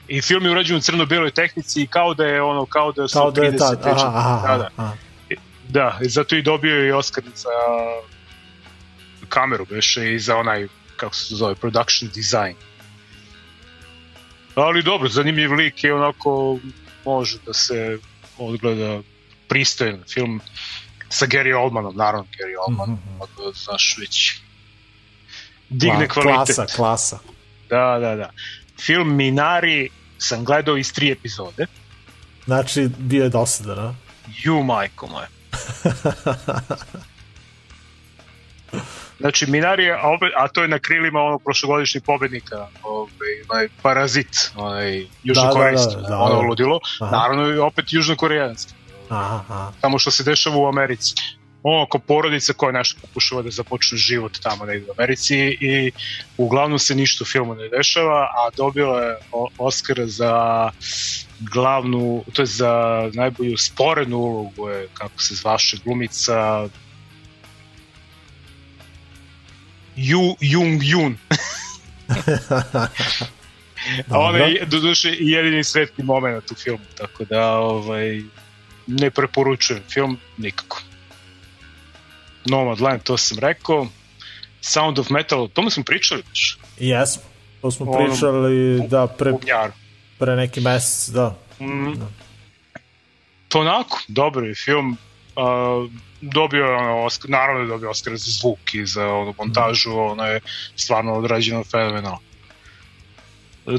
I 0.08 0.22
film 0.22 0.46
je 0.46 0.52
urađen 0.52 0.78
u 0.78 0.82
crno-beloj 0.82 1.32
tehnici 1.32 1.82
i 1.82 1.88
kao 1.88 2.14
da 2.14 2.26
je 2.26 2.42
ono, 2.42 2.66
kao 2.66 2.92
da 2.92 3.08
su 3.08 3.14
kao 3.14 3.32
da 3.32 3.44
je 3.44 3.58
tad, 3.58 3.84
30 3.84 3.90
aha, 3.92 4.12
aha, 4.16 4.48
da, 4.48 4.58
da. 4.58 4.70
aha. 4.76 4.94
Da, 5.70 6.00
i 6.02 6.10
zato 6.10 6.36
i 6.36 6.42
dobio 6.42 6.88
i 6.88 6.92
Oscar 6.92 7.24
za 7.36 7.50
kameru 9.30 9.66
beše 9.66 10.14
i 10.14 10.20
za 10.20 10.38
onaj, 10.38 10.68
kako 10.96 11.16
se 11.16 11.36
zove, 11.36 11.56
production 11.56 12.12
design. 12.16 12.56
Ali 14.56 14.84
dobro, 14.84 15.10
zanimljiv 15.10 15.54
lik 15.54 15.84
je 15.84 15.94
onako, 15.94 16.60
može 17.06 17.38
da 17.46 17.54
se 17.54 17.98
odgleda 18.38 19.02
pristojan 19.48 20.04
film 20.14 20.42
sa 21.10 21.26
Gary 21.26 21.56
Oldmanom, 21.56 21.96
naravno 21.96 22.28
Gary 22.32 22.56
Oldman, 22.68 22.90
mm 22.90 23.00
znaš 23.54 23.96
već 24.00 24.42
digne 25.70 26.08
Kla- 26.08 26.22
kvalitet. 26.22 26.56
Klasa, 26.56 26.76
klasa. 26.76 27.20
Da, 27.70 27.98
da, 28.00 28.16
da. 28.16 28.30
Film 28.80 29.16
Minari 29.16 29.90
sam 30.18 30.46
gledao 30.46 30.78
iz 30.78 30.94
tri 30.94 31.12
epizode. 31.12 31.66
Znači, 32.46 32.90
bio 32.98 33.24
je 33.24 33.30
dosadan, 33.30 33.80
a? 33.80 33.94
Ju, 34.44 34.64
majko 34.64 35.08
moja. 35.08 35.28
Znači, 39.20 39.46
Minari 39.52 39.84
je, 39.84 39.94
a, 39.94 40.10
opet, 40.16 40.32
a 40.38 40.48
to 40.48 40.62
je 40.62 40.68
na 40.68 40.80
krilima 40.80 41.20
onog 41.22 41.44
prošlogodišnjeg 41.44 42.04
pobednika, 42.04 42.68
ovaj, 42.84 43.10
onaj 43.50 43.68
parazit, 43.82 44.52
onaj 44.56 45.06
južnokorejski, 45.24 45.96
Da, 45.96 46.02
da, 46.02 46.02
da, 46.02 46.08
da, 46.08 46.18
ono 46.18 46.42
da. 46.42 46.48
ludilo. 46.48 46.80
Aha. 47.02 47.18
Naravno, 47.18 47.48
i 47.48 47.58
opet 47.58 47.86
južnokorejanski, 47.94 48.74
Aha, 49.10 49.44
aha. 49.50 49.72
tamo 49.82 50.00
što 50.00 50.12
se 50.12 50.24
dešava 50.24 50.58
u 50.58 50.68
Americi. 50.68 51.14
Ono, 51.64 51.86
kao 51.86 52.02
porodica 52.02 52.54
koja 52.54 52.72
nešto 52.72 53.02
pokušava 53.02 53.42
da 53.42 53.50
započne 53.52 53.98
život 53.98 54.40
tamo 54.44 54.66
negdje 54.66 54.90
u 54.90 54.94
Americi 54.98 55.38
i 55.62 55.92
uglavnom 56.38 56.80
se 56.80 56.96
ništa 56.96 57.24
u 57.24 57.28
filmu 57.28 57.56
ne 57.56 57.70
dešava, 57.70 58.22
a 58.22 58.50
dobila 58.58 59.02
je 59.02 59.18
Oscara 59.58 60.08
za 60.08 60.70
glavnu, 61.40 62.24
to 62.34 62.42
je 62.42 62.46
za 62.46 62.74
najbolju 63.14 63.58
sporednu 63.58 64.18
ulogu, 64.18 64.70
je, 64.70 64.88
kako 64.94 65.22
se 65.22 65.36
zvaše, 65.36 65.78
glumica 65.86 66.68
Ju, 70.00 70.36
Jung 70.40 70.82
Jun. 70.84 71.18
A 74.10 74.20
ona 74.20 74.38
je, 74.38 74.66
do 74.66 74.80
duše, 74.80 75.10
i 75.10 75.30
jedini 75.30 75.64
svetli 75.64 76.04
moment 76.04 76.52
u 76.52 76.56
filmu, 76.56 76.86
tako 76.98 77.26
da 77.26 77.58
ovaj, 77.58 78.22
ne 78.88 79.12
preporučujem 79.12 79.84
film 79.90 80.18
nikako. 80.38 80.82
Nomadland, 82.46 83.04
to 83.04 83.18
sam 83.18 83.40
rekao. 83.40 83.88
Sound 84.62 85.00
of 85.00 85.10
Metal, 85.10 85.44
o 85.44 85.48
tome 85.48 85.72
smo 85.72 85.84
pričali 85.84 86.24
već. 86.28 86.58
Jesmo. 86.80 87.24
To 87.62 87.72
smo 87.72 87.92
Ono, 87.92 88.06
pričali, 88.06 88.88
da, 88.88 89.08
pre, 89.08 89.34
pre 90.20 90.36
neki 90.36 90.62
mesec, 90.62 91.10
da. 91.10 91.36
Mm. 91.60 91.94
To 93.48 93.60
onako, 93.60 94.00
dobar 94.08 94.44
je 94.44 94.56
film. 94.56 94.98
Uh, 95.36 95.92
dobio 96.22 96.66
je 96.66 96.76
ono, 96.76 97.06
Oscar, 97.06 97.30
naravno 97.30 97.62
je 97.62 97.68
dobio 97.68 97.90
Oscar 97.90 98.18
za 98.18 98.32
zvuk 98.32 98.74
i 98.74 98.86
za 98.86 99.08
ono, 99.08 99.34
montažu, 99.38 99.92
ono 99.92 100.26
je 100.26 100.40
stvarno 100.76 101.14
odrađeno 101.14 101.64
fenomenalno. 101.64 102.20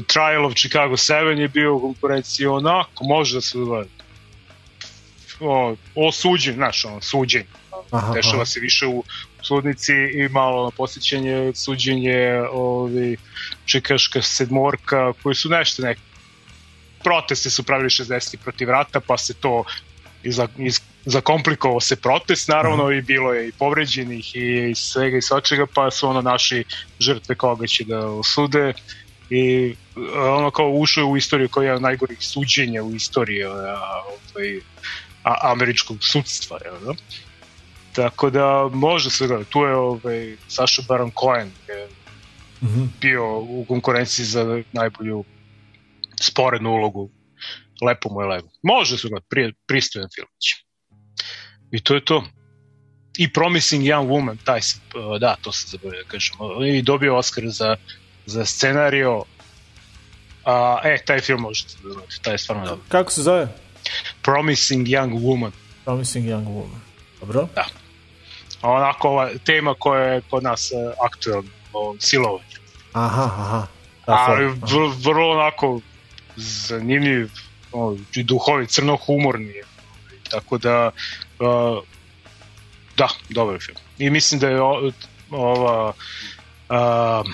Trial 0.07 0.45
of 0.45 0.53
Chicago 0.53 0.95
7 0.95 1.39
je 1.39 1.47
bio 1.47 1.75
u 1.75 1.81
konkurenciji 1.81 2.47
onako, 2.47 3.03
može 3.03 3.35
da 3.35 3.41
se 3.41 3.57
gleda. 3.57 3.89
O, 5.39 5.75
o 5.95 6.11
suđenju, 6.11 6.55
znaš, 6.55 6.85
ono, 6.85 7.01
suđenje. 7.01 7.45
Aha, 7.91 8.13
Dešava 8.13 8.35
aha. 8.35 8.45
se 8.45 8.59
više 8.59 8.87
u 8.87 9.03
sudnici 9.41 9.93
i 9.93 10.29
malo 10.29 10.63
na 10.65 10.71
posjećenje, 10.71 11.51
suđenje, 11.55 12.41
ovi, 12.51 13.17
čikaška 13.65 14.21
sedmorka, 14.21 15.13
koji 15.23 15.35
su 15.35 15.49
nešto 15.49 15.83
neki 15.83 16.01
proteste 17.03 17.49
su 17.49 17.63
pravili 17.63 17.89
60 17.89 18.37
protiv 18.37 18.69
rata, 18.69 18.99
pa 18.99 19.17
se 19.17 19.33
to 19.33 19.63
i 20.23 20.31
za, 20.31 20.47
iz, 20.57 20.81
zakomplikovao 21.05 21.79
se 21.79 21.95
protest 21.95 22.47
naravno 22.47 22.91
i 22.91 23.01
bilo 23.01 23.33
je 23.33 23.47
i 23.47 23.51
povređenih 23.51 24.35
i, 24.35 24.75
svega 24.75 25.17
i 25.17 25.21
svačega 25.21 25.65
pa 25.73 25.91
su 25.91 26.07
ono 26.07 26.21
naši 26.21 26.63
žrtve 26.99 27.35
koga 27.35 27.67
će 27.67 27.83
da 27.83 28.07
osude 28.07 28.73
i 29.29 29.75
e, 30.15 30.19
ono 30.19 30.51
kao 30.51 30.69
ušao 30.69 31.01
je 31.01 31.05
u 31.05 31.17
istoriju 31.17 31.49
koja 31.49 31.67
je 31.67 31.75
od 31.75 31.81
najgorih 31.81 32.17
suđenja 32.21 32.83
u 32.83 32.95
istoriji 32.95 33.43
a, 33.43 33.49
ovaj, 33.49 34.59
a, 35.23 35.51
američkog 35.51 35.97
sudstva 36.01 36.59
jel, 36.65 36.79
da? 36.79 36.93
tako 37.93 38.29
da 38.29 38.69
može 38.73 39.09
se 39.09 39.27
gledati 39.27 39.49
tu 39.49 39.59
je 39.59 39.75
ovaj, 39.75 40.35
Saša 40.47 40.81
Baron 40.87 41.11
Cohen 41.19 41.51
je 41.67 41.87
Mhm. 42.63 42.83
bio 43.01 43.39
u 43.39 43.65
konkurenciji 43.67 44.25
za 44.25 44.63
najbolju 44.71 45.23
sporednu 46.21 46.69
ulogu 46.69 47.09
lepo 47.81 48.09
mu 48.09 48.21
je 48.21 48.27
lepo. 48.27 48.47
Može 48.63 48.97
se 48.97 49.07
prije, 49.29 49.53
pristojan 49.67 50.09
filmić. 50.15 50.70
I 51.71 51.79
to 51.83 51.95
je 51.95 52.05
to. 52.05 52.23
I 53.17 53.33
Promising 53.33 53.83
Young 53.83 54.07
Woman, 54.07 54.37
taj 54.43 54.61
se, 54.61 54.79
uh, 54.95 55.19
da, 55.19 55.35
to 55.41 55.51
sam 55.51 55.69
zaboravio 55.69 56.03
da 56.03 56.09
kažem. 56.09 56.35
I 56.65 56.81
dobio 56.81 57.17
Oscar 57.17 57.43
za, 57.47 57.75
za 58.25 58.45
scenario. 58.45 59.23
A, 60.45 60.79
e, 60.83 60.97
taj 61.05 61.19
film 61.19 61.41
možete 61.41 61.73
da 61.75 61.81
gledate, 61.81 62.15
taj 62.21 62.33
je 62.33 62.37
stvarno 62.37 62.65
dobro. 62.65 62.85
Kako 62.89 63.11
se 63.11 63.21
zove? 63.21 63.47
Promising 64.21 64.87
Young 64.87 65.19
Woman. 65.19 65.51
Promising 65.85 66.25
Young 66.25 66.45
Woman. 66.45 66.79
Dobro. 67.19 67.47
A 68.61 68.71
onako 68.71 69.09
ova 69.09 69.29
tema 69.45 69.75
koja 69.79 70.03
je 70.03 70.21
kod 70.29 70.43
nas 70.43 70.71
uh, 70.71 70.93
aktualna, 71.05 71.49
o 71.73 71.95
silovanju. 71.99 72.61
Aha, 72.93 73.23
aha. 73.23 73.67
Ali 74.05 74.45
vrlo, 74.47 74.95
vrlo 75.03 75.29
onako 75.29 75.79
zanimljiv 76.35 77.29
o, 77.71 77.97
i 78.15 78.23
duhovit, 78.23 78.69
crno 78.69 78.97
humorni 79.05 79.49
je. 79.49 79.63
tako 80.29 80.57
da 80.57 80.91
uh, 81.41 81.83
da, 82.97 83.09
dobar 83.29 83.59
film 83.59 83.77
i 83.97 84.09
mislim 84.09 84.39
da 84.39 84.47
je 84.47 84.61
o, 84.61 84.91
ova 85.31 85.93
uh, 86.69 87.31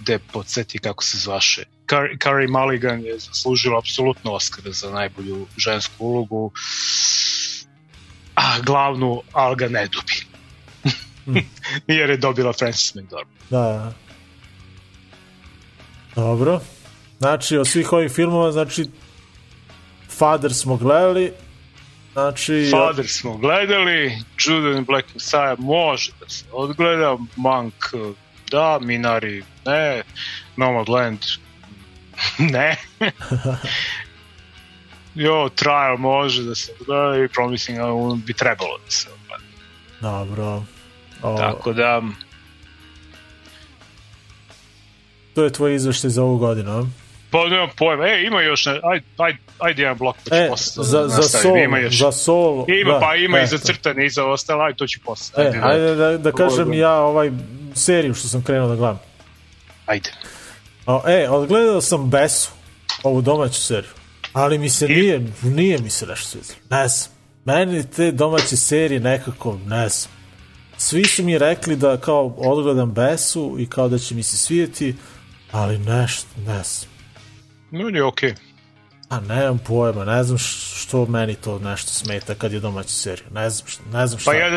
de 0.00 0.18
podsjeti 0.18 0.78
kako 0.78 1.04
se 1.04 1.18
zvaše 1.18 1.64
Car 1.90 2.08
Carrie 2.22 2.48
Mulligan 2.48 3.04
je 3.04 3.18
zaslužila 3.18 3.78
apsolutno 3.78 4.32
Oscar 4.32 4.64
za 4.66 4.90
najbolju 4.90 5.46
žensku 5.56 6.06
ulogu 6.06 6.52
a 8.34 8.60
glavnu 8.60 9.22
ali 9.32 9.56
ga 9.56 9.68
ne 9.68 9.88
dobi 9.88 10.26
jer 11.98 12.10
je 12.10 12.16
dobila 12.16 12.52
Frances 12.52 12.94
McDormand 12.94 13.34
Da. 13.50 13.92
Dobro. 16.16 16.60
Znači, 17.18 17.56
od 17.56 17.68
svih 17.68 17.92
ovih 17.92 18.12
filmova, 18.12 18.52
znači, 18.52 18.86
Father 20.18 20.54
smo 20.54 20.76
gledali, 20.76 21.32
znači... 22.14 22.70
Father 22.70 23.08
smo 23.08 23.36
gledali, 23.36 24.18
Judas 24.38 24.86
Black 24.86 25.14
Messiah 25.14 25.58
može 25.58 26.12
da 26.20 26.28
se 26.28 26.44
odgleda, 26.52 27.16
Monk 27.36 27.74
da, 28.50 28.78
Minari 28.82 29.42
ne, 29.66 30.02
Nomadland 30.56 31.20
ne. 32.52 32.76
jo, 35.24 35.48
Trial 35.48 35.96
može 35.98 36.42
da 36.42 36.54
se 36.54 36.72
odgleda 36.80 37.24
i 37.24 37.28
Promising 37.28 37.78
Woman 37.78 38.24
bi 38.24 38.32
trebalo 38.32 38.78
da 38.84 38.90
se 38.90 39.08
odgleda. 39.08 39.44
Dobro. 40.00 40.64
O, 41.22 41.36
Tako 41.38 41.72
da, 41.72 42.02
To 45.34 45.44
je 45.44 45.52
tvoj 45.52 45.74
izveštaj 45.74 46.10
za 46.10 46.22
ovu 46.22 46.38
godinu, 46.38 46.70
a? 46.70 46.86
Pa 47.34 47.48
nemam 47.48 47.68
pojma, 47.76 48.06
e, 48.06 48.22
ima 48.22 48.42
još, 48.42 48.66
ne, 48.66 48.80
ajde, 48.82 49.04
ajde, 49.16 49.38
ajde 49.58 49.82
jedan 49.82 49.98
blok, 49.98 50.16
pa 50.24 50.30
ću 50.30 50.36
E, 50.36 50.48
posle 50.48 50.84
za, 50.84 51.00
da 51.00 51.08
za 51.08 51.22
sol, 51.22 51.56
ima 51.58 51.78
još. 51.78 51.98
za 51.98 52.12
sol... 52.12 52.64
Ima, 52.70 52.92
da, 52.92 53.00
pa 53.00 53.14
ima 53.16 53.40
i 53.40 53.42
e, 53.42 53.46
za 53.46 53.58
crtane 53.58 54.06
i 54.06 54.10
za 54.10 54.24
ostale, 54.24 54.64
ajde, 54.64 54.76
to 54.76 54.86
ću 54.86 55.00
posle. 55.04 55.44
E, 55.44 55.46
Ajde, 55.46 55.58
da- 55.58 55.66
ajde 55.66 55.94
da, 55.94 56.18
da 56.18 56.32
kažem 56.32 56.72
ja 56.72 56.92
ovaj 56.92 57.30
seriju 57.74 58.14
što 58.14 58.28
sam 58.28 58.42
krenuo 58.42 58.68
da 58.68 58.74
gledam. 58.76 59.00
ajde. 59.86 60.10
O, 60.86 61.02
e, 61.06 61.28
odgledao 61.30 61.80
sam 61.80 62.10
Besu, 62.10 62.50
ovu 63.02 63.22
domaću 63.22 63.60
seriju. 63.62 63.90
Ali 64.32 64.58
mi 64.58 64.68
se 64.68 64.86
I? 64.86 64.88
nije, 64.88 65.22
nije 65.42 65.78
mi 65.78 65.90
se 65.90 66.06
nešto 66.06 66.28
svidjelo. 66.28 66.58
Ne 66.70 66.88
znam. 66.88 67.10
Meni 67.46 67.90
te 67.90 68.10
domaće 68.12 68.56
serije 68.56 69.00
nekako, 69.00 69.58
ne 69.66 69.88
znam. 69.88 70.14
Svi 70.76 71.04
su 71.04 71.22
mi 71.22 71.38
rekli 71.38 71.76
da 71.76 71.96
kao 71.96 72.34
odgledam 72.38 72.92
Besu 72.92 73.56
i 73.58 73.66
kao 73.66 73.88
da 73.88 73.98
će 73.98 74.14
mi 74.14 74.22
se 74.22 74.36
svidjeti, 74.36 74.94
ali 75.52 75.78
nešto, 75.78 76.26
ne 76.38 76.62
znam. 76.62 76.93
Meni 77.74 77.98
je 77.98 78.04
okej. 78.04 78.34
A 79.08 79.20
nemam 79.20 79.58
pojma, 79.58 80.04
ne 80.04 80.24
znam 80.24 80.38
što 80.38 81.06
meni 81.06 81.34
to 81.34 81.58
nešto 81.58 81.90
smeta 81.90 82.34
kad 82.34 82.52
je 82.52 82.60
domaća 82.60 82.88
serija. 82.88 83.26
Ne 83.34 83.50
znam, 83.50 83.68
šta, 83.68 83.82
ne 83.92 84.06
znam 84.06 84.20
šta. 84.20 84.30
Pa 84.30 84.36
ja 84.36 84.50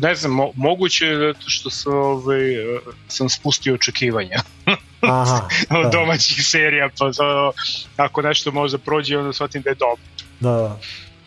ne 0.00 0.14
znam, 0.14 0.32
mo, 0.32 0.50
moguće 0.54 1.06
je 1.06 1.18
zato 1.18 1.50
što 1.50 1.70
sam, 1.70 1.94
ovaj, 1.94 2.76
eh, 2.76 2.80
sam 3.08 3.28
spustio 3.28 3.74
očekivanja 3.74 4.40
Aha, 5.00 5.48
od 5.70 5.82
da, 5.82 5.88
domaćih 5.88 6.46
serija, 6.46 6.88
pa 6.98 7.12
za, 7.12 7.50
ako 7.96 8.22
nešto 8.22 8.50
možda 8.50 8.78
prođe, 8.78 9.18
onda 9.18 9.32
shvatim 9.32 9.62
da 9.62 9.70
je 9.70 9.76
dobro. 9.76 10.02
da, 10.40 10.78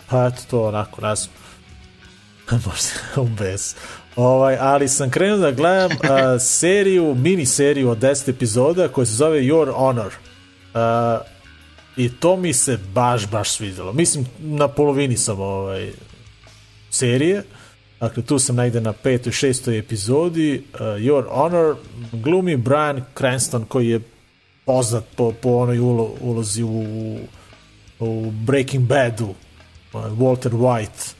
pa 0.10 0.26
eto 0.26 0.42
to 0.50 0.64
onako, 0.68 1.02
ne 1.02 1.16
znam. 1.16 1.34
Možda 2.66 3.44
bez. 3.44 3.76
Ovaj, 4.16 4.58
ali 4.60 4.88
sam 4.88 5.10
krenuo 5.10 5.38
da 5.38 5.52
gledam 5.52 5.92
uh, 5.92 5.98
seriju, 6.40 7.16
mini 7.16 7.46
seriju 7.46 7.90
od 7.90 7.98
10 7.98 8.30
epizoda 8.30 8.88
koja 8.88 9.06
se 9.06 9.14
zove 9.14 9.40
Your 9.40 9.74
Honor. 9.74 10.14
I 11.98 12.10
to 12.20 12.38
mi 12.38 12.54
se 12.54 12.80
baš, 12.94 13.30
baš 13.30 13.52
svidjelo. 13.52 13.94
Mislim, 13.94 14.26
na 14.40 14.68
polovini 14.68 15.18
sam 15.18 15.40
ovaj, 15.40 15.92
serije. 16.90 17.44
Dakle, 18.00 18.24
tu 18.24 18.40
sam 18.40 18.56
negde 18.56 18.82
na 18.82 18.94
petoj, 18.94 19.34
šestoj 19.34 19.80
epizodi. 19.80 20.64
Uh, 20.74 20.80
Your 20.80 21.26
Honor 21.30 21.76
glumi 22.12 22.58
Brian 22.58 23.02
Cranston 23.18 23.66
koji 23.66 23.90
je 23.90 24.02
poznat 24.66 25.04
po, 25.16 25.32
po 25.32 25.50
onoj 25.50 25.80
ulo, 25.80 26.12
ulozi 26.22 26.64
u, 26.64 27.18
u 28.00 28.32
Breaking 28.32 28.88
Badu. 28.88 29.34
uh, 29.94 30.06
Walter 30.06 30.52
White. 30.52 31.14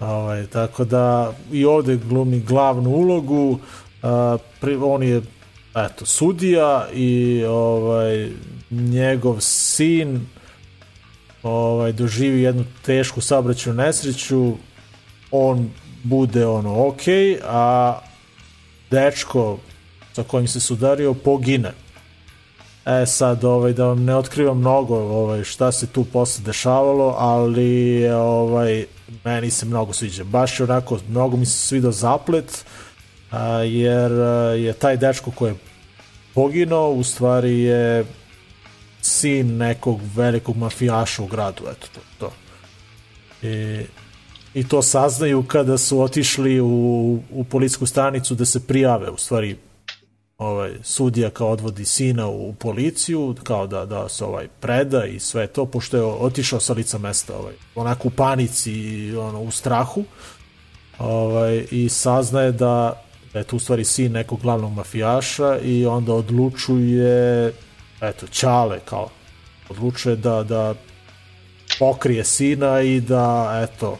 Ovaj, 0.00 0.46
tako 0.46 0.84
da 0.84 1.32
i 1.52 1.64
ovde 1.64 1.96
glumi 1.96 2.40
glavnu 2.40 2.90
ulogu. 2.90 3.50
Uh, 3.50 4.40
pri, 4.60 4.76
on 4.76 5.02
je 5.02 5.22
eto, 5.74 6.06
sudija 6.06 6.88
i 6.94 7.44
ovaj, 7.48 8.28
njegov 8.70 9.36
sin 9.40 10.26
ovaj, 11.42 11.92
doživi 11.92 12.42
jednu 12.42 12.64
tešku 12.82 13.20
saobraćajnu 13.20 13.82
nesreću 13.82 14.52
on 15.30 15.70
bude 16.02 16.46
ono 16.46 16.88
ok, 16.88 17.02
a 17.44 17.98
dečko 18.90 19.58
sa 20.12 20.22
kojim 20.22 20.48
se 20.48 20.60
sudario 20.60 21.14
pogine. 21.14 21.72
E 22.86 23.06
sad, 23.06 23.44
ovaj, 23.44 23.72
da 23.72 23.84
vam 23.84 24.04
ne 24.04 24.16
otkrivam 24.16 24.58
mnogo 24.58 24.96
ovaj, 24.96 25.44
šta 25.44 25.72
se 25.72 25.86
tu 25.86 26.04
posle 26.04 26.44
dešavalo, 26.44 27.14
ali 27.18 28.08
ovaj, 28.10 28.86
meni 29.24 29.50
se 29.50 29.66
mnogo 29.66 29.92
sviđa. 29.92 30.24
Baš 30.24 30.60
je 30.60 30.64
onako, 30.64 30.98
mnogo 31.08 31.36
mi 31.36 31.46
se 31.46 31.58
svidao 31.58 31.92
zaplet, 31.92 32.64
a, 33.30 33.46
jer 33.56 34.12
je 34.58 34.72
taj 34.72 34.96
dečko 34.96 35.30
koji 35.30 35.50
je 35.50 35.56
poginuo, 36.34 36.90
u 36.90 37.04
stvari 37.04 37.60
je 37.60 38.04
sin 39.02 39.56
nekog 39.56 40.00
velikog 40.14 40.56
mafijaša 40.56 41.22
u 41.22 41.26
gradu, 41.26 41.62
eto 41.70 41.86
to. 41.94 42.00
to. 42.18 42.32
I, 43.48 43.84
I 44.54 44.68
to 44.68 44.82
saznaju 44.82 45.42
kada 45.42 45.78
su 45.78 46.00
otišli 46.00 46.60
u, 46.60 47.18
u 47.30 47.44
policijsku 47.44 47.86
stanicu 47.86 48.34
da 48.34 48.44
se 48.44 48.66
prijave, 48.66 49.10
u 49.10 49.16
stvari 49.16 49.56
ovaj 50.38 50.72
sudija 50.82 51.30
kao 51.30 51.50
odvodi 51.50 51.84
sina 51.84 52.28
u 52.28 52.54
policiju 52.54 53.34
kao 53.42 53.66
da 53.66 53.86
da 53.86 54.08
se 54.08 54.24
ovaj 54.24 54.48
preda 54.60 55.04
i 55.04 55.18
sve 55.18 55.46
to 55.46 55.66
pošto 55.66 55.96
je 55.96 56.02
otišao 56.02 56.60
sa 56.60 56.72
lica 56.72 56.98
mesta 56.98 57.36
ovaj 57.36 57.54
onako 57.74 58.08
u 58.08 58.10
panici 58.10 58.72
i 58.72 59.16
ono 59.16 59.40
u 59.40 59.50
strahu 59.50 60.04
ovaj 60.98 61.66
i 61.70 61.88
saznaje 61.88 62.52
da 62.52 63.02
da 63.32 63.38
je 63.38 63.44
tu 63.44 63.56
u 63.56 63.58
stvari 63.58 63.84
sin 63.84 64.12
nekog 64.12 64.40
glavnog 64.40 64.72
mafijaša 64.72 65.58
i 65.58 65.86
onda 65.86 66.12
odlučuje 66.14 67.52
eto 68.00 68.26
Ćale 68.26 68.80
kao 68.84 69.08
odlučuje 69.68 70.16
da 70.16 70.42
da 70.42 70.74
pokrije 71.78 72.24
sina 72.24 72.80
i 72.80 73.00
da 73.00 73.60
eto 73.62 73.98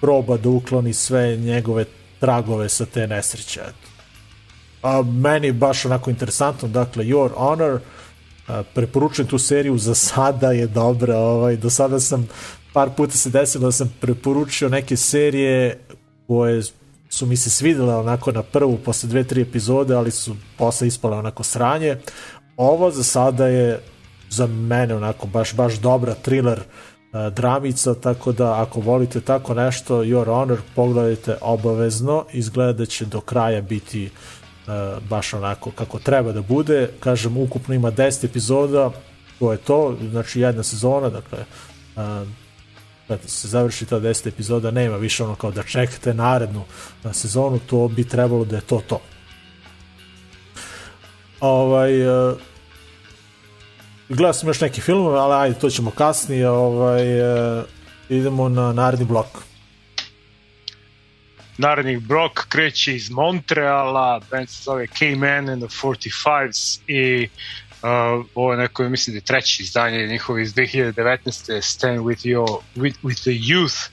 proba 0.00 0.36
da 0.36 0.48
ukloni 0.48 0.92
sve 0.92 1.36
njegove 1.36 1.84
tragove 2.20 2.68
sa 2.68 2.86
te 2.86 3.06
nesreće 3.06 3.60
eto. 3.60 3.88
A 4.82 5.02
meni 5.02 5.52
baš 5.52 5.84
onako 5.84 6.10
interesantno, 6.10 6.68
dakle 6.68 7.04
Your 7.04 7.30
Honor 7.34 7.80
preporučujem 8.74 9.28
tu 9.28 9.38
seriju, 9.38 9.78
za 9.78 9.94
sada 9.94 10.52
je 10.52 10.66
dobra, 10.66 11.18
ovaj, 11.18 11.56
do 11.56 11.70
sada 11.70 12.00
sam, 12.00 12.28
par 12.72 12.90
puta 12.96 13.12
se 13.12 13.30
desilo 13.30 13.64
da 13.64 13.72
sam 13.72 13.94
preporučio 14.00 14.68
neke 14.68 14.96
serije 14.96 15.80
koje 16.26 16.62
su 17.16 17.26
mi 17.26 17.36
se 17.36 17.50
svidele 17.50 17.94
onako 17.94 18.32
na 18.32 18.42
prvu 18.42 18.78
posle 18.84 19.08
dve, 19.08 19.24
tri 19.24 19.42
epizode, 19.42 19.94
ali 19.94 20.10
su 20.10 20.36
posle 20.58 20.86
ispale 20.86 21.16
onako 21.16 21.42
sranje. 21.42 21.96
Ovo 22.56 22.90
za 22.90 23.02
sada 23.02 23.46
je 23.46 23.80
za 24.30 24.46
mene 24.46 24.94
onako 24.94 25.26
baš, 25.26 25.54
baš 25.54 25.74
dobra 25.74 26.14
thriller 26.14 26.60
uh, 26.60 27.32
dramica, 27.32 27.94
tako 27.94 28.32
da 28.32 28.62
ako 28.62 28.80
volite 28.80 29.20
tako 29.20 29.54
nešto, 29.54 30.02
Your 30.02 30.24
Honor, 30.24 30.58
pogledajte 30.74 31.36
obavezno, 31.40 32.24
izgleda 32.32 32.72
da 32.72 32.86
će 32.86 33.04
do 33.04 33.20
kraja 33.20 33.60
biti 33.60 34.10
uh, 34.10 35.02
baš 35.08 35.34
onako 35.34 35.70
kako 35.70 35.98
treba 35.98 36.32
da 36.32 36.42
bude. 36.42 36.90
Kažem, 37.00 37.36
ukupno 37.36 37.74
ima 37.74 37.92
10 37.92 38.24
epizoda, 38.24 38.90
to 39.38 39.52
je 39.52 39.58
to, 39.58 39.96
znači 40.10 40.40
jedna 40.40 40.62
sezona, 40.62 41.08
dakle, 41.08 41.38
uh, 41.96 42.28
kad 43.08 43.20
se 43.26 43.48
završi 43.48 43.86
ta 43.86 44.00
10 44.00 44.28
epizoda, 44.28 44.70
nema 44.70 44.96
više 44.96 45.24
ono 45.24 45.34
kao 45.34 45.50
da 45.50 45.62
čekate 45.62 46.14
narednu 46.14 46.64
na 47.02 47.12
sezonu, 47.12 47.58
to 47.58 47.88
bi 47.88 48.08
trebalo 48.08 48.44
da 48.44 48.56
je 48.56 48.62
to 48.62 48.82
to. 48.88 49.00
Ovaj, 51.40 52.08
uh, 52.08 52.38
gledao 54.08 54.32
sam 54.32 54.48
još 54.48 54.60
neki 54.60 54.80
filmove, 54.80 55.18
ali 55.18 55.34
ajde, 55.34 55.58
to 55.58 55.70
ćemo 55.70 55.90
kasnije, 55.90 56.48
ovaj, 56.48 57.20
uh, 57.20 57.64
idemo 58.08 58.48
na 58.48 58.72
naredni 58.72 59.06
blok. 59.06 59.26
Naredni 61.58 61.98
blok 61.98 62.46
kreće 62.48 62.94
iz 62.94 63.10
Montreala, 63.10 64.20
band 64.30 64.48
se 64.48 64.62
zove 64.62 64.86
K-Man 64.86 65.48
and 65.48 65.62
the 65.62 65.78
45s 65.82 66.80
i 66.86 67.28
uh, 67.82 68.26
ovo 68.34 68.52
je 68.52 68.58
neko, 68.58 68.88
mislim 68.88 69.14
da 69.14 69.18
je 69.18 69.24
treće 69.24 69.62
izdanje 69.62 70.06
njihovo 70.06 70.38
iz 70.38 70.54
2019. 70.54 71.60
Stand 71.62 71.98
with, 71.98 72.24
your, 72.24 72.60
with, 72.76 72.94
with 73.02 73.20
the 73.20 73.30
Youth 73.30 73.88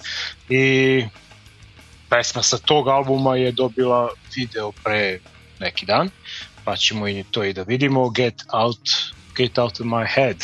i 0.50 1.06
pesma 2.10 2.44
sa 2.44 2.58
tog 2.58 2.88
albuma 2.88 3.36
je 3.36 3.52
dobila 3.52 4.10
video 4.36 4.72
pre 4.72 5.20
neki 5.60 5.86
dan, 5.86 6.10
pa 6.64 6.76
ćemo 6.76 7.08
i 7.08 7.24
to 7.32 7.44
i 7.44 7.54
da 7.54 7.64
vidimo 7.64 8.10
Get 8.10 8.44
Out, 8.54 8.90
Get 9.38 9.58
Out 9.58 9.80
of 9.80 9.86
My 9.86 10.06
Head 10.16 10.38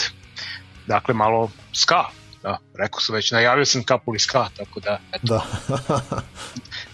dakle 0.88 1.14
malo 1.14 1.52
ska 1.74 2.03
da, 2.44 2.57
rekao 2.78 2.99
sam 2.99 3.16
već, 3.16 3.32
najavio 3.32 3.66
sam 3.66 3.84
kapuli 3.84 4.20
ska, 4.20 4.49
tako 4.57 4.80
da, 4.80 4.99
eto, 5.11 5.28
Da. 5.28 5.44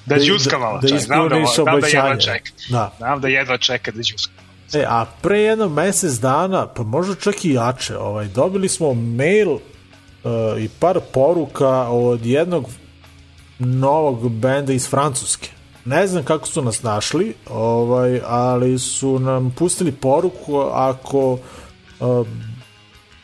da 0.06 0.16
džuska 0.20 0.58
malo, 0.58 0.80
da 0.82 0.88
čak, 0.88 1.00
znam 1.00 1.30
da, 1.30 1.46
znam 1.56 1.82
da 1.82 1.88
jedva 1.88 2.18
čeka. 2.20 2.52
Da. 2.70 2.94
Znam 2.98 3.22
da 3.22 3.28
jedva 3.28 3.58
čeka 3.58 3.92
da 3.92 4.02
džuska. 4.02 4.34
E, 4.74 4.86
a 4.88 5.06
pre 5.22 5.40
jedno 5.40 5.70
mesec 5.70 6.14
dana, 6.20 6.68
pa 6.68 6.84
možda 6.84 7.16
čak 7.16 7.46
i 7.46 7.54
jače, 7.54 7.98
ovaj, 7.98 8.28
dobili 8.28 8.70
smo 8.70 8.94
mail 8.94 9.52
uh, 9.52 9.60
i 10.60 10.70
par 10.80 11.00
poruka 11.14 11.90
od 11.90 12.26
jednog 12.26 12.66
novog 13.60 14.30
benda 14.30 14.74
iz 14.74 14.90
Francuske. 14.90 15.50
Ne 15.86 16.08
znam 16.08 16.24
kako 16.24 16.48
su 16.48 16.62
nas 16.62 16.84
našli, 16.84 17.34
ovaj, 17.50 18.22
ali 18.26 18.80
su 18.80 19.20
nam 19.20 19.56
pustili 19.58 19.92
poruku 19.92 20.60
ako 20.60 21.32
uh, 22.00 22.28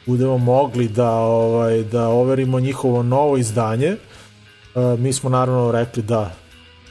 budemo 0.05 0.37
mogli 0.37 0.87
da 0.87 1.11
ovaj 1.11 1.83
da 1.83 2.07
overimo 2.07 2.59
njihovo 2.59 3.03
novo 3.03 3.37
izdanje. 3.37 3.95
Uh, 4.75 4.99
mi 4.99 5.13
smo 5.13 5.29
naravno 5.29 5.71
rekli 5.71 6.03
da 6.03 6.31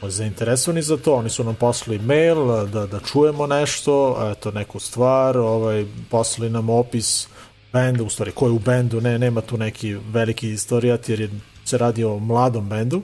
zainteresovani 0.09 0.81
za 0.81 0.97
to, 0.97 1.13
oni 1.13 1.29
su 1.29 1.43
nam 1.43 1.55
poslali 1.55 1.99
mail 1.99 2.65
da, 2.65 2.85
da 2.85 2.99
čujemo 2.99 3.47
nešto, 3.47 4.17
eto 4.31 4.51
neku 4.51 4.79
stvar, 4.79 5.37
ovaj, 5.37 5.85
poslali 6.09 6.49
nam 6.49 6.69
opis 6.69 7.27
benda, 7.73 8.03
u 8.03 8.09
stvari 8.09 8.31
ko 8.31 8.45
je 8.45 8.51
u 8.51 8.59
bendu, 8.59 9.01
ne, 9.01 9.19
nema 9.19 9.41
tu 9.41 9.57
neki 9.57 9.93
veliki 9.93 10.49
istorijat 10.49 11.09
jer 11.09 11.19
je, 11.19 11.29
se 11.65 11.77
radi 11.77 12.03
o 12.03 12.19
mladom 12.19 12.69
bendu. 12.69 13.01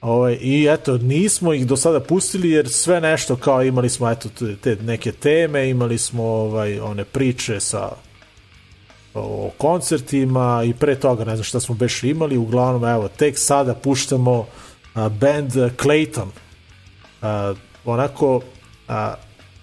Ovaj, 0.00 0.38
I 0.40 0.66
eto, 0.70 0.98
nismo 0.98 1.52
ih 1.52 1.66
do 1.66 1.76
sada 1.76 2.00
pustili 2.00 2.50
jer 2.50 2.68
sve 2.68 3.00
nešto 3.00 3.36
kao 3.36 3.62
imali 3.62 3.88
smo 3.88 4.10
eto 4.10 4.28
te- 4.62 4.76
neke 4.76 5.12
teme, 5.12 5.70
imali 5.70 5.98
smo 5.98 6.22
ovaj 6.24 6.80
one 6.80 7.04
priče 7.04 7.60
sa 7.60 7.90
o 9.14 9.50
koncertima 9.58 10.62
i 10.66 10.74
pre 10.74 10.94
toga 10.94 11.24
ne 11.24 11.36
znam 11.36 11.44
šta 11.44 11.60
smo 11.60 11.74
beš 11.74 12.02
imali, 12.04 12.36
uglavnom 12.36 12.84
evo 12.84 13.08
tek 13.08 13.38
sada 13.38 13.74
puštamo 13.74 14.46
a, 14.94 15.08
band 15.08 15.52
Clayton. 15.52 16.28
A, 17.22 17.54
onako 17.84 18.40
a, 18.88 19.14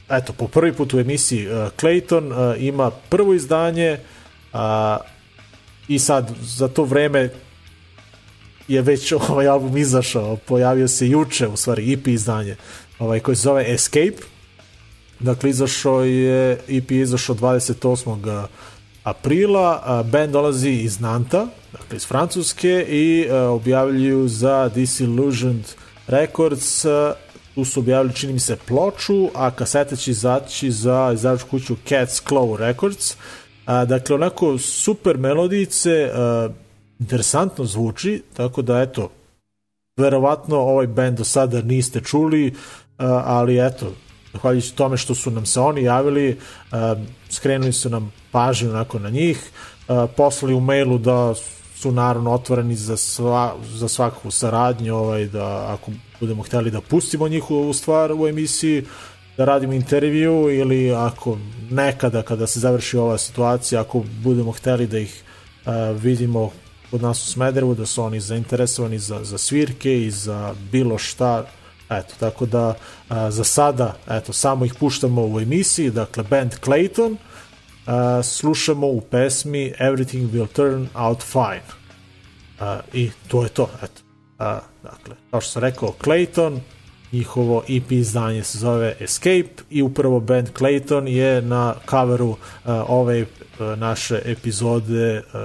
eto 0.10 0.34
po 0.34 0.48
prvi 0.48 0.74
put 0.74 0.94
u 0.94 1.00
emisiji 1.00 1.48
a, 1.48 1.70
Clayton 1.78 2.34
a, 2.34 2.56
ima 2.56 2.92
prvo 3.10 3.34
izdanje 3.34 4.00
a, 4.54 4.98
i 5.88 6.00
sad 6.00 6.32
za 6.42 6.68
to 6.68 6.84
vreme 6.84 7.30
je 8.68 8.82
već 8.82 9.12
ovaj 9.30 9.48
album 9.48 9.78
izašao, 9.78 10.36
pojavio 10.36 10.88
se 10.88 11.10
juče 11.10 11.48
u 11.48 11.56
stvari 11.56 11.94
EP 11.94 12.08
izdanje 12.08 12.56
ovaj, 13.00 13.20
koji 13.20 13.36
se 13.36 13.42
zove 13.42 13.74
Escape 13.74 14.36
Dakle, 15.20 15.50
izašao 15.50 16.04
je, 16.04 16.60
EP 16.68 16.92
izašao 16.92 17.36
28. 17.36 18.46
aprila, 19.04 20.04
band 20.12 20.32
dolazi 20.32 20.70
iz 20.70 21.00
Nanta, 21.00 21.48
dakle 21.82 21.96
iz 21.98 22.08
Francuske 22.08 22.86
i 22.90 23.28
a, 23.30 23.50
objavljuju 23.50 24.28
za 24.28 24.70
Disillusioned 24.70 25.66
Records, 26.08 26.86
a, 26.86 27.14
tu 27.56 27.66
su 27.66 27.80
objavili 27.80 28.14
čini 28.14 28.34
mi 28.34 28.40
se 28.40 28.56
ploču, 28.56 29.30
a 29.34 29.52
kaseta 29.52 29.96
će 29.96 30.12
izaći 30.12 30.72
za 30.72 31.12
izdavačku 31.14 31.50
kuću 31.50 31.76
Cat's 31.88 32.30
Claw 32.30 32.56
Records. 32.56 33.16
A, 33.66 33.86
dakle, 33.86 34.16
onako 34.16 34.58
super 34.58 35.18
melodice, 35.18 36.12
a, 36.14 36.50
interesantno 37.00 37.66
zvuči, 37.66 38.24
tako 38.34 38.62
da 38.62 38.82
eto, 38.82 39.10
verovatno 39.98 40.58
ovaj 40.58 40.88
band 40.88 41.18
do 41.18 41.24
sada 41.24 41.62
niste 41.62 42.02
čuli, 42.02 42.54
a, 42.98 43.24
ali 43.26 43.66
eto, 43.66 43.94
zahvaljujući 44.34 44.76
tome 44.76 44.98
što 44.98 45.16
su 45.16 45.32
nam 45.32 45.46
se 45.46 45.60
oni 45.60 45.84
javili, 45.84 46.38
a, 46.72 46.96
skrenuli 47.30 47.74
su 47.74 47.90
nam 47.90 48.14
pažnju 48.32 48.70
onako 48.70 49.00
na 49.00 49.10
njih, 49.10 49.50
a, 49.88 50.08
poslali 50.18 50.54
u 50.54 50.60
mailu 50.60 50.98
da 50.98 51.34
su 51.86 51.92
naravno 51.92 52.32
otvoreni 52.32 52.76
za, 52.76 52.98
sva, 52.98 53.56
za 53.74 53.88
svaku 53.88 54.32
saradnju, 54.32 54.96
ovaj, 54.96 55.26
da 55.26 55.74
ako 55.74 55.92
budemo 56.20 56.44
hteli 56.44 56.72
da 56.72 56.82
pustimo 56.82 57.28
njihovu 57.28 57.74
stvar 57.74 58.12
u 58.12 58.28
emisiji, 58.28 58.86
da 59.38 59.46
radimo 59.46 59.74
intervju 59.74 60.50
ili 60.50 60.92
ako 60.92 61.38
nekada 61.70 62.22
kada 62.22 62.48
se 62.48 62.60
završi 62.60 62.98
ova 62.98 63.18
situacija, 63.18 63.82
ako 63.82 64.04
budemo 64.24 64.52
hteli 64.52 64.88
da 64.88 65.00
ih 65.00 65.24
a, 65.66 65.92
vidimo 65.92 66.52
kod 66.92 67.02
nas 67.02 67.28
u 67.28 67.32
Smederevu, 67.32 67.76
da 67.76 67.86
su 67.86 68.04
oni 68.04 68.20
zainteresovani 68.20 69.00
za, 69.00 69.24
za 69.24 69.38
svirke 69.38 70.02
i 70.02 70.12
za 70.12 70.56
bilo 70.72 70.98
šta, 70.98 71.46
eto, 71.90 72.14
tako 72.20 72.46
da 72.46 72.74
a, 73.10 73.32
za 73.32 73.44
sada, 73.44 73.94
eto, 74.10 74.34
samo 74.34 74.66
ih 74.66 74.74
puštamo 74.74 75.28
u 75.28 75.40
emisiji, 75.40 75.92
dakle, 75.92 76.24
band 76.24 76.56
Clayton, 76.66 77.16
a, 77.86 78.24
slušamo 78.24 78.88
u 78.88 79.02
pesmi 79.02 79.74
Everything 79.80 80.32
Will 80.32 80.48
Turn 80.48 80.88
Out 80.94 81.24
Fine. 81.24 81.64
A, 82.60 82.80
I 82.94 83.12
to 83.28 83.44
je 83.44 83.50
to, 83.50 83.70
eto. 83.84 84.02
A, 84.40 84.60
dakle, 84.84 85.16
kao 85.32 85.42
što 85.42 85.52
sam 85.52 85.62
rekao, 85.62 85.94
Clayton, 86.04 86.60
njihovo 87.12 87.64
EP 87.70 87.92
izdanje 87.92 88.44
se 88.44 88.58
zove 88.58 88.96
Escape 89.00 89.64
i 89.70 89.82
upravo 89.82 90.20
band 90.20 90.50
Clayton 90.60 91.08
je 91.08 91.42
na 91.42 91.76
coveru 91.90 92.30
uh, 92.30 92.38
ove 92.88 93.22
uh, 93.22 93.28
naše 93.78 94.22
epizode 94.26 95.24
uh, 95.34 95.40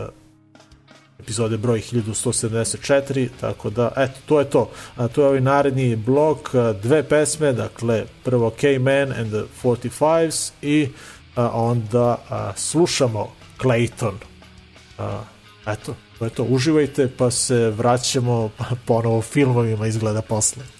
epizode 1.20 1.56
broj 1.56 1.80
1174, 1.92 3.28
tako 3.40 3.70
da, 3.70 3.92
eto, 3.96 4.20
to 4.26 4.38
je 4.38 4.50
to. 4.50 4.70
A, 4.96 5.08
to 5.08 5.20
je 5.20 5.26
ovaj 5.26 5.40
naredni 5.40 5.96
blok, 5.96 6.54
a, 6.54 6.72
dve 6.82 7.02
pesme, 7.02 7.52
dakle, 7.52 8.04
prvo 8.24 8.50
K-Man 8.50 9.12
and 9.12 9.30
the 9.32 9.42
45s 9.62 10.50
i 10.62 10.88
onda 11.36 12.16
slušamo 12.56 13.28
Clayton. 13.58 14.14
Eto, 15.66 15.94
to 16.18 16.24
je 16.24 16.30
to. 16.30 16.44
Uživajte, 16.44 17.08
pa 17.16 17.30
se 17.30 17.70
vraćamo 17.70 18.50
ponovo 18.86 19.22
filmovima 19.22 19.86
izgleda 19.86 20.22
posle. 20.22 20.79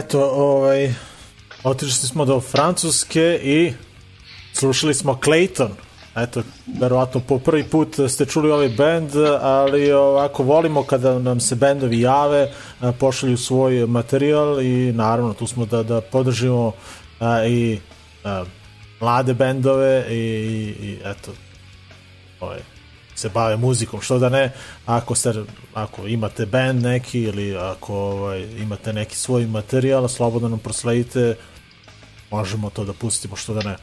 eto, 0.00 0.30
ovaj, 0.34 0.94
otišli 1.64 2.08
smo 2.08 2.24
do 2.24 2.40
Francuske 2.40 3.40
i 3.42 3.72
slušali 4.52 4.94
smo 4.94 5.18
Clayton. 5.24 5.68
Eto, 6.16 6.42
verovatno 6.80 7.20
po 7.20 7.38
prvi 7.38 7.64
put 7.64 7.96
ste 8.08 8.26
čuli 8.26 8.50
ovaj 8.50 8.68
bend, 8.68 9.10
ali 9.40 9.92
ovako 9.92 10.42
volimo 10.42 10.82
kada 10.82 11.18
nam 11.18 11.40
se 11.40 11.54
bendovi 11.54 12.00
jave, 12.00 12.52
pošalju 12.98 13.36
svoj 13.36 13.86
materijal 13.86 14.62
i 14.62 14.92
naravno 14.92 15.34
tu 15.34 15.46
smo 15.46 15.66
da, 15.66 15.82
da 15.82 16.00
podržimo 16.00 16.72
a, 17.20 17.44
i 17.44 17.78
a, 18.24 18.44
mlade 19.00 19.34
bendove 19.34 20.06
i, 20.08 20.14
i, 20.14 20.86
i 20.86 20.98
eto, 21.04 21.32
ovaj, 22.40 22.58
se 23.20 23.28
bave 23.28 23.56
muzikom, 23.56 24.00
što 24.00 24.18
da 24.18 24.28
ne, 24.28 24.52
ako, 24.86 25.14
se, 25.14 25.44
ako 25.74 26.06
imate 26.06 26.46
band 26.46 26.82
neki 26.82 27.20
ili 27.20 27.56
ako 27.56 27.94
ovaj, 27.94 28.42
imate 28.42 28.92
neki 28.92 29.16
svoj 29.16 29.46
materijal, 29.46 30.08
slobodno 30.08 30.48
nam 30.48 30.58
prosledite, 30.58 31.36
možemo 32.30 32.70
to 32.70 32.84
da 32.84 32.92
pustimo, 32.92 33.36
što 33.36 33.54
da 33.54 33.62
ne. 33.70 33.76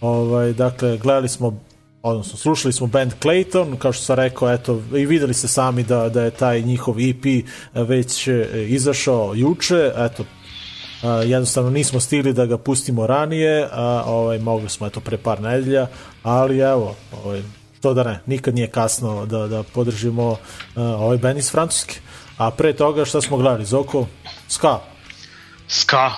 Ovaj, 0.00 0.52
dakle, 0.52 0.98
gledali 0.98 1.28
smo 1.28 1.60
odnosno 2.02 2.38
slušali 2.38 2.72
smo 2.72 2.86
band 2.86 3.12
Clayton, 3.22 3.78
kao 3.78 3.92
što 3.92 4.04
sam 4.04 4.16
rekao, 4.16 4.52
eto, 4.52 4.82
i 4.94 5.06
videli 5.06 5.34
ste 5.34 5.48
sami 5.48 5.82
da, 5.82 6.08
da 6.08 6.22
je 6.22 6.30
taj 6.30 6.62
njihov 6.62 6.96
EP 7.00 7.44
već 7.74 8.28
e, 8.28 8.46
izašao 8.68 9.34
juče, 9.34 9.92
eto, 9.96 10.24
Uh, 11.02 11.10
jednostavno 11.30 11.70
nismo 11.70 12.00
stigli 12.00 12.32
da 12.32 12.46
ga 12.46 12.58
pustimo 12.58 13.06
ranije, 13.06 13.68
a 13.72 14.02
ovaj, 14.06 14.38
mogli 14.38 14.68
smo 14.68 14.86
eto 14.86 15.00
pre 15.00 15.18
par 15.18 15.40
nedelja, 15.40 15.86
ali 16.22 16.58
evo, 16.58 16.96
ovaj, 17.24 17.42
to 17.84 17.94
da 17.94 18.02
ne, 18.04 18.20
nikad 18.26 18.54
nije 18.54 18.70
kasno 18.70 19.26
da, 19.26 19.46
da 19.46 19.62
podržimo 19.62 20.30
uh, 20.30 20.38
ovaj 20.76 21.18
band 21.18 21.38
iz 21.38 21.50
Francuske. 21.50 22.00
A 22.36 22.50
pre 22.50 22.72
toga 22.72 23.04
šta 23.04 23.20
smo 23.20 23.36
gledali? 23.36 23.64
Zoko, 23.64 24.06
Ska. 24.48 24.78
Ska, 25.68 26.10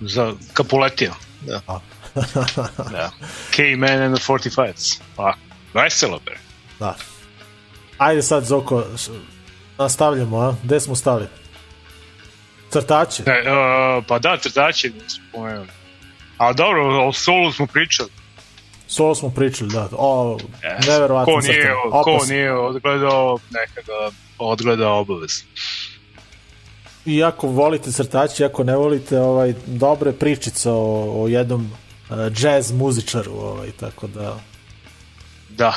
za 0.00 0.32
Kapuletija. 0.52 1.12
Da. 1.40 1.60
A. 1.66 1.78
da. 2.96 3.10
K-Man 3.50 4.02
and 4.02 4.16
the 4.16 4.32
45s. 4.32 5.00
Pa, 5.16 5.34
veselo 5.74 6.18
bre. 6.24 6.38
Da. 6.78 6.96
Ajde 7.98 8.22
sad, 8.22 8.44
Zoko, 8.44 8.84
nastavljamo, 9.78 10.38
a? 10.38 10.54
Gde 10.62 10.80
smo 10.80 10.96
stali? 10.96 11.26
Crtači? 12.70 13.22
Ne, 13.26 13.40
uh, 13.40 13.46
e, 13.46 13.98
e, 13.98 14.02
pa 14.08 14.18
da, 14.18 14.38
crtači, 14.38 14.92
spomenuli. 15.08 15.68
A 16.38 16.52
dobro, 16.52 17.08
o 17.08 17.12
solu 17.12 17.52
smo 17.52 17.66
pričali. 17.66 18.21
Solo 18.92 19.14
smo 19.14 19.30
pričali, 19.30 19.70
da. 19.70 19.88
O, 19.92 20.38
Yes. 20.62 20.88
neverovatno 20.88 21.34
Ko 21.34 21.40
nije, 21.40 21.62
crtanje. 21.62 22.02
ko 22.18 22.24
nije 22.28 22.52
odgledao, 22.54 23.38
neka 23.50 23.80
ga 23.82 24.10
odgleda 24.38 24.90
obavezno. 24.90 25.48
I 27.06 27.22
ako 27.24 27.46
volite 27.46 27.92
crtači, 27.92 28.44
ako 28.44 28.64
ne 28.64 28.76
volite 28.76 29.20
ovaj, 29.20 29.54
dobre 29.66 30.12
pričice 30.12 30.70
o, 30.70 30.76
o 31.16 31.28
jednom 31.28 31.70
uh, 32.10 32.16
jazz 32.36 32.72
muzičaru, 32.72 33.32
ovaj, 33.32 33.70
tako 33.70 34.06
da 34.06 34.36
Da. 35.50 35.72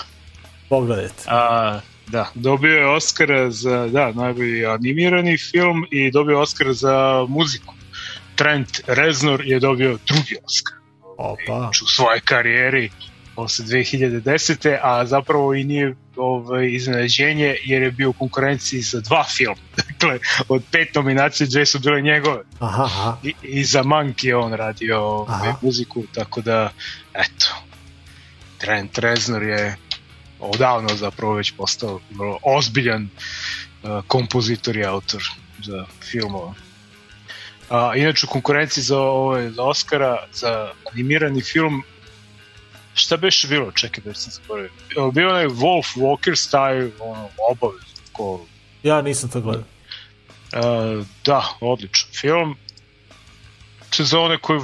pogledajte. 0.69 1.23
A, 1.27 1.79
da, 2.07 2.29
dobio 2.35 2.71
je 2.71 2.87
Oscara 2.87 3.51
za 3.51 3.87
da, 3.87 4.11
najbolji 4.11 4.65
animirani 4.65 5.37
film 5.37 5.85
i 5.91 6.11
dobio 6.11 6.33
je 6.33 6.41
Oscar 6.41 6.73
za 6.73 7.25
muziku. 7.29 7.73
Trent 8.35 8.81
Reznor 8.87 9.41
je 9.45 9.59
dobio 9.59 9.97
drugi 10.07 10.35
Oscar 10.43 10.73
Opa. 11.17 11.69
u 11.83 11.87
svojoj 11.87 12.19
karijeri 12.19 12.89
posle 13.35 13.65
2010. 13.65 14.77
a 14.81 15.05
zapravo 15.05 15.53
i 15.53 15.63
nije 15.63 15.95
ovaj, 16.15 16.67
iznenađenje 16.71 17.57
jer 17.63 17.81
je 17.81 17.91
bio 17.91 18.09
u 18.09 18.13
konkurenciji 18.13 18.81
za 18.81 19.01
dva 19.01 19.23
filma. 19.23 19.61
Dakle, 19.77 20.19
od 20.47 20.63
pet 20.71 20.95
nominacija 20.95 21.47
dve 21.47 21.65
su 21.65 21.79
bile 21.79 22.01
njegove. 22.01 22.43
Aha, 22.59 22.83
aha. 22.83 23.17
I, 23.23 23.33
i 23.41 23.63
za 23.63 23.83
Monkey 23.83 24.27
je 24.27 24.35
on 24.35 24.53
radio 24.53 25.01
ovaj, 25.01 25.53
muziku, 25.61 26.03
tako 26.13 26.41
da, 26.41 26.71
eto, 27.13 27.55
Trent 28.57 28.97
Reznor 28.97 29.43
je 29.43 29.75
odavno 30.39 30.95
zapravo 30.95 31.33
već 31.33 31.51
postao 31.51 31.99
ozbiljan 32.43 33.09
uh, 33.83 34.03
kompozitor 34.07 34.77
i 34.77 34.85
autor 34.85 35.23
za 35.63 35.85
filmova. 36.01 36.53
A, 37.69 37.95
inače 37.95 38.25
u 38.25 38.29
konkurenciji 38.29 38.83
za, 38.83 38.99
ovaj, 38.99 39.49
za 39.49 39.63
Oscara 39.63 40.27
za 40.33 40.71
animirani 40.91 41.41
film 41.41 41.83
šta 42.93 43.17
beše 43.17 43.47
bilo, 43.47 43.71
čekaj 43.71 44.03
da 44.03 44.13
sam 44.13 44.31
zaboravio. 44.31 44.71
Evo, 44.97 45.11
Bio 45.11 45.29
onaj 45.29 45.45
Wolf 45.45 45.95
Walker 45.95 46.35
style, 46.49 46.91
ono, 46.99 47.29
obavezno, 47.51 48.03
ko 48.11 48.45
Ja 48.83 49.01
nisam 49.01 49.29
to 49.29 49.41
gledao. 49.41 49.63
Uh, 50.53 51.05
da, 51.25 51.43
odličan 51.59 52.09
film. 52.13 52.55
To 53.89 54.03
je 54.03 54.05
za 54.05 54.19
one 54.19 54.37
koji 54.37 54.59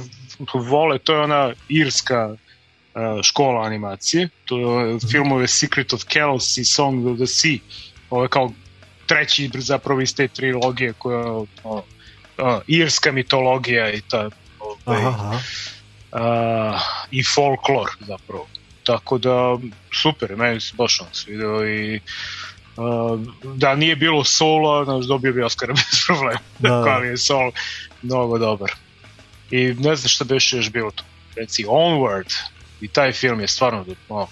vole, 0.54 0.98
to 0.98 1.14
je 1.14 1.20
ona 1.20 1.52
irska 1.68 2.28
uh, 2.28 3.22
škola 3.22 3.66
animacije. 3.66 4.28
To 4.44 4.80
je 4.80 4.98
filmove 5.10 5.48
Secret 5.48 5.92
of 5.92 6.04
Kells 6.04 6.56
i 6.58 6.64
Song 6.64 7.06
of 7.06 7.16
the 7.16 7.26
Sea. 7.26 7.58
Ovo 8.10 8.22
je 8.22 8.28
kao 8.28 8.52
treći 9.06 9.50
zapravo 9.54 10.00
iz 10.00 10.14
te 10.14 10.28
trilogije 10.28 10.92
koja 10.92 11.18
je 11.18 11.46
uh, 12.38 12.60
irska 12.66 13.12
mitologija 13.12 13.90
i 13.90 14.00
ta 14.00 14.30
ovaj, 14.58 15.02
Aha, 15.02 15.08
aha. 15.08 15.38
uh, 16.12 16.80
i 17.10 17.24
folklor 17.24 17.90
zapravo. 18.00 18.46
Tako 18.84 19.18
da, 19.18 19.58
super, 20.02 20.36
meni 20.36 20.60
se 20.60 20.74
baš 20.76 21.00
on 21.00 21.06
svideo 21.12 21.68
i 21.68 22.00
uh, 22.76 23.20
da 23.54 23.74
nije 23.74 23.96
bilo 23.96 24.24
sola, 24.24 24.84
znaš, 24.84 25.04
dobio 25.04 25.32
bi 25.32 25.42
Oscara 25.42 25.72
bez 25.90 26.06
problema. 26.06 26.40
Da, 26.58 26.68
Da, 26.68 26.74
da. 26.74 26.90
Ali 26.90 27.08
je 27.08 27.16
sol 27.16 27.52
mnogo 28.02 28.38
dobar. 28.38 28.72
I 29.50 29.74
ne 29.78 29.96
znam 29.96 30.08
šta 30.08 30.24
beše 30.24 30.56
još 30.56 30.70
bilo 30.70 30.90
tu. 30.90 31.04
Reci 31.36 31.64
Onward. 31.64 32.34
I 32.80 32.88
taj 32.88 33.12
film 33.12 33.40
je 33.40 33.48
stvarno 33.48 33.84
ono, 34.08 34.28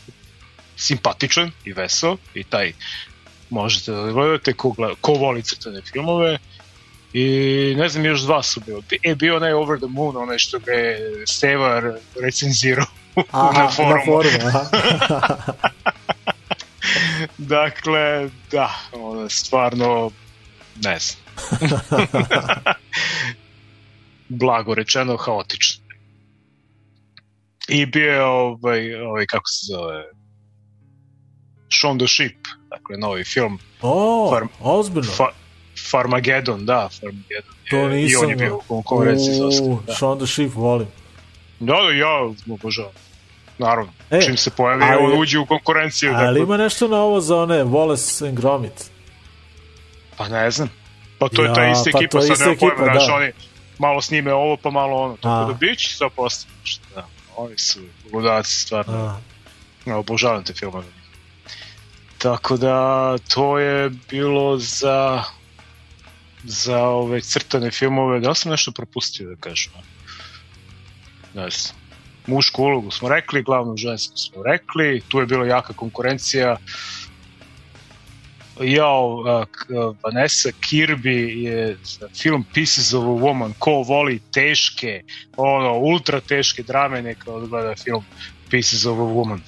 simpatičan 0.76 1.50
i 1.64 1.72
vesel 1.72 2.16
i 2.34 2.44
taj 2.44 2.72
možete 3.50 3.92
da 3.92 4.12
gledate 4.12 4.52
ko, 4.52 4.70
gleda, 4.70 4.94
ko 5.00 5.12
voli 5.12 5.42
crtane 5.42 5.82
filmove 5.92 6.38
i 7.12 7.24
ne 7.76 7.88
znam 7.88 8.04
još 8.04 8.20
dva 8.20 8.42
su 8.42 8.60
bilo 8.60 8.82
e 9.02 9.14
bio 9.14 9.36
onaj 9.36 9.52
Over 9.52 9.78
the 9.78 9.86
Moon 9.88 10.16
onaj 10.16 10.38
što 10.38 10.58
ga 10.58 10.72
je 10.72 10.98
Stevar 11.26 11.92
recenzirao 12.22 12.86
Aha, 13.30 13.52
na 13.58 13.68
forumu 13.68 13.94
Na 13.94 14.04
forumu. 14.04 14.48
aha. 14.48 14.66
dakle 17.38 18.30
da 18.52 18.70
ono, 18.92 19.28
stvarno 19.28 20.10
ne 20.76 20.98
znam. 20.98 21.20
Blago 24.28 24.74
rečeno 24.74 25.16
haotično. 25.16 25.84
I 27.68 27.86
bio 27.86 28.12
je 28.12 28.22
ovaj, 28.24 28.94
ovaj 28.94 29.26
kako 29.26 29.44
se 29.46 29.66
zove 29.66 30.04
Shaun 31.70 31.98
the 31.98 32.06
Sheep 32.08 32.36
dakle 32.70 32.96
novi 32.98 33.24
film. 33.24 33.58
O, 33.82 34.30
Farm- 34.32 34.48
ozbiljno. 34.60 35.12
Fa 35.12 35.24
Farmageddon, 35.82 36.66
da, 36.66 36.88
Farmageddon. 36.90 37.54
To 37.70 37.76
je- 37.78 38.00
I 38.00 38.02
nisam. 38.02 38.22
on 38.22 38.30
je 38.30 38.36
bio 38.36 38.56
u 38.56 38.82
konkurenciji 38.82 39.34
za 39.34 39.46
Oscar. 39.46 39.66
Da. 40.10 40.16
The 40.16 40.26
Sheep 40.26 40.54
volim. 40.54 40.88
da, 41.60 41.72
da, 41.74 41.90
ja 41.90 42.08
obožavam. 42.48 42.92
Naravno, 43.58 43.92
E, 44.10 44.20
čim 44.22 44.36
se 44.36 44.50
pojavi, 44.50 44.82
ali- 44.84 45.04
on 45.04 45.20
uđe 45.20 45.38
u 45.38 45.46
konkurenciju. 45.46 46.10
Ali 46.10 46.26
dakle, 46.26 46.40
ima 46.40 46.56
nešto 46.56 46.88
na 46.88 46.96
ovo 46.98 47.20
za 47.20 47.36
one 47.36 47.54
Wallace 47.56 48.28
and 48.28 48.36
Gromit. 48.36 48.90
Pa 50.16 50.28
ne 50.28 50.50
znam. 50.50 50.68
Pa 51.18 51.28
to 51.28 51.42
je 51.42 51.48
Ja, 51.48 51.54
ta 51.54 51.66
ista 51.66 51.90
pa 51.92 51.98
ekipa, 51.98 52.18
je 52.18 52.22
sad 52.26 52.38
nema 52.38 52.56
pojma, 52.56 52.74
ekipa, 52.74 52.92
znaš, 52.92 53.06
da. 53.06 53.14
oni 53.14 53.32
malo 53.78 54.00
snime 54.00 54.32
ovo, 54.34 54.56
pa 54.56 54.70
malo 54.70 54.96
ono. 54.96 55.14
A. 55.14 55.16
Tako 55.16 55.52
da 55.52 55.58
bić 55.60 55.98
za 55.98 56.08
postavljeno. 56.08 56.60
Da. 56.94 57.06
Oni 57.36 57.58
su 57.58 57.80
ludaci, 58.12 58.54
stvarno. 58.56 58.94
A, 58.94 59.16
Ja, 59.86 59.96
obožavam 59.96 60.44
te 60.44 60.52
filmove. 60.52 60.86
Tako 62.18 62.56
da 62.56 62.74
to 63.24 63.58
je 63.58 63.90
bilo 64.10 64.58
za 64.58 65.22
za 66.44 66.82
ove 66.82 67.20
crtane 67.20 67.70
filmove. 67.70 68.20
Da 68.20 68.28
li 68.28 68.36
sam 68.36 68.50
nešto 68.50 68.72
propustio 68.72 69.28
da 69.28 69.36
kažem? 69.36 69.72
Ne 71.34 71.50
znam. 71.50 71.80
Mušku 72.26 72.62
ulogu 72.62 72.90
smo 72.90 73.08
rekli, 73.08 73.42
glavnu 73.42 73.76
žensku 73.76 74.16
smo 74.16 74.42
rekli, 74.42 75.02
tu 75.08 75.20
je 75.20 75.26
bila 75.26 75.46
jaka 75.46 75.72
konkurencija. 75.72 76.56
Jao, 78.60 79.24
Vanessa 80.04 80.48
Kirby 80.60 81.44
je 81.44 81.78
film 82.22 82.44
Pieces 82.54 82.92
of 82.92 83.04
a 83.04 83.06
Woman, 83.06 83.52
ko 83.58 83.70
voli 83.70 84.20
teške, 84.32 85.02
ono, 85.36 85.78
ultra 85.78 86.20
teške 86.20 86.62
drame, 86.62 87.02
neka 87.02 87.32
odgleda 87.32 87.74
film 87.76 88.04
Pieces 88.50 88.84
of 88.84 88.98
a 88.98 89.02
Woman. 89.02 89.40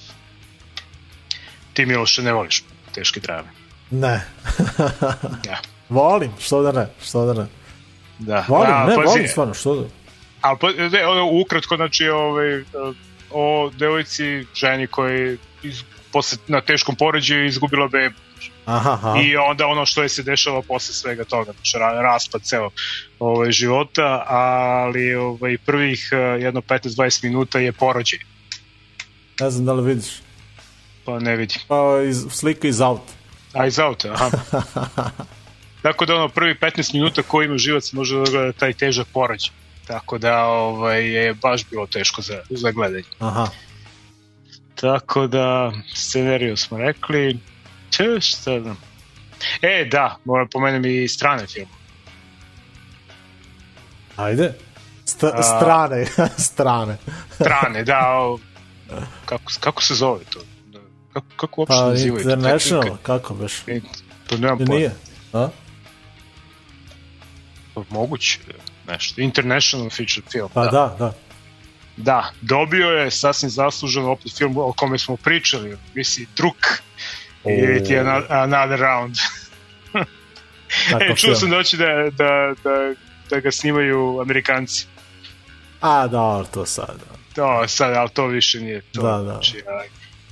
Ti 1.73 1.85
Miloše 1.85 2.21
ne 2.21 2.33
voliš 2.33 2.63
teške 2.93 3.19
drame. 3.19 3.49
ne. 3.91 4.21
Ja. 5.45 5.61
volim, 5.93 6.31
što 6.39 6.61
da 6.61 6.71
ne, 6.71 6.87
što 7.03 7.25
da 7.25 7.33
ne. 7.41 7.47
Da. 8.19 8.45
Volim, 8.47 8.71
A, 8.73 8.85
ne, 8.85 8.95
pazi, 8.95 9.07
volim 9.07 9.27
stvarno, 9.27 9.53
što 9.53 9.75
da. 9.75 9.87
Ali 10.41 10.57
pa, 10.61 10.69
ne, 10.71 11.07
ono, 11.07 11.29
ukratko, 11.41 11.75
znači, 11.75 12.07
ovaj, 12.09 12.63
o 13.31 13.69
devojci, 13.77 14.45
ženi 14.55 14.87
koji 14.87 15.37
iz, 15.63 15.83
posle, 16.11 16.37
na 16.47 16.61
teškom 16.61 16.95
poređaju 16.95 17.45
izgubila 17.45 17.87
bebu. 17.87 18.15
Aha, 18.65 18.91
aha. 18.91 19.13
I 19.23 19.35
onda 19.37 19.67
ono 19.67 19.85
što 19.85 20.03
je 20.03 20.09
se 20.09 20.23
dešava 20.23 20.61
posle 20.61 20.93
svega 20.93 21.23
toga, 21.23 21.51
znači 21.51 21.77
ra- 21.77 22.01
raspad 22.01 22.41
ceo 22.41 22.69
ovaj, 23.19 23.51
života, 23.51 24.25
ali 24.27 25.15
ovaj, 25.15 25.57
prvih 25.65 26.09
eh, 26.11 26.17
jedno 26.17 26.61
15-20 26.61 27.23
minuta 27.23 27.59
je 27.59 27.71
porođaj, 27.71 28.19
Ne 29.39 29.49
znam 29.49 29.65
da 29.65 29.73
li 29.73 29.83
vidiš. 29.85 30.21
pa 31.05 31.19
ne 31.19 31.35
vidim. 31.35 31.57
Pa 31.67 31.75
iz, 32.09 32.25
slika 32.29 32.67
iz 32.67 32.81
auta. 32.81 33.13
A 33.53 33.65
iz 33.67 33.79
auta, 33.79 34.13
aha. 34.13 34.29
Tako 35.83 36.05
da 36.05 36.15
ono 36.15 36.29
prvi 36.29 36.55
15 36.55 36.93
minuta 36.93 37.21
ko 37.23 37.41
ima 37.41 37.57
živac 37.57 37.91
može 37.91 38.15
da 38.15 38.23
gleda 38.23 38.51
taj 38.51 38.73
težak 38.73 39.07
porođaj. 39.07 39.51
Tako 39.87 40.17
da 40.17 40.45
ovaj, 40.45 41.05
je 41.05 41.33
baš 41.33 41.65
bilo 41.65 41.87
teško 41.87 42.21
za, 42.21 42.41
za 42.49 42.71
gledanje. 42.71 43.03
Aha. 43.19 43.47
Tako 44.75 45.27
da, 45.27 45.71
scenariju 45.93 46.57
smo 46.57 46.77
rekli. 46.77 47.39
Če, 47.89 48.03
šta 48.21 48.59
znam. 48.61 48.77
E, 49.61 49.85
da, 49.85 50.17
moram 50.25 50.47
pomenem 50.49 50.85
i 50.85 51.07
strane 51.07 51.47
filmove. 51.47 51.77
Ajde. 54.15 54.53
St 55.05 55.23
A- 55.23 55.43
strane, 55.43 56.05
strane. 56.49 56.97
Strane, 57.31 57.83
da, 57.83 57.99
o, 58.11 58.39
kako, 59.25 59.43
kako 59.59 59.83
se 59.83 59.95
zove 59.95 60.23
to? 60.23 60.39
Da, 60.65 60.79
Kako, 61.13 61.25
kako 61.37 61.61
uopšte 61.61 61.75
Pa, 61.75 61.85
nazivaju? 61.85 62.21
international, 62.21 62.97
kako 62.97 63.33
beš? 63.33 63.63
E, 63.67 63.79
To 64.27 64.37
nemam 64.37 64.57
Nije, 64.57 64.65
pojma. 64.65 64.77
nije. 64.77 64.91
A? 65.33 65.49
Moguće 67.89 68.39
nešto. 68.87 69.21
International 69.21 69.89
feature 69.89 70.27
film. 70.31 70.49
Pa 70.53 70.65
da, 70.65 70.95
da. 70.99 71.13
Da, 71.97 72.31
dobio 72.41 72.87
je 72.87 73.11
sasvim 73.11 73.49
zasluženo 73.49 74.11
opet 74.11 74.37
film 74.37 74.57
o 74.57 74.73
kome 74.77 74.97
smo 74.97 75.17
pričali, 75.17 75.77
misli 75.93 76.27
Druk. 76.35 76.65
Ili 77.45 77.83
ti 77.83 77.97
another 78.29 78.79
round. 78.79 79.15
E, 81.01 81.15
čuo 81.15 81.35
sam 81.35 81.49
doći 81.49 81.77
da, 81.77 81.85
da, 82.11 82.53
da, 82.63 82.93
da 83.29 83.39
ga 83.39 83.51
snimaju 83.51 84.19
Amerikanci. 84.21 84.85
A, 85.81 86.07
dobro, 86.07 86.47
to 86.53 86.65
sad. 86.65 86.87
da. 86.87 87.15
to 87.35 87.67
sad, 87.67 87.93
ali 87.93 88.09
to 88.09 88.27
više 88.27 88.59
nije 88.59 88.81
to. 88.81 89.01
Da, 89.01 89.17
da. 89.17 89.23
Znači, 89.23 89.63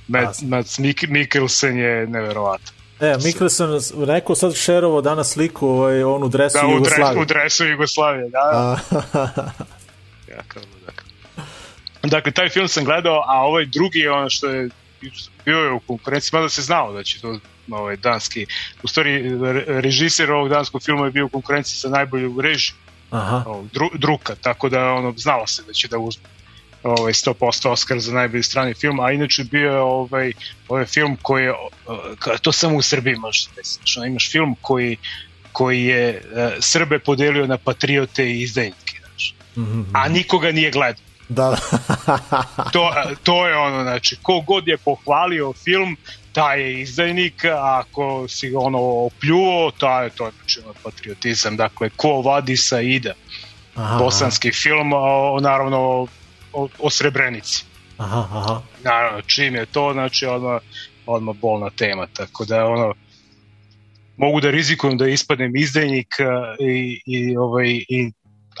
Matt. 0.08 0.42
Matt 0.42 0.78
Mik 0.78 1.04
Mikkelsen 1.08 1.78
je 1.78 2.06
neverovatan. 2.06 2.74
E, 3.02 3.16
Mikkelsen, 3.24 3.68
neko 4.06 4.34
sad 4.34 4.54
šerovo 4.54 5.00
danas 5.00 5.32
sliku, 5.32 5.68
ovaj, 5.68 6.02
on 6.02 6.22
u 6.22 6.28
dresu 6.28 6.58
Da, 6.62 6.72
Jugoslavije. 6.72 7.22
u 7.22 7.24
dresu 7.24 7.64
Jugoslavije, 7.66 8.28
da. 8.28 8.38
da. 8.52 8.76
A, 9.20 9.50
Jako 10.36 10.60
ludak. 10.74 11.04
Dakle, 12.02 12.32
taj 12.32 12.48
film 12.48 12.68
sam 12.68 12.84
gledao, 12.84 13.24
a 13.26 13.40
ovaj 13.40 13.66
drugi 13.66 13.98
je 13.98 14.10
ono 14.12 14.30
što 14.30 14.46
je 14.48 14.68
bio 15.44 15.56
je 15.58 15.72
u 15.72 15.80
konkurenciji, 15.80 16.30
mada 16.32 16.48
se 16.48 16.62
znao 16.62 16.92
da 16.92 17.02
će 17.02 17.20
to 17.20 17.38
ovaj 17.70 17.96
danski, 17.96 18.46
u 18.82 18.88
stvari 18.88 19.38
re- 19.40 19.64
režiser 19.80 20.32
ovog 20.32 20.48
danskog 20.48 20.82
filma 20.82 21.04
je 21.04 21.10
bio 21.10 21.26
u 21.26 21.28
konkurenciji 21.28 21.76
sa 21.76 21.88
najbolju 21.88 22.40
režiju 22.40 22.74
aha, 23.10 23.44
dru, 23.72 23.90
Druka, 23.94 24.34
tako 24.34 24.68
da 24.68 24.92
ono 24.92 25.14
znalo 25.16 25.46
se 25.46 25.62
da 25.66 25.72
će 25.72 25.88
da 25.88 25.98
uzme 25.98 26.24
ovaj 26.82 27.12
100% 27.12 27.68
Oscar 27.68 28.00
za 28.00 28.12
najbolji 28.12 28.42
strani 28.42 28.74
film, 28.74 29.00
a 29.00 29.12
inače 29.12 29.44
bio 29.44 29.70
je 29.70 29.80
ovaj 29.80 30.32
ovaj 30.68 30.84
film 30.86 31.16
koji 31.22 31.44
je 31.44 31.52
to 32.42 32.52
samo 32.52 32.76
u 32.76 32.82
Srbiji 32.82 33.16
može 33.16 33.48
desiti. 33.56 33.82
Što 33.86 34.04
imaš 34.04 34.30
film 34.32 34.56
koji 34.60 34.96
koji 35.52 35.84
je 35.84 36.22
uh, 36.24 36.52
Srbe 36.60 36.98
podelio 36.98 37.46
na 37.46 37.58
patriote 37.58 38.30
i 38.30 38.42
izdajnike, 38.42 38.98
znači. 39.00 39.34
A 39.92 40.08
nikoga 40.08 40.52
nije 40.52 40.70
gledao. 40.70 41.04
da, 41.28 41.50
da. 41.50 42.68
To, 42.72 42.92
to 43.22 43.46
je 43.46 43.56
ono, 43.56 43.82
znači, 43.82 44.16
ko 44.22 44.40
god 44.40 44.68
je 44.68 44.76
pohvalio 44.76 45.52
film, 45.52 45.96
taj 46.32 46.60
je 46.60 46.80
izdajnik, 46.80 47.44
a 47.44 47.82
ako 47.84 48.28
si 48.28 48.50
ga 48.50 48.58
ono 48.58 48.78
opljuo, 48.78 49.70
taj 49.70 50.06
je 50.06 50.10
to 50.10 50.30
znači, 50.38 50.60
ono, 50.64 50.74
patriotizam. 50.82 51.56
Dakle, 51.56 51.90
ko 51.96 52.08
vadi 52.08 52.56
sa 52.56 52.80
ida, 52.80 53.12
Aha, 53.74 53.98
bosanski 53.98 54.52
film, 54.52 54.92
o, 54.92 55.40
naravno 55.40 56.06
o, 56.52 56.68
o 56.78 56.90
Srebrenici. 56.90 57.64
aha, 57.98 58.28
aha. 58.32 58.62
Naravno, 58.84 59.22
čim 59.22 59.54
je 59.54 59.66
to, 59.66 59.92
znači, 59.92 60.26
odmah, 60.26 60.60
odmah 61.06 61.36
bolna 61.36 61.70
tema, 61.70 62.06
tako 62.12 62.44
da, 62.44 62.66
ono, 62.66 62.94
mogu 64.16 64.40
da 64.40 64.50
rizikujem 64.50 64.98
da 64.98 65.08
ispadnem 65.08 65.56
izdajnik 65.56 66.20
a, 66.20 66.56
i, 66.60 67.00
i, 67.06 67.36
ovaj, 67.36 67.68
i 67.68 68.12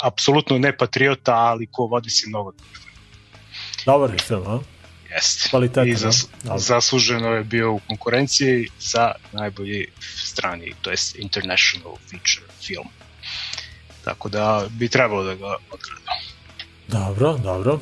apsolutno 0.02 0.58
ne 0.58 0.76
patriota, 0.76 1.34
ali 1.34 1.66
ko 1.66 1.86
vodi 1.86 2.10
si 2.10 2.28
mnogo 2.28 2.52
Dobar 3.86 4.10
je 4.10 4.18
film, 4.18 4.46
a? 4.46 4.60
Jeste. 5.14 5.48
Kvalitetan, 5.50 5.88
I 5.88 5.94
zas, 5.94 6.26
zasluženo 6.56 7.28
je 7.28 7.44
bio 7.44 7.72
u 7.72 7.80
konkurenciji 7.88 8.68
za 8.80 9.12
najbolji 9.32 9.86
strani, 10.24 10.72
to 10.82 10.90
jest 10.90 11.16
international 11.16 11.96
feature 12.10 12.52
film. 12.66 12.88
Tako 14.04 14.28
da 14.28 14.66
bi 14.70 14.88
trebalo 14.88 15.22
da 15.24 15.34
ga 15.34 15.56
odgledam. 15.70 16.31
Dobro, 16.88 17.38
dobro. 17.42 17.78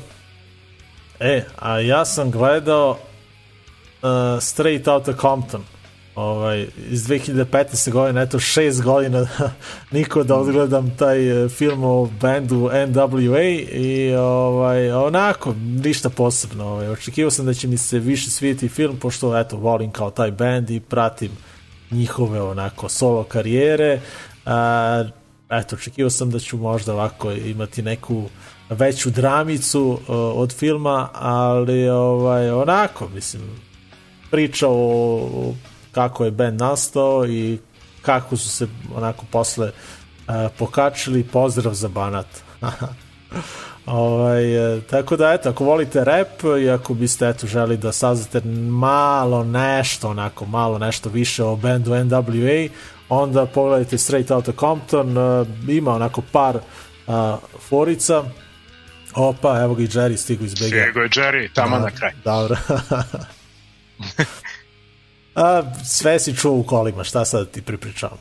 E, 1.19 1.43
a 1.59 1.79
ja 1.79 2.05
sam 2.05 2.31
gledao 2.31 2.89
uh, 2.91 4.09
Straight 4.41 4.87
Outta 4.87 5.13
Compton 5.13 5.63
ovaj, 6.15 6.67
iz 6.89 7.07
2015. 7.07 7.91
godine, 7.91 8.21
eto 8.21 8.39
šest 8.39 8.81
godina 8.81 9.27
niko 9.91 10.23
da 10.23 10.35
odgledam 10.35 10.95
taj 10.97 11.45
eh, 11.45 11.49
film 11.49 11.83
o 11.83 12.09
bandu 12.21 12.69
NWA 12.73 13.67
i 13.71 14.15
ovaj, 14.15 14.91
onako, 14.91 15.55
ništa 15.83 16.09
posebno. 16.09 16.65
Ovaj. 16.65 16.89
Očekivao 16.89 17.31
sam 17.31 17.45
da 17.45 17.53
će 17.53 17.67
mi 17.67 17.77
se 17.77 17.99
više 17.99 18.29
svijeti 18.29 18.69
film, 18.69 18.97
pošto 18.97 19.39
eto, 19.39 19.57
volim 19.57 19.91
kao 19.91 20.11
taj 20.11 20.31
band 20.31 20.69
i 20.69 20.79
pratim 20.79 21.31
njihove 21.91 22.41
onako 22.41 22.89
solo 22.89 23.23
karijere. 23.23 24.01
A, 24.45 25.03
eto, 25.49 25.75
očekivao 25.75 26.09
sam 26.09 26.31
da 26.31 26.39
ću 26.39 26.57
možda 26.57 26.93
ovako 26.93 27.31
imati 27.31 27.81
neku 27.81 28.23
veću 28.71 29.09
dramicu 29.09 29.89
uh, 29.89 29.99
od 30.35 30.53
filma, 30.53 31.09
ali 31.13 31.89
ovaj, 31.89 32.49
onako, 32.49 33.09
mislim, 33.09 33.43
priča 34.31 34.67
o, 34.67 34.73
o 34.73 35.53
kako 35.91 36.25
je 36.25 36.31
band 36.31 36.59
nastao 36.59 37.27
i 37.27 37.59
kako 38.01 38.37
su 38.37 38.49
se 38.49 38.67
onako 38.95 39.25
posle 39.31 39.67
uh, 39.67 40.35
pokačili, 40.59 41.23
pozdrav 41.23 41.73
za 41.73 41.87
Banat. 41.87 42.27
Ovaj, 43.85 44.75
e, 44.75 44.81
tako 44.81 45.17
da 45.17 45.31
eto, 45.31 45.49
ako 45.49 45.63
volite 45.63 46.03
rap 46.03 46.43
i 46.61 46.69
ako 46.69 46.93
biste 46.93 47.29
eto 47.29 47.47
želi 47.47 47.77
da 47.77 47.91
saznate 47.91 48.41
malo 48.69 49.43
nešto, 49.43 50.09
onako 50.09 50.45
malo 50.45 50.77
nešto 50.77 51.09
više 51.09 51.43
o 51.43 51.55
bandu 51.55 51.91
NWA, 51.91 52.69
onda 53.09 53.45
pogledajte 53.45 53.97
Straight 53.97 54.31
Outta 54.31 54.51
Compton, 54.59 55.17
uh, 55.17 55.47
ima 55.67 55.95
onako 55.95 56.21
par 56.31 56.55
uh, 56.55 57.13
forica. 57.69 58.23
Opa, 59.15 59.61
evo 59.61 59.75
ga 59.75 59.83
i 59.83 59.87
Jerry 59.87 60.17
stigu 60.17 60.45
iz 60.45 60.53
BG. 60.53 60.75
Nego 60.75 60.99
je 60.99 61.09
Jerry, 61.09 61.49
tamo 61.53 61.79
na 61.79 61.91
kraj. 61.91 62.11
Dobro. 62.23 62.55
A, 65.35 65.63
sve 65.85 66.19
si 66.19 66.35
čuo 66.35 66.53
u 66.53 66.63
kolima, 66.63 67.03
šta 67.03 67.25
sad 67.25 67.45
da 67.45 67.51
ti 67.51 67.61
pripričavam. 67.61 68.17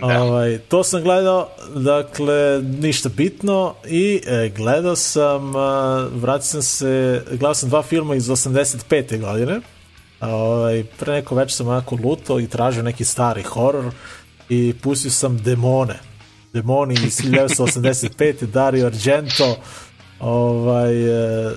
Da. 0.00 0.22
Ovaj, 0.22 0.58
to 0.58 0.84
sam 0.84 1.02
gledao, 1.02 1.48
dakle, 1.74 2.62
ništa 2.62 3.08
bitno 3.08 3.74
i 3.88 4.22
e, 4.26 4.52
gledao 4.56 4.96
sam, 4.96 5.56
a, 5.56 6.08
vratio 6.12 6.44
sam 6.44 6.62
se, 6.62 7.22
gledao 7.28 7.54
sam 7.54 7.68
dva 7.68 7.82
filma 7.82 8.14
iz 8.14 8.28
85. 8.28 9.20
godine. 9.20 9.60
Ovaj, 10.20 10.84
pre 10.98 11.12
neko 11.12 11.34
večer 11.34 11.52
sam 11.52 11.68
onako 11.68 11.98
lutao 12.04 12.40
i 12.40 12.48
tražio 12.48 12.82
neki 12.82 13.04
stari 13.04 13.42
horor 13.42 13.84
i 14.48 14.74
pustio 14.82 15.10
sam 15.10 15.42
Demone. 15.42 15.98
Demoni 16.52 16.94
iz 16.94 17.20
1985. 17.30 18.46
Dario 18.46 18.86
Argento 18.86 19.56
ovaj, 20.20 20.92
e, 21.48 21.52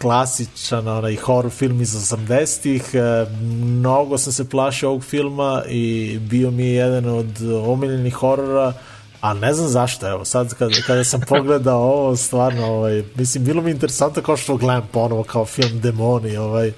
klasičan 0.00 0.88
onaj 0.88 1.16
horror 1.16 1.52
film 1.52 1.80
iz 1.80 1.94
80-ih. 1.94 2.94
E, 2.94 3.26
mnogo 3.64 4.18
sam 4.18 4.32
se 4.32 4.48
plašio 4.48 4.88
ovog 4.88 5.04
filma 5.04 5.62
i 5.68 6.18
bio 6.20 6.50
mi 6.50 6.66
je 6.66 6.74
jedan 6.74 7.06
od 7.06 7.42
omiljenih 7.64 8.14
horora, 8.14 8.72
a 9.20 9.34
ne 9.34 9.52
znam 9.52 9.68
zašto, 9.68 10.08
evo, 10.08 10.24
sad 10.24 10.54
kada, 10.54 10.74
kada 10.86 11.04
sam 11.04 11.20
pogledao 11.28 11.80
ovo, 11.80 12.16
stvarno, 12.16 12.66
ovaj, 12.66 13.02
mislim, 13.14 13.44
bilo 13.44 13.62
mi 13.62 13.70
interesantno 13.70 14.22
kao 14.22 14.36
što 14.36 14.56
gledam 14.56 14.88
ponovo 14.92 15.22
kao 15.22 15.44
film 15.44 15.80
Demoni, 15.80 16.36
ovaj, 16.36 16.72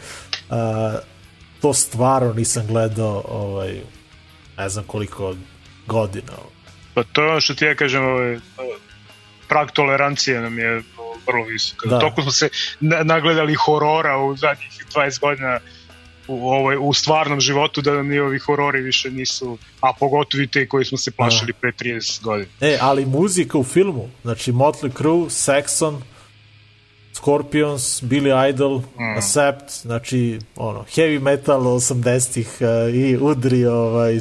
a, 0.51 0.95
to 1.61 1.75
stvarno 1.75 2.33
nisam 2.33 2.67
gledao, 2.67 3.25
ovaj, 3.29 3.81
ne 4.59 4.69
znam 4.69 4.85
koliko 4.85 5.35
godina. 5.87 6.33
Pa 6.95 7.03
to 7.03 7.23
je 7.23 7.31
ono 7.31 7.41
što 7.41 7.55
ti 7.55 7.65
ja 7.65 7.75
kažem, 7.75 8.05
ovaj, 8.05 8.39
prag 9.53 9.71
tolerancije 9.71 10.41
nam 10.41 10.59
je 10.59 10.83
vrlo 11.27 11.45
visok. 11.45 11.85
Da. 11.85 11.91
Da. 11.91 11.99
Toliko 11.99 12.23
smo 12.23 12.33
se 12.33 12.49
na- 12.81 13.03
nagledali 13.03 13.55
horora 13.55 14.19
u 14.19 14.37
zadnjih 14.37 14.85
20 14.95 15.21
godina 15.21 15.61
u, 16.29 16.49
ovaj, 16.49 16.77
u 16.81 16.93
stvarnom 16.93 17.41
životu 17.41 17.83
da 17.83 17.95
nam 17.95 18.09
ni 18.09 18.19
ovi 18.19 18.39
horori 18.39 18.81
više 18.81 19.11
nisu, 19.11 19.59
a 19.81 19.93
pogotovo 20.01 20.43
i 20.43 20.47
te 20.47 20.69
koji 20.69 20.85
smo 20.85 20.99
se 20.99 21.11
plašili 21.11 21.53
pre 21.53 21.73
30 21.73 22.23
godina. 22.23 22.51
E, 22.61 22.79
ali 22.81 23.07
muzika 23.07 23.59
u 23.59 23.65
filmu, 23.65 24.09
znači 24.23 24.53
Motley 24.53 24.97
Crue, 24.97 25.29
Saxon, 25.31 26.01
Scorpions, 27.15 28.03
Billy 28.03 28.49
Idol, 28.49 28.79
mm. 28.79 29.17
Accept, 29.17 29.71
znači 29.83 30.39
ono, 30.57 30.85
heavy 30.95 31.21
metal 31.21 31.61
80-ih 31.61 32.49
uh, 32.61 32.95
i 32.95 33.17
udri 33.21 33.67
ovaj, 33.67 34.19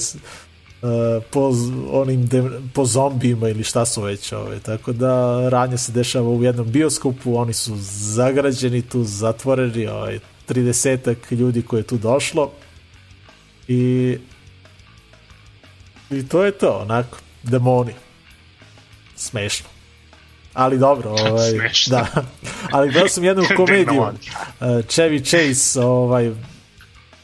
uh, 0.81 1.23
po, 1.31 1.51
onim 1.91 2.27
de, 2.27 2.43
po 2.73 2.85
zombijima 2.85 3.49
ili 3.49 3.63
šta 3.63 3.85
su 3.85 4.01
već 4.01 4.31
ovaj. 4.31 4.59
tako 4.59 4.93
da 4.93 5.49
ranje 5.49 5.77
se 5.77 5.91
dešava 5.91 6.29
u 6.29 6.43
jednom 6.43 6.71
bioskopu 6.71 7.37
oni 7.37 7.53
su 7.53 7.73
zagrađeni 8.13 8.81
tu 8.81 9.03
zatvoreni 9.03 9.87
ovaj, 9.87 10.19
30 10.49 11.15
ljudi 11.31 11.61
koje 11.61 11.79
je 11.79 11.87
tu 11.87 11.97
došlo 11.97 12.51
i 13.67 14.17
i 16.09 16.27
to 16.27 16.43
je 16.43 16.51
to 16.51 16.79
onako 16.81 17.17
demoni 17.43 17.93
smešno 19.15 19.69
ali 20.53 20.77
dobro 20.77 21.09
ovaj, 21.29 21.49
Smešno. 21.49 21.97
da 21.97 22.23
ali 22.71 22.91
gledao 22.91 23.09
sam 23.09 23.23
jednu 23.23 23.43
komediju 23.57 24.01
uh, 24.01 24.11
Chevy 24.59 25.25
Chase 25.25 25.81
ovaj 25.81 26.31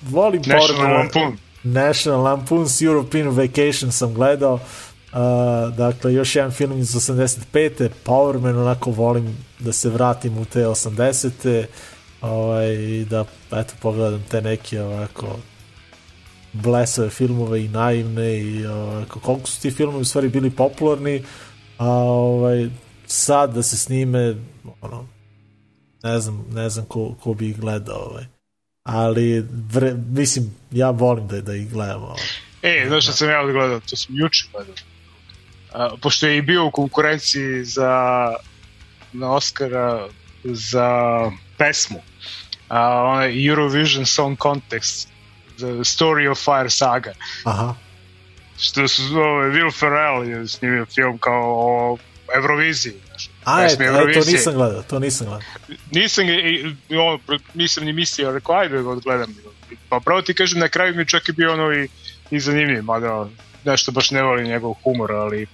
volim 0.02 0.42
porno-. 0.44 1.38
National 1.74 2.24
Lampoon's 2.24 2.86
European 2.86 3.30
Vacation 3.30 3.92
sam 3.92 4.14
gledao 4.14 4.54
uh, 4.54 5.76
dakle 5.78 6.14
još 6.14 6.36
jedan 6.36 6.52
film 6.52 6.80
iz 6.80 6.94
85. 6.94 7.90
Power 8.06 8.40
Man 8.40 8.58
onako 8.58 8.92
volim 8.92 9.38
da 9.60 9.74
se 9.74 9.90
vratim 9.90 10.38
u 10.38 10.46
te 10.46 10.60
80. 10.60 11.66
Ovaj, 12.22 12.74
i 12.74 13.06
da 13.06 13.26
eto 13.52 13.74
pogledam 13.82 14.24
te 14.30 14.42
neke 14.42 14.82
ovako 14.82 15.28
blesave 16.54 17.10
filmove 17.10 17.66
i 17.66 17.68
naivne 17.68 18.40
i 18.40 18.66
ovako, 18.66 19.20
koliko 19.20 19.48
su 19.48 19.62
ti 19.62 19.72
filmovi 19.72 20.02
u 20.02 20.06
stvari 20.06 20.30
bili 20.30 20.50
popularni 20.50 21.24
a 21.78 21.90
ovaj, 21.90 22.70
sad 23.06 23.54
da 23.54 23.64
se 23.64 23.78
snime 23.78 24.36
ono, 24.82 25.08
ne 26.04 26.20
znam, 26.20 26.46
ne 26.54 26.70
znam 26.70 26.86
ko, 26.86 27.16
ko 27.24 27.34
bi 27.34 27.50
ih 27.50 27.60
gledao 27.60 27.98
ovaj. 27.98 28.37
Ali 28.88 29.46
vre, 29.72 29.94
mislim 30.10 30.56
ja 30.72 30.90
volim 30.90 31.28
da, 31.28 31.42
da 31.42 31.56
ih 31.56 31.72
gledam. 31.72 32.02
E, 32.62 32.86
znaš 32.88 33.04
što 33.04 33.14
sam 33.14 33.30
ja 33.30 33.42
odgledao, 33.42 33.80
to 33.80 33.96
sam 33.96 34.16
juče 34.16 34.46
gledao. 34.52 34.76
A, 35.74 35.90
pošto 36.02 36.28
je 36.28 36.38
i 36.38 36.42
bio 36.42 36.66
u 36.66 36.72
konkurenciji 36.72 37.64
za 37.64 37.92
na 39.14 39.32
Oscara 39.32 40.08
za 40.44 40.92
pesmu. 41.58 42.02
A, 42.68 43.04
onaj 43.04 43.48
Eurovision 43.48 44.06
Song 44.06 44.38
Contest 44.42 45.10
The 45.58 45.84
Story 45.84 46.32
of 46.32 46.40
Fire 46.40 46.70
Saga 46.70 47.14
Aha. 47.44 47.76
što 48.58 48.88
su 48.88 49.04
ove, 49.04 49.50
Will 49.52 49.80
Ferrell 49.80 50.30
je 50.30 50.48
snimio 50.48 50.86
film 50.86 51.18
kao 51.18 51.54
o 51.56 51.98
Euroviziji 52.36 53.02
A, 53.48 53.62
e, 53.62 53.68
pesmi 53.68 53.86
e, 53.86 54.14
to 54.14 54.32
nisam 54.32 54.54
gledao, 54.54 54.82
to 54.84 55.00
nisam 55.00 55.28
gledao. 55.28 55.48
nisam, 55.92 56.26
ono, 56.90 57.20
nisam 57.54 57.86
ni 57.86 57.94
mislio, 57.94 58.32
rekao 58.32 58.56
ajde 58.56 58.82
da 58.82 58.90
odgledam. 58.90 59.36
Pa 59.90 60.00
pravo 60.00 60.22
ti 60.22 60.34
kažem, 60.34 60.60
na 60.60 60.68
kraju 60.68 60.96
mi 60.96 61.08
čak 61.08 61.30
i 61.30 61.32
bio 61.32 61.54
ono 61.54 61.74
i, 61.74 61.88
i 62.32 62.40
zanimljiv, 62.40 62.84
mada 62.84 63.28
nešto 63.66 63.92
baš 63.92 64.12
ne 64.12 64.24
volim 64.24 64.48
njegov 64.48 64.74
humor, 64.74 65.12
ali 65.12 65.48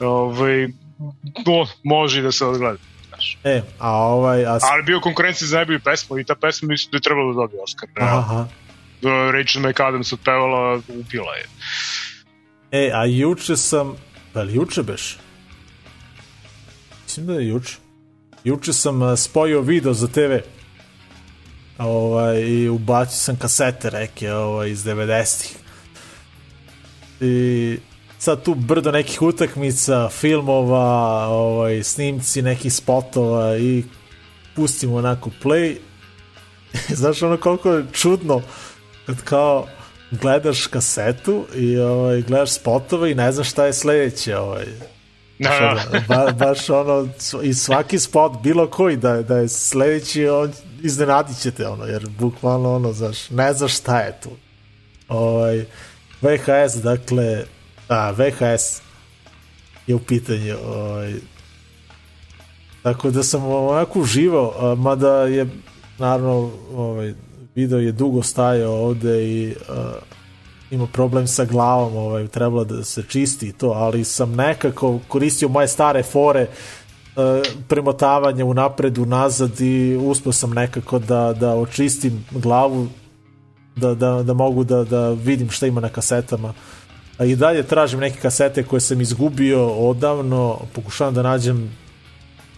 ovaj, 0.00 0.68
no, 1.46 1.66
može 1.82 2.22
da 2.22 2.32
se 2.32 2.44
odgleda. 2.44 2.78
Znaš. 3.08 3.38
E, 3.44 3.62
a 3.78 3.90
ovaj... 3.90 4.46
A, 4.46 4.58
Ali 4.62 4.82
bio 4.82 5.00
konkurencija 5.00 5.48
za 5.48 5.56
najbolju 5.56 5.80
pesmu 5.80 6.18
i 6.18 6.24
ta 6.24 6.34
pesma 6.34 6.68
mislim 6.68 6.90
da 6.90 6.96
je 6.96 7.00
trebalo 7.00 7.32
da 7.32 7.40
dobije 7.40 7.62
Oscar. 7.62 7.88
realno. 7.94 8.18
aha. 8.18 8.46
Da, 9.02 9.30
Rachel 9.30 9.62
McAdams 9.62 10.12
otpevala, 10.12 10.80
upila 10.88 11.34
je. 11.34 11.46
E, 12.70 12.90
a 12.94 13.04
juče 13.04 13.56
sam... 13.56 13.96
Da 14.34 14.42
li 14.42 14.54
juče 14.54 14.82
beš? 14.82 15.18
Mislim 17.16 17.26
da 17.26 17.40
je 17.40 17.48
juče. 17.48 17.76
Juče 18.44 18.72
sam 18.72 19.02
a, 19.02 19.16
spojio 19.16 19.60
video 19.60 19.94
za 19.94 20.08
TV. 20.08 20.36
Ovaj, 21.78 22.40
I 22.40 22.68
ubacio 22.68 23.16
sam 23.16 23.36
kasete 23.36 23.90
reke 23.90 24.32
ovaj, 24.32 24.70
iz 24.70 24.84
90-ih. 24.84 25.56
I 27.20 27.78
sad 28.18 28.42
tu 28.42 28.54
brdo 28.54 28.92
nekih 28.92 29.22
utakmica, 29.22 30.08
filmova, 30.08 31.26
ovaj, 31.26 31.82
snimci 31.82 32.42
nekih 32.42 32.72
spotova 32.72 33.58
i 33.58 33.84
pustim 34.56 34.94
onako 34.94 35.30
play. 35.42 35.76
Znaš 37.00 37.22
ono 37.22 37.36
koliko 37.36 37.72
je 37.72 37.86
čudno 37.92 38.42
kad 39.06 39.22
kao 39.22 39.66
gledaš 40.10 40.66
kasetu 40.66 41.44
i 41.54 41.78
ovaj, 41.78 42.22
gledaš 42.22 42.52
spotove 42.52 43.10
i 43.10 43.14
ne 43.14 43.32
znaš 43.32 43.50
šta 43.50 43.66
je 43.66 43.72
sledeće. 43.72 44.36
Ovaj. 44.36 44.95
Da, 45.38 45.50
da. 45.92 46.00
ba, 46.08 46.32
baš 46.34 46.70
ono, 46.70 47.08
i 47.42 47.54
svaki 47.54 47.98
spot, 47.98 48.32
bilo 48.42 48.66
koji 48.66 48.96
da, 48.96 49.10
je- 49.10 49.22
da 49.22 49.36
je 49.36 49.48
sledeći, 49.48 50.28
on, 50.28 50.52
iznenadit 50.82 51.38
ćete 51.38 51.68
ono, 51.68 51.84
jer 51.84 52.08
bukvalno 52.10 52.74
ono, 52.74 52.92
znaš, 52.92 53.30
ne 53.30 53.52
znaš 53.52 53.76
šta 53.76 54.00
je 54.00 54.20
tu. 54.22 54.30
Ovaj, 55.08 55.64
VHS, 56.22 56.74
dakle, 56.74 57.44
a, 57.88 58.10
VHS 58.10 58.80
je 59.86 59.94
u 59.94 59.98
pitanju, 59.98 60.56
ovaj, 60.66 61.14
tako 62.82 63.10
da 63.10 63.22
sam 63.22 63.44
onako 63.46 64.00
uživao, 64.00 64.76
mada 64.76 65.12
je, 65.16 65.46
naravno, 65.98 66.30
ovaj, 66.72 67.14
video 67.54 67.78
je 67.78 67.92
dugo 67.92 68.22
stajao 68.22 68.74
ovde 68.74 69.24
i 69.24 69.54
a, 69.68 69.92
ima 70.70 70.86
problem 70.86 71.26
sa 71.26 71.44
glavom, 71.44 71.96
ovaj, 71.96 72.26
trebalo 72.26 72.64
da 72.64 72.84
se 72.84 73.02
čisti 73.08 73.52
to, 73.52 73.68
ali 73.68 74.04
sam 74.04 74.34
nekako 74.34 74.98
koristio 75.08 75.48
moje 75.48 75.68
stare 75.68 76.02
fore 76.02 76.40
e, 76.40 76.48
premotavanje 77.68 78.44
u 78.44 78.54
napred, 78.54 78.98
u 78.98 79.06
nazad 79.06 79.60
i 79.60 79.96
uspio 79.96 80.32
sam 80.32 80.50
nekako 80.50 80.98
da, 80.98 81.32
da 81.40 81.54
očistim 81.54 82.24
glavu 82.30 82.88
da, 83.76 83.94
da, 83.94 84.22
da 84.22 84.34
mogu 84.34 84.64
da, 84.64 84.84
da 84.84 85.10
vidim 85.10 85.50
šta 85.50 85.66
ima 85.66 85.80
na 85.80 85.88
kasetama. 85.88 86.54
A 87.18 87.24
i 87.24 87.36
dalje 87.36 87.62
tražim 87.62 88.00
neke 88.00 88.20
kasete 88.20 88.62
koje 88.62 88.80
sam 88.80 89.00
izgubio 89.00 89.68
odavno 89.68 90.60
pokušavam 90.72 91.14
da 91.14 91.22
nađem 91.22 91.76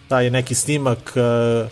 taj 0.08 0.30
neki 0.30 0.54
snimak 0.54 1.12
e, 1.16 1.68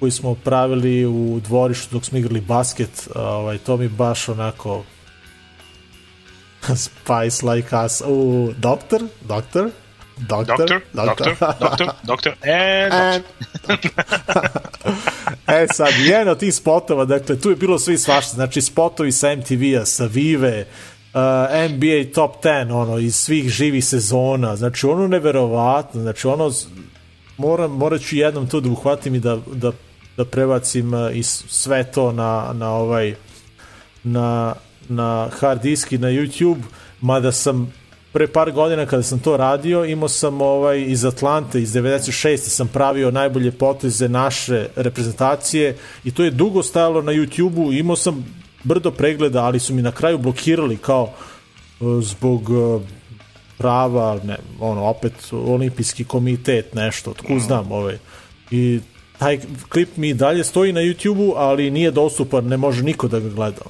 koji 0.00 0.10
smo 0.10 0.34
pravili 0.34 1.06
u 1.06 1.40
dvorištu 1.44 1.94
dok 1.94 2.04
smo 2.04 2.18
igrali 2.18 2.40
basket 2.40 3.08
ovaj, 3.14 3.58
to 3.58 3.76
mi 3.76 3.88
baš 3.88 4.28
onako 4.28 4.82
Spice 6.76 7.46
like 7.46 7.76
us. 7.84 8.02
U, 8.06 8.52
doktor? 8.58 9.02
Doktor? 9.20 9.70
Doktor? 10.16 10.56
Doktor, 10.56 10.80
doktor, 10.92 11.36
doktor, 11.60 11.88
doktor, 12.02 12.32
and 12.44 12.92
And... 12.92 13.24
e 15.46 15.66
sad, 15.74 15.92
jedan 15.98 16.28
od 16.28 16.38
tih 16.38 16.54
spotova, 16.54 17.04
dakle, 17.04 17.40
tu 17.40 17.50
je 17.50 17.56
bilo 17.56 17.78
sve 17.78 17.94
i 17.94 17.98
svašta, 17.98 18.34
znači 18.34 18.60
spotovi 18.62 19.12
sa 19.12 19.36
MTV-a, 19.36 19.84
sa 19.84 20.04
Vive, 20.04 20.66
uh, 21.14 21.20
NBA 21.70 22.12
Top 22.14 22.44
10, 22.44 22.72
ono, 22.72 22.98
iz 22.98 23.16
svih 23.16 23.48
živih 23.48 23.84
sezona, 23.84 24.56
znači 24.56 24.86
ono 24.86 25.08
neverovatno, 25.08 26.00
znači 26.00 26.26
ono, 26.26 26.50
moram, 27.36 27.70
morat 27.70 28.00
ću 28.00 28.16
jednom 28.16 28.46
to 28.46 28.60
da 28.60 28.70
uhvatim 28.70 29.14
i 29.14 29.20
da, 29.20 29.38
da, 29.52 29.72
da 30.16 30.24
prebacim 30.24 30.94
uh, 30.94 31.16
i 31.16 31.22
sve 31.22 31.84
to 31.84 32.12
na, 32.12 32.50
na 32.52 32.70
ovaj, 32.70 33.14
na, 34.04 34.54
na 34.88 35.28
hard 35.40 35.62
disk 35.62 35.92
i 35.92 35.98
na 35.98 36.08
YouTube, 36.08 36.62
mada 37.00 37.32
sam 37.32 37.72
pre 38.12 38.26
par 38.26 38.52
godina 38.52 38.86
kada 38.86 39.02
sam 39.02 39.18
to 39.18 39.36
radio, 39.36 39.84
imao 39.84 40.08
sam 40.08 40.40
ovaj 40.40 40.84
iz 40.86 41.04
Atlante, 41.04 41.62
iz 41.62 41.72
96. 41.72 42.36
sam 42.36 42.68
pravio 42.68 43.10
najbolje 43.10 43.50
poteze 43.50 44.08
naše 44.08 44.66
reprezentacije 44.76 45.76
i 46.04 46.10
to 46.10 46.24
je 46.24 46.30
dugo 46.30 46.62
stajalo 46.62 47.02
na 47.02 47.12
YouTube-u, 47.12 47.72
imao 47.72 47.96
sam 47.96 48.24
brdo 48.64 48.90
pregleda, 48.90 49.44
ali 49.44 49.60
su 49.60 49.74
mi 49.74 49.82
na 49.82 49.92
kraju 49.92 50.18
blokirali 50.18 50.76
kao 50.76 51.10
e, 51.10 51.84
zbog 52.00 52.50
e, 52.50 52.80
prava, 53.58 54.20
ne, 54.24 54.36
ono, 54.60 54.84
opet 54.84 55.12
olimpijski 55.32 56.04
komitet, 56.04 56.74
nešto, 56.74 57.10
otkud 57.10 57.40
znam, 57.40 57.72
ovaj. 57.72 57.98
I 58.50 58.80
taj 59.18 59.40
klip 59.68 59.96
mi 59.96 60.14
dalje 60.14 60.44
stoji 60.44 60.72
na 60.72 60.80
YouTube-u, 60.80 61.34
ali 61.36 61.70
nije 61.70 61.90
dostupan, 61.90 62.44
ne 62.44 62.56
može 62.56 62.82
niko 62.82 63.08
da 63.08 63.20
ga 63.20 63.28
gleda. 63.28 63.62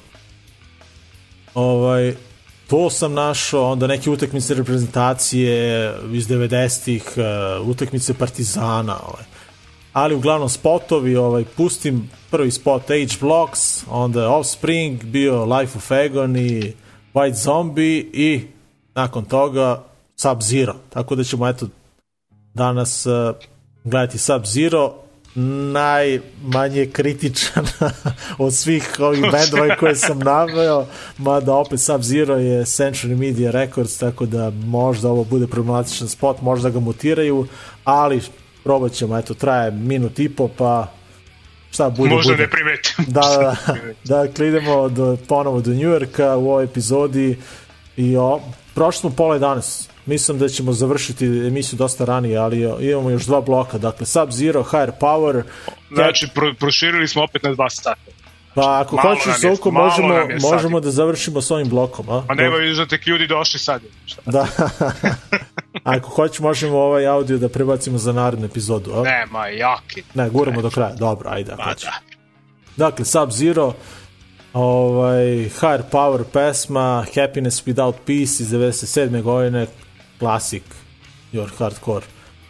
Ovaj, 1.55 2.15
to 2.67 2.89
sam 2.89 3.13
našao, 3.13 3.71
onda 3.71 3.87
neke 3.87 4.09
utakmice 4.09 4.53
reprezentacije 4.53 5.93
iz 6.11 6.27
90-ih, 6.27 7.03
uh, 7.17 7.67
utakmice 7.67 8.13
Partizana, 8.13 8.97
ovaj. 9.07 9.23
ali 9.93 10.15
uglavnom 10.15 10.49
spotovi, 10.49 11.15
ovaj, 11.15 11.45
pustim 11.57 12.09
prvi 12.31 12.51
spot 12.51 12.89
Age 12.91 13.15
Blocks, 13.19 13.83
onda 13.89 14.29
Offspring, 14.29 15.03
bio 15.03 15.45
Life 15.45 15.77
of 15.77 15.91
Agony, 15.91 16.71
White 17.13 17.43
Zombie 17.43 18.05
i 18.13 18.41
nakon 18.95 19.25
toga 19.25 19.83
Sub-Zero. 20.17 20.73
Tako 20.89 21.15
da 21.15 21.23
ćemo 21.23 21.47
eto 21.47 21.67
danas 22.53 23.05
uh, 23.05 23.35
gledati 23.83 24.17
Sub-Zero, 24.17 24.91
najmanje 25.35 26.85
kritičan 26.85 27.65
od 28.37 28.53
svih 28.53 28.89
ovih 28.99 29.21
bendova 29.21 29.75
koje 29.75 29.95
sam 29.95 30.19
naveo, 30.19 30.85
mada 31.17 31.53
opet 31.53 31.79
Sub-Zero 31.79 32.35
je 32.35 32.65
Century 32.65 33.17
Media 33.17 33.51
Records, 33.51 33.97
tako 33.97 34.25
da 34.25 34.49
možda 34.49 35.09
ovo 35.09 35.23
bude 35.23 35.47
problematičan 35.47 36.07
spot, 36.07 36.41
možda 36.41 36.69
ga 36.69 36.79
mutiraju, 36.79 37.47
ali 37.83 38.21
probat 38.63 38.91
ćemo, 38.91 39.17
eto, 39.17 39.33
traje 39.33 39.71
minut 39.71 40.19
i 40.19 40.29
po, 40.29 40.47
pa 40.47 40.91
šta 41.71 41.89
bude, 41.89 42.15
možda 42.15 42.33
bude. 42.33 42.43
ne 42.43 42.49
primetim. 42.49 43.05
Da, 43.07 43.21
da, 43.37 43.55
da. 43.67 43.75
Dakle, 44.03 44.47
idemo 44.47 44.89
do, 44.89 45.17
ponovo 45.27 45.61
do 45.61 45.73
Njujorka 45.73 46.35
u 46.35 46.49
ovoj 46.49 46.63
epizodi 46.63 47.37
i 47.97 48.17
o, 48.17 48.41
prošli 48.73 48.99
smo 48.99 49.09
pola 49.09 49.39
11. 49.39 49.89
Mislim 50.05 50.39
da 50.39 50.49
ćemo 50.49 50.73
završiti 50.73 51.25
emisiju 51.25 51.77
dosta 51.77 52.05
ranije, 52.05 52.37
ali 52.37 52.61
imamo 52.91 53.09
još 53.09 53.25
dva 53.25 53.41
bloka. 53.41 53.77
Dakle, 53.77 54.05
Sub-Zero, 54.05 54.63
Higher 54.63 54.91
Power. 55.01 55.43
Znači, 55.91 56.27
pro, 56.33 56.53
proširili 56.59 57.07
smo 57.07 57.23
opet 57.23 57.43
na 57.43 57.53
dva 57.53 57.69
sata. 57.69 57.95
Pa 58.55 58.79
ako 58.81 58.95
malo 58.95 59.09
hoćeš, 59.09 59.43
malo 59.71 59.85
možemo, 59.85 60.15
možemo 60.51 60.79
da 60.79 60.91
završimo 60.91 61.41
s 61.41 61.51
ovim 61.51 61.69
blokom. 61.69 62.09
A, 62.09 62.23
A 62.27 62.33
nema 62.33 62.55
vidiš 62.55 62.77
da 62.77 62.85
tek 62.85 63.07
ljudi 63.07 63.27
došli 63.27 63.59
sad. 63.59 63.81
Šta? 64.05 64.21
Da. 64.25 64.47
ako 65.83 66.09
hoćeš, 66.09 66.39
možemo 66.39 66.77
ovaj 66.77 67.07
audio 67.07 67.37
da 67.37 67.49
prebacimo 67.49 67.97
za 67.97 68.13
narednu 68.13 68.45
epizodu. 68.45 68.93
A? 68.93 69.03
Nema, 69.03 69.47
jaki. 69.47 70.03
Ne, 70.13 70.29
guramo 70.29 70.61
do 70.61 70.69
kraja. 70.69 70.95
Dobro, 70.95 71.29
ajde. 71.29 71.51
Pa 71.57 71.73
da. 71.73 71.93
Dakle, 72.77 73.05
Sub-Zero, 73.05 73.73
ovaj, 74.53 75.25
Higher 75.43 75.83
Power 75.91 76.23
pesma, 76.33 77.05
Happiness 77.15 77.65
Without 77.65 77.93
Peace 78.05 78.43
iz 78.43 78.51
97. 78.51 79.21
godine, 79.21 79.67
klasik, 80.19 80.63
your 81.33 81.49
hardcore 81.57 82.05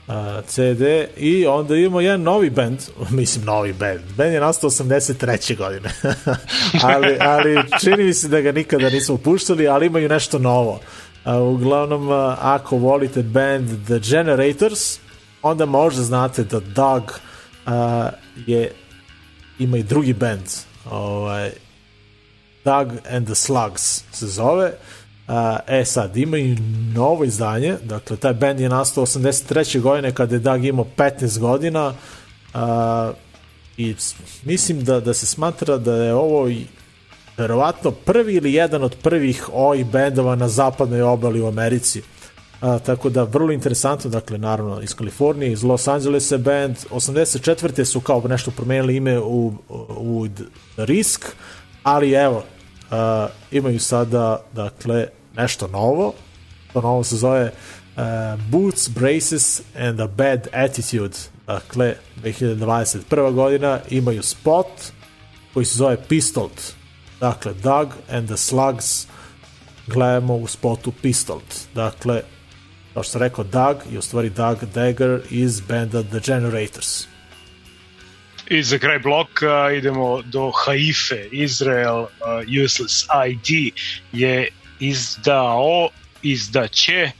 uh, 0.07 0.45
CD 0.47 0.81
i 1.17 1.45
onda 1.47 1.75
imamo 1.75 2.01
jedan 2.01 2.21
novi 2.21 2.49
band, 2.49 2.79
mislim 3.09 3.45
novi 3.45 3.73
band, 3.73 4.01
band 4.17 4.33
je 4.33 4.39
nastao 4.39 4.69
83. 4.69 5.57
godine, 5.57 5.89
ali, 6.83 7.17
ali 7.19 7.63
čini 7.79 8.03
mi 8.03 8.13
se 8.13 8.27
da 8.27 8.41
ga 8.41 8.51
nikada 8.51 8.89
nismo 8.89 9.17
puštali, 9.17 9.67
ali 9.67 9.85
imaju 9.85 10.09
nešto 10.09 10.39
novo. 10.39 10.79
Uh, 11.25 11.55
uglavnom, 11.55 12.09
uh, 12.09 12.35
ako 12.39 12.77
volite 12.77 13.23
band 13.23 13.85
The 13.85 13.99
Generators, 13.99 14.99
onda 15.41 15.65
možda 15.65 16.03
znate 16.03 16.43
da 16.43 16.59
Doug 16.59 17.03
uh, 17.03 17.71
je 18.45 18.71
ima 19.59 19.77
i 19.77 19.83
drugi 19.83 20.13
band 20.13 20.41
ovaj, 20.91 21.51
Doug 22.65 22.87
and 23.09 23.25
the 23.25 23.35
Slugs 23.35 24.03
se 24.11 24.27
zove 24.27 24.71
A, 25.27 25.59
e 25.67 25.85
sad, 25.85 26.17
imaju 26.17 26.55
novo 26.93 27.23
izdanje, 27.23 27.77
dakle, 27.83 28.17
taj 28.17 28.33
band 28.33 28.59
je 28.59 28.69
nastao 28.69 29.05
83. 29.05 29.81
godine 29.81 30.11
kada 30.11 30.35
je 30.35 30.39
Doug 30.39 30.65
imao 30.65 30.85
15 30.97 31.39
godina 31.39 31.93
a, 32.53 33.11
i 33.77 33.95
mislim 34.43 34.83
da, 34.83 34.99
da 34.99 35.13
se 35.13 35.25
smatra 35.25 35.77
da 35.77 35.95
je 35.95 36.13
ovo 36.13 36.49
i 36.49 36.65
verovatno 37.37 37.91
prvi 37.91 38.33
ili 38.33 38.53
jedan 38.53 38.83
od 38.83 38.95
prvih 39.01 39.49
oi 39.53 39.83
bendova 39.83 40.35
na 40.35 40.47
zapadnoj 40.47 41.01
obali 41.01 41.41
u 41.41 41.47
Americi. 41.47 42.01
A, 42.61 42.79
tako 42.79 43.09
da 43.09 43.23
vrlo 43.23 43.51
interesantno, 43.51 44.09
dakle 44.09 44.37
naravno 44.37 44.81
iz 44.81 44.95
Kalifornije, 44.95 45.51
iz 45.51 45.63
Los 45.63 45.87
Angelesa 45.87 46.37
band, 46.37 46.75
84. 46.91 47.85
su 47.85 47.99
kao 47.99 48.23
nešto 48.27 48.51
promenili 48.51 48.95
ime 48.95 49.19
u, 49.19 49.53
u 49.97 50.27
The 50.35 50.43
Risk, 50.77 51.25
ali 51.83 52.11
evo, 52.11 52.43
a, 52.95 53.27
imaju 53.51 53.79
sada 53.79 54.41
dakle 54.53 55.07
nešto 55.37 55.67
novo, 55.67 56.13
to 56.73 56.81
novo 56.81 57.03
se 57.03 57.15
zove 57.15 57.51
uh, 57.97 58.03
Boots, 58.49 58.89
Braces 58.89 59.61
and 59.77 59.99
a 59.99 60.07
Bad 60.07 60.47
Attitude, 60.53 61.15
dakle 61.47 61.95
2021. 62.23 63.33
godina 63.33 63.79
imaju 63.89 64.23
spot 64.23 64.67
koji 65.53 65.65
se 65.65 65.77
zove 65.77 65.97
Pistolled, 66.07 66.61
dakle 67.19 67.53
Doug 67.53 67.87
and 68.11 68.27
the 68.27 68.37
Slugs 68.37 69.07
gledamo 69.87 70.35
u 70.35 70.47
spotu 70.47 70.91
Pistolled, 71.01 71.55
dakle 71.75 72.21
kao 72.93 73.03
što 73.03 73.11
sam 73.11 73.21
rekao 73.21 73.43
Doug 73.43 73.77
je 73.91 73.99
u 73.99 74.01
stvari 74.01 74.29
Doug 74.29 74.57
Dagger 74.73 75.21
iz 75.29 75.61
benda 75.61 76.03
The 76.03 76.19
Generators. 76.25 77.14
I 78.47 78.63
za 78.63 78.77
kraj 78.77 78.99
bloka 78.99 79.71
idemo 79.71 80.21
do 80.21 80.51
Haife. 80.51 81.27
Izrael 81.31 81.99
uh, 81.99 82.09
Useless 82.65 83.05
ID 83.27 83.73
je 84.11 84.47
izdao, 84.79 85.89
izdaće 86.21 87.11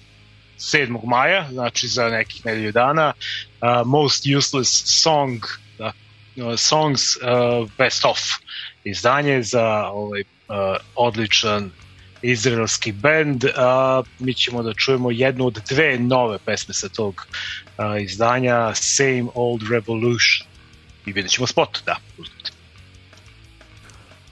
7. 0.58 1.00
maja, 1.06 1.48
znači 1.52 1.88
za 1.88 2.10
nekih 2.10 2.46
nedelju 2.46 2.72
dana, 2.72 3.14
uh, 3.14 3.88
Most 3.88 4.26
Useless 4.38 5.02
Song, 5.02 5.44
da, 5.78 5.92
uh, 6.36 6.54
Songs 6.58 7.02
uh, 7.16 7.70
Best 7.78 8.06
Of 8.06 8.20
izdanje 8.84 9.44
za 9.44 9.86
ovaj 9.88 10.22
uh, 10.22 10.56
odličan 10.96 11.72
izraelski 12.22 12.92
band. 12.92 13.46
A, 13.56 14.04
mi 14.20 14.34
ćemo 14.34 14.64
da 14.64 14.74
čujemo 14.74 15.12
jednu 15.12 15.46
od 15.46 15.62
dve 15.70 16.00
nove 16.00 16.38
pesme 16.46 16.74
sa 16.74 16.90
tog 16.90 17.28
a, 17.78 17.98
izdanja, 18.00 18.76
Same 18.76 19.26
Old 19.34 19.62
Revolution. 19.72 20.55
I 21.06 21.12
vidjet 21.12 21.32
ćemo 21.32 21.48
spot, 21.48 21.80
da. 21.86 21.96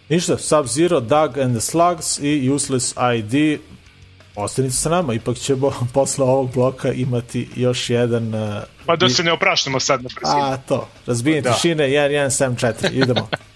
Ništa, 0.09 0.33
Sub-Zero, 0.33 0.99
Doug 0.99 1.37
and 1.37 1.53
the 1.53 1.61
Slugs 1.61 2.19
i 2.19 2.49
Useless 2.49 2.93
ID 3.15 3.59
ostanite 4.35 4.73
sa 4.73 4.89
nama, 4.89 5.13
ipak 5.13 5.37
ćemo 5.37 5.71
posle 5.93 6.25
ovog 6.25 6.53
bloka 6.53 6.91
imati 6.91 7.49
još 7.55 7.89
jedan 7.89 8.35
uh, 8.35 8.63
Pa 8.85 8.95
da 8.95 9.09
se 9.09 9.23
ne 9.23 9.31
opraštamo 9.31 9.79
sad 9.79 10.03
na 10.03 10.09
brzinu. 10.09 10.43
a 10.43 10.57
to, 10.57 10.87
razbijenje 11.05 11.41
Da. 11.41 11.53
tišine 11.53 11.87
1174, 11.87 12.73
idemo 12.93 13.29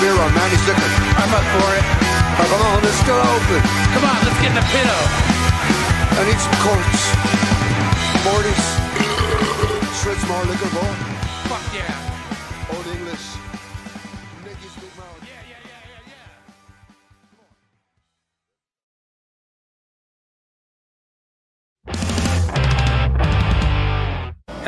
beer. 0.00 0.16
Manny 0.16 0.56
Stickler. 0.64 0.92
I'm 1.20 1.32
up 1.36 1.46
for 1.52 1.68
it. 1.76 1.84
Oh, 2.40 2.46
come 2.48 2.62
on, 2.64 2.80
it's 2.82 2.96
still 3.04 3.20
open. 3.20 3.60
Come 3.92 4.04
on, 4.08 4.16
let's 4.24 4.38
get 4.40 4.50
in 4.50 4.56
the 4.56 4.66
pito. 4.72 4.98
I 6.16 6.20
need 6.24 6.40
some 6.40 6.56
coats. 6.64 7.02
Morty's. 8.24 8.66
Shred 10.00 10.20
more 10.26 10.44
liquor 10.48 10.72
boy. 10.72 10.92
Fuck 11.48 11.64
yeah. 11.74 12.09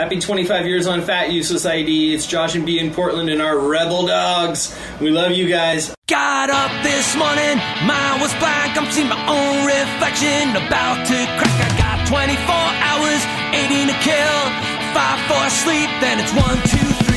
Happy 0.03 0.19
25 0.19 0.66
years 0.66 0.89
on 0.89 1.01
Fat 1.01 1.31
Useless 1.31 1.65
ID. 1.65 2.12
It's 2.12 2.27
Josh 2.27 2.57
and 2.57 2.66
B 2.66 2.81
in 2.81 2.91
Portland 2.91 3.31
and 3.31 3.41
our 3.41 3.57
Rebel 3.57 4.05
Dogs. 4.05 4.77
We 5.01 5.11
love 5.11 5.31
you 5.31 5.47
guys. 5.49 5.95
Got 6.09 6.51
up 6.51 6.73
this 6.83 7.15
morning, 7.15 7.55
mine 7.87 8.19
was 8.19 8.35
blank. 8.43 8.74
I'm 8.74 8.91
seeing 8.91 9.07
my 9.07 9.23
own 9.31 9.62
reflection 9.62 10.59
about 10.59 11.07
to 11.07 11.19
crack. 11.39 11.55
I 11.55 11.79
got 11.79 12.09
24 12.11 12.35
hours, 12.83 13.23
18 13.55 13.95
to 13.95 13.99
kill. 14.03 14.43
Five 14.91 15.23
for 15.31 15.47
sleep, 15.62 15.87
then 16.03 16.19
it's 16.19 16.35
one, 16.35 16.59
two, 16.66 16.83
three, 17.07 17.11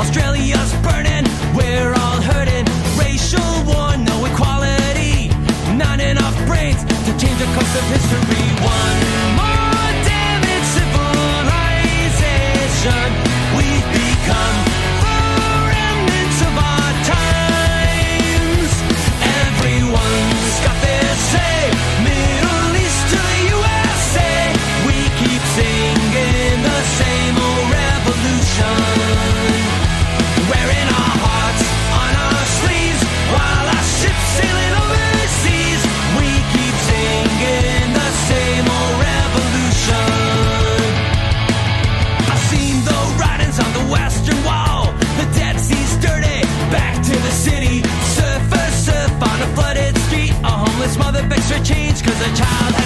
Australia's 0.00 0.72
burning, 0.82 1.26
we're 1.54 1.92
all 1.92 2.20
hurting. 2.22 2.64
Racial 2.98 3.50
war, 3.68 3.94
no 3.98 4.24
equality. 4.24 5.28
Not 5.76 6.00
enough 6.00 6.36
brains 6.46 6.82
to 7.06 7.12
change 7.20 7.38
the 7.38 7.48
course 7.54 7.74
of 7.80 7.84
history. 7.94 8.46
One 8.64 9.36
more 9.36 9.59
extra 51.50 51.74
change 51.74 52.02
cause 52.02 52.20
a 52.20 52.36
child 52.36 52.79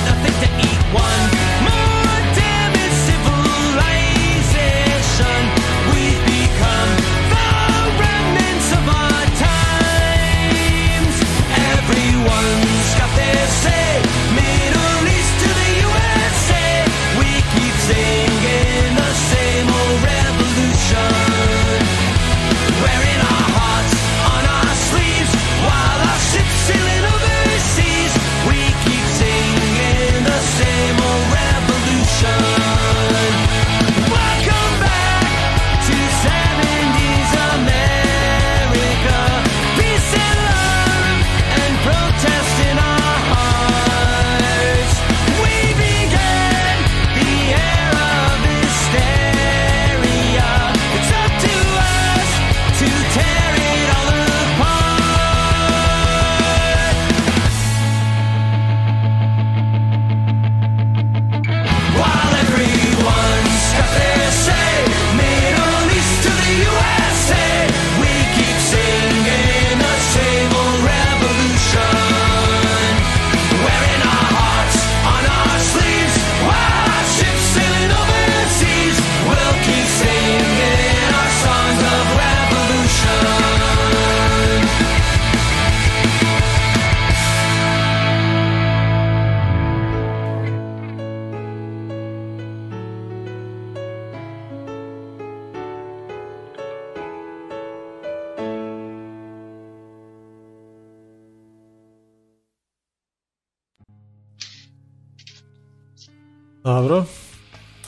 Dobro. 106.65 107.05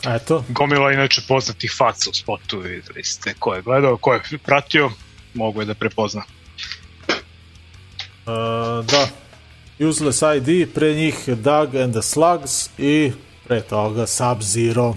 Eto, 0.07 0.44
Gomila 0.48 0.93
inače 0.93 1.23
poznatih 1.28 1.74
faca 1.78 2.11
u 2.11 2.15
spotu, 2.15 2.59
videli 2.59 3.05
ste 3.05 3.35
ko 3.39 3.55
je 3.55 3.62
gledao, 3.62 3.97
ko 3.97 4.12
je 4.15 4.20
pratio, 4.44 4.90
mogu 5.35 5.61
je 5.61 5.65
da 5.65 5.74
prepozna. 5.74 6.23
Uh, 8.27 8.86
da. 8.86 9.09
Useless 9.89 10.23
ID, 10.36 10.74
pre 10.74 10.94
njih 10.94 11.15
Doug 11.28 11.77
and 11.77 11.93
the 11.93 12.03
Slugs 12.03 12.70
i 12.78 13.12
pre 13.48 13.61
toga 13.61 14.07
Sub-Zero 14.07 14.94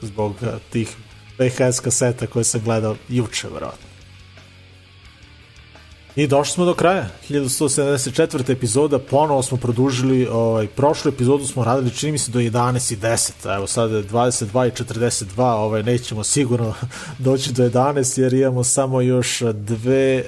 zbog 0.00 0.36
tih 0.70 0.96
VHS 1.38 1.80
kaseta 1.80 2.26
koje 2.26 2.44
sam 2.44 2.60
gledao 2.60 2.96
juče, 3.08 3.48
verovatno. 3.48 3.85
I 6.16 6.26
došli 6.26 6.52
smo 6.52 6.64
do 6.64 6.74
kraja. 6.74 7.08
1174. 7.30 8.52
epizoda, 8.52 8.98
ponovo 8.98 9.42
smo 9.42 9.58
produžili, 9.58 10.26
ovaj, 10.26 10.66
prošlu 10.66 11.08
epizodu 11.08 11.46
smo 11.46 11.64
radili, 11.64 11.94
čini 11.94 12.12
mi 12.12 12.18
se, 12.18 12.30
do 12.30 12.38
11 12.38 12.92
i 12.92 12.96
10. 12.96 13.56
Evo 13.56 13.66
sad 13.66 13.90
je 13.90 14.04
22 14.04 14.68
i 14.68 14.84
42, 14.84 15.42
ovaj, 15.42 15.82
nećemo 15.82 16.24
sigurno 16.24 16.74
doći 17.18 17.52
do 17.52 17.68
11, 17.68 18.20
jer 18.20 18.34
imamo 18.34 18.64
samo 18.64 19.00
još 19.00 19.40
dve 19.40 20.24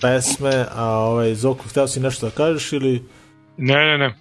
pesme, 0.00 0.66
a 0.74 0.88
ovaj, 0.88 1.34
Zoku, 1.34 1.68
hteo 1.68 1.88
si 1.88 2.00
nešto 2.00 2.26
da 2.26 2.32
kažeš 2.32 2.72
ili... 2.72 3.08
Ne, 3.56 3.74
ne, 3.74 3.98
ne. 3.98 4.14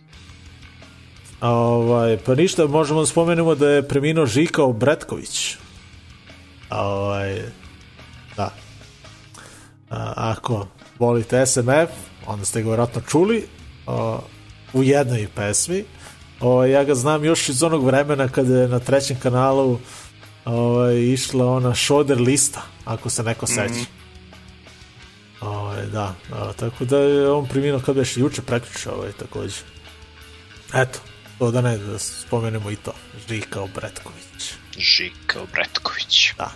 A, 1.39 1.49
ovaj, 1.51 2.17
pa 2.25 2.35
ništa, 2.35 2.67
možemo 2.67 2.99
da 2.99 3.05
spomenemo 3.05 3.55
da 3.55 3.69
je 3.69 3.87
preminuo 3.87 4.25
Žikao 4.25 4.73
Bretković. 4.73 5.55
A, 6.69 6.87
ovaj, 6.87 7.41
da. 8.37 8.49
A, 9.89 10.13
ako 10.15 10.67
volite 10.99 11.45
SMF, 11.45 11.89
onda 12.27 12.45
ste 12.45 12.61
ga 12.61 12.67
vjerojatno 12.67 13.01
čuli 13.01 13.47
a, 13.87 14.19
u 14.73 14.83
jednoj 14.83 15.27
pesmi. 15.35 15.83
O, 16.39 16.63
ja 16.63 16.83
ga 16.83 16.95
znam 16.95 17.25
još 17.25 17.49
iz 17.49 17.63
onog 17.63 17.85
vremena 17.85 18.27
kada 18.27 18.57
je 18.57 18.67
na 18.67 18.79
trećem 18.79 19.19
kanalu 19.19 19.79
ovaj, 20.45 20.99
išla 20.99 21.51
ona 21.51 21.75
Šoder 21.75 22.21
lista, 22.21 22.61
ako 22.85 23.09
se 23.09 23.23
neko 23.23 23.47
seća. 23.47 23.73
Mm. 23.73 24.03
Ovaj, 25.41 25.85
da, 25.85 26.15
tako 26.55 26.85
da 26.85 26.97
je 26.97 27.31
on 27.31 27.47
preminuo 27.47 27.79
kad 27.79 27.97
već 27.97 28.17
juče 28.17 28.41
preključe 28.41 28.89
ovaj, 28.89 29.11
takođe. 29.11 29.59
Eto, 30.73 30.99
to 31.39 31.51
da 31.51 31.61
ne, 31.61 31.77
da 31.77 31.99
spomenemo 31.99 32.71
i 32.71 32.75
to. 32.75 32.93
Žika 33.27 33.61
Obretković. 33.61 34.53
Žika 34.77 35.41
Obretković. 35.41 36.33
Da. 36.37 36.51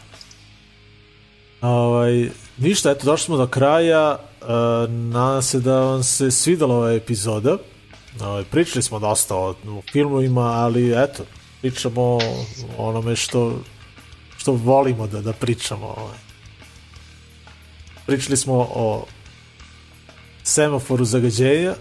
Ovaj, 1.62 2.30
ništa, 2.58 2.92
eto, 2.92 3.06
došli 3.06 3.26
smo 3.26 3.38
do 3.38 3.48
kraja. 3.48 4.18
E, 4.18 4.46
nadam 4.88 5.42
se 5.42 5.60
da 5.60 5.80
vam 5.80 6.04
se 6.04 6.32
svidala 6.32 6.76
ova 6.76 6.92
epizoda. 6.92 7.58
Ovaj, 8.22 8.44
pričali 8.44 8.84
smo 8.84 9.00
dosta 9.00 9.36
o, 9.36 9.50
o 9.50 9.82
filmovima, 9.92 10.42
ali 10.42 11.04
eto, 11.04 11.24
pričamo 11.62 12.02
o 12.02 12.20
onome 12.78 13.16
što, 13.16 13.60
što 14.38 14.52
volimo 14.52 15.08
da, 15.08 15.22
da 15.22 15.34
pričamo. 15.34 15.86
Ovaj. 15.86 16.18
Pričali 18.06 18.38
smo 18.38 18.54
o 18.54 19.06
semaforu 20.44 21.06
zagađenja, 21.06 21.76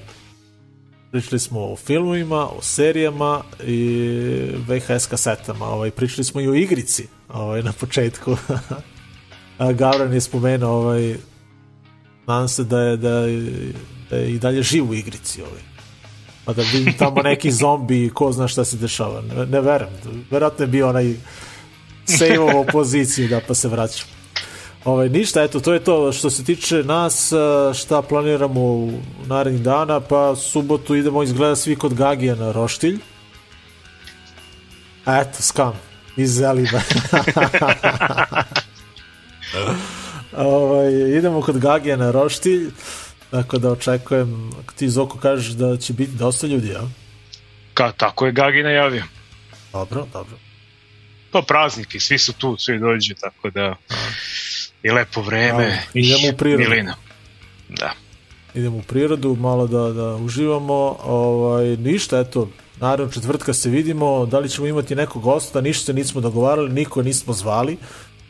pričali 1.11 1.39
smo 1.39 1.73
o 1.73 1.77
filmovima, 1.77 2.49
o 2.49 2.63
serijama 2.63 3.43
i 3.67 4.09
VHS 4.69 5.07
kasetama. 5.07 5.67
Ovaj, 5.67 5.91
pričali 5.91 6.25
smo 6.25 6.41
i 6.41 6.49
o 6.49 6.55
igrici 6.55 7.09
ovaj, 7.29 7.63
na 7.63 7.73
početku. 7.73 8.37
A 9.59 9.73
Gavran 9.73 10.13
je 10.13 10.21
spomenuo 10.21 10.71
ovaj, 10.71 11.17
nadam 12.27 12.49
se 12.49 12.65
da 12.65 12.81
je, 12.81 12.97
da 12.97 13.11
je, 13.11 13.73
da 14.11 14.17
je 14.17 14.31
i 14.35 14.39
dalje 14.39 14.63
živ 14.63 14.91
u 14.91 14.95
igrici 14.95 15.43
ovaj. 15.43 15.61
Pa 16.45 16.53
da 16.53 16.63
vidim 16.73 16.93
tamo 16.99 17.23
neki 17.23 17.51
zombi 17.61 18.11
ko 18.15 18.33
zna 18.33 18.49
šta 18.49 18.65
se 18.65 18.77
dešava. 18.77 19.21
Ne, 19.21 19.47
ne 19.47 19.61
verujem. 19.61 19.95
Verovatno 20.31 20.63
je 20.63 20.69
bio 20.69 20.89
onaj 20.89 21.15
save-ovo 22.05 22.65
poziciju 22.73 23.29
da 23.29 23.41
pa 23.49 23.55
se 23.55 23.69
vraćam. 23.69 24.09
Ovaj, 24.85 25.09
ništa, 25.09 25.43
eto, 25.43 25.61
to 25.61 25.73
je 25.73 25.85
to 25.85 26.13
što 26.13 26.31
se 26.31 26.45
tiče 26.45 26.83
nas, 26.85 27.33
šta 27.75 28.03
planiramo 28.03 28.61
u 28.61 28.93
narednih 29.27 29.63
dana, 29.63 30.01
pa 30.01 30.37
subotu 30.37 30.95
idemo 30.95 31.23
izgleda 31.23 31.57
svi 31.57 31.77
kod 31.77 31.95
Gagija 31.95 32.35
na 32.35 32.53
Roštilj. 32.53 32.99
A 35.05 35.21
eto, 35.21 35.43
skam, 35.43 35.73
iz 36.17 36.35
Zeliba. 36.35 36.81
ovaj, 40.37 40.93
idemo 41.19 41.41
kod 41.41 41.59
Gagija 41.59 41.97
na 41.97 42.11
Roštilj, 42.11 42.71
tako 43.31 43.59
da 43.59 43.73
očekujem, 43.73 44.51
ti 44.77 44.89
Zoko 44.89 45.19
kažeš 45.19 45.53
da 45.53 45.77
će 45.77 45.93
biti 45.93 46.13
dosta 46.13 46.47
ljudi, 46.47 46.69
ja? 46.69 46.83
Ka, 47.75 47.93
tako 47.93 48.27
je 48.27 48.33
Gagi 48.33 48.63
najavio. 48.63 49.05
Dobro, 49.73 50.07
dobro. 50.13 50.37
Pa 51.31 51.43
prazniki, 51.43 52.01
svi 52.01 52.19
su 52.19 52.33
tu, 52.33 52.57
svi 52.59 52.79
dođu, 52.79 53.15
tako 53.21 53.51
da 53.51 53.77
i 54.83 54.91
lepo 54.91 55.21
vreme. 55.23 55.65
Dobro, 55.65 55.77
idemo 55.95 56.29
u 56.35 56.37
prirodu. 56.37 56.71
Milina. 56.71 56.95
Da. 57.69 57.93
idemo 58.55 58.77
u 58.77 58.83
prirodu, 58.83 59.37
malo 59.37 59.67
da, 59.67 59.93
da 59.93 60.17
uživamo. 60.17 60.97
Ovaj, 61.05 61.77
ništa, 61.77 62.21
eto, 62.21 62.49
naravno 62.81 63.13
četvrtka 63.13 63.55
se 63.55 63.71
vidimo, 63.71 64.27
da 64.27 64.39
li 64.39 64.49
ćemo 64.49 64.67
imati 64.67 64.95
nekog 64.95 65.23
gosta, 65.23 65.61
ništa 65.61 65.85
se 65.85 65.93
nismo 65.93 66.21
dogovarali, 66.21 66.73
niko 66.73 67.03
nismo 67.03 67.33
zvali, 67.33 67.77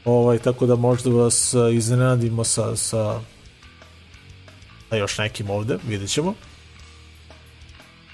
ovaj, 0.07 0.39
tako 0.39 0.67
da 0.67 0.77
možda 0.77 1.11
vas 1.11 1.55
eh, 1.55 1.75
iznenadimo 1.75 2.45
sa, 2.45 2.77
sa, 2.77 3.21
sa 4.91 4.97
još 4.97 5.19
nekim 5.19 5.51
ovde, 5.51 5.79
vidjet 5.89 6.11
ćemo. 6.11 6.35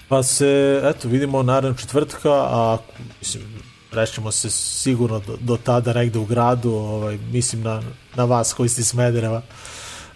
Pa 0.07 0.23
se, 0.23 0.81
eto, 0.83 1.07
vidimo 1.07 1.43
naravno 1.43 1.77
četvrtka, 1.77 2.31
a 2.31 2.77
mislim, 3.19 3.43
rešćemo 3.91 4.31
se 4.31 4.49
sigurno 4.49 5.19
do, 5.19 5.37
do 5.39 5.57
tada 5.57 5.93
negde 5.93 6.19
u 6.19 6.25
gradu, 6.25 6.71
ovaj, 6.71 7.17
mislim 7.31 7.61
na, 7.61 7.81
na 8.15 8.25
vas 8.25 8.53
koji 8.53 8.69
ste 8.69 8.83
Smedereva. 8.83 9.41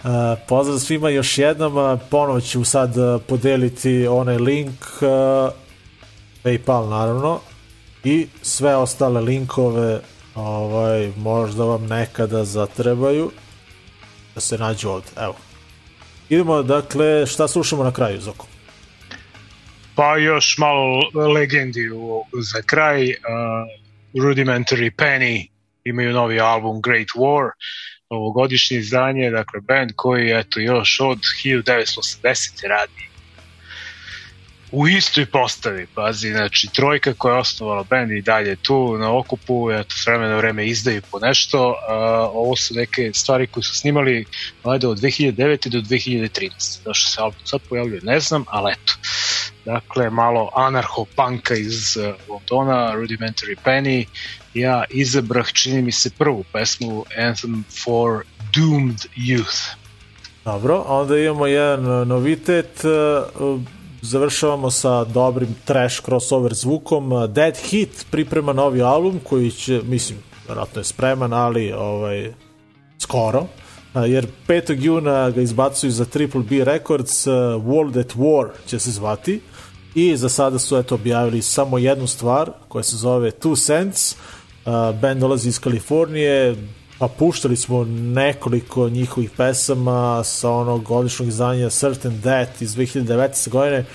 Uh, 0.04 0.10
pozdrav 0.48 0.80
svima 0.80 1.10
još 1.10 1.38
jednom, 1.38 2.00
ponovo 2.10 2.42
ću 2.42 2.64
sad 2.64 2.98
uh, 2.98 3.22
podeliti 3.28 4.08
onaj 4.08 4.38
link 4.38 4.82
uh, 5.02 5.52
Paypal 6.44 6.90
naravno 6.90 7.40
i 8.04 8.28
sve 8.42 8.76
ostale 8.76 9.22
linkove 9.22 10.02
ovaj, 10.38 11.12
možda 11.18 11.64
vam 11.64 11.88
nekada 11.88 12.44
zatrebaju 12.46 13.32
da 14.36 14.42
se 14.42 14.58
nađu 14.58 14.90
ovde, 14.90 15.08
evo. 15.22 15.36
Idemo, 16.30 16.64
dakle, 16.64 17.26
šta 17.26 17.48
slušamo 17.48 17.84
na 17.84 17.92
kraju, 17.92 18.22
Zoko? 18.22 18.48
Pa 19.96 20.18
još 20.18 20.58
malo 20.58 21.02
legendi 21.34 21.90
u, 21.90 22.24
za 22.34 22.62
kraj. 22.62 23.10
Uh, 23.10 23.16
Rudimentary 24.14 24.92
Penny 24.92 25.48
imaju 25.84 26.14
novi 26.14 26.40
album 26.40 26.82
Great 26.82 27.08
War, 27.16 27.50
ovogodišnje 28.10 28.78
izdanje, 28.78 29.32
dakle 29.32 29.62
band 29.62 29.92
koji 29.96 30.32
eto 30.32 30.60
još 30.60 31.00
od 31.00 31.20
1980. 31.46 32.68
radi 32.68 33.08
u 34.72 34.88
istoj 34.88 35.26
postavi, 35.26 35.88
pazi, 35.96 36.32
znači 36.32 36.68
trojka 36.74 37.14
koja 37.14 37.34
je 37.34 37.40
osnovala 37.40 37.84
band 37.84 38.12
i 38.12 38.22
dalje 38.22 38.56
tu 38.56 38.98
na 38.98 39.18
okupu, 39.18 39.72
eto 39.72 39.96
s 39.96 40.08
vremena 40.08 40.30
na 40.30 40.38
vreme 40.38 40.68
izdaju 40.68 41.02
po 41.12 41.20
nešto, 41.20 41.70
uh, 41.70 41.76
ovo 42.34 42.56
su 42.56 42.74
neke 42.74 43.12
stvari 43.14 43.48
koje 43.48 43.64
su 43.64 43.76
snimali 43.76 44.26
od 44.64 44.82
2009. 44.82 45.70
do 45.70 45.80
2013. 45.80 46.50
Zašto 46.86 47.10
se 47.10 47.22
album 47.22 47.40
sad 47.44 47.62
pojavljuje, 47.70 48.02
ne 48.04 48.20
znam, 48.20 48.46
ali 48.48 48.72
eto. 48.72 48.94
Dakle, 49.66 50.10
malo 50.10 50.50
anarcho-panka 50.56 51.56
iz 51.60 51.98
uh, 51.98 52.16
Londona, 52.30 52.94
Rudimentary 52.96 53.56
Penny, 53.66 54.06
ja 54.54 54.84
izabrah, 54.90 55.52
čini 55.54 55.82
mi 55.82 55.92
se, 55.92 56.10
prvu 56.10 56.44
pesmu 56.54 57.06
Anthem 57.28 57.64
for 57.84 58.24
Doomed 58.56 59.06
Youth. 59.16 59.74
Dobro, 60.46 60.84
onda 60.88 61.18
imamo 61.18 61.48
jedan 61.48 62.08
novitet, 62.08 62.82
uh, 62.84 63.62
završavamo 64.08 64.72
sa 64.72 65.04
dobrim 65.04 65.56
trash 65.66 66.02
crossover 66.06 66.54
zvukom. 66.54 67.10
Dead 67.34 67.58
Hit 67.58 68.06
priprema 68.12 68.54
novi 68.54 68.82
album 68.82 69.20
koji 69.24 69.52
će, 69.52 69.82
mislim, 69.84 70.20
vjerojatno 70.48 70.82
je 70.82 70.86
spreman, 70.86 71.34
ali 71.34 71.74
ovaj, 71.74 72.34
skoro. 73.00 73.46
Jer 74.08 74.28
5. 74.48 74.84
juna 74.84 75.30
ga 75.30 75.42
izbacuju 75.42 75.92
za 75.92 76.06
Triple 76.06 76.42
B 76.50 76.64
Records, 76.64 77.28
World 77.28 78.00
at 78.00 78.16
War 78.16 78.50
će 78.68 78.80
se 78.80 78.92
zvati 78.92 79.42
i 79.96 80.18
za 80.18 80.30
sada 80.30 80.60
su 80.60 80.78
eto 80.78 80.96
objavili 80.96 81.42
samo 81.42 81.78
jednu 81.78 82.08
stvar 82.08 82.52
koja 82.68 82.84
se 82.84 82.96
zove 82.96 83.32
Two 83.32 83.66
Cents. 83.66 84.16
Band 85.02 85.20
dolazi 85.20 85.50
iz 85.50 85.60
Kalifornije, 85.60 86.56
pa 87.00 87.08
puštali 87.08 87.56
smo 87.56 87.84
nekoliko 87.86 88.90
njihovih 88.90 89.30
pesama 89.38 90.24
sa 90.24 90.52
onog 90.52 90.92
odličnog 90.92 91.28
izdanja 91.28 91.70
Certain 91.70 92.22
Death 92.22 92.62
iz 92.62 92.76
2019. 92.76 93.50
godine 93.50 93.86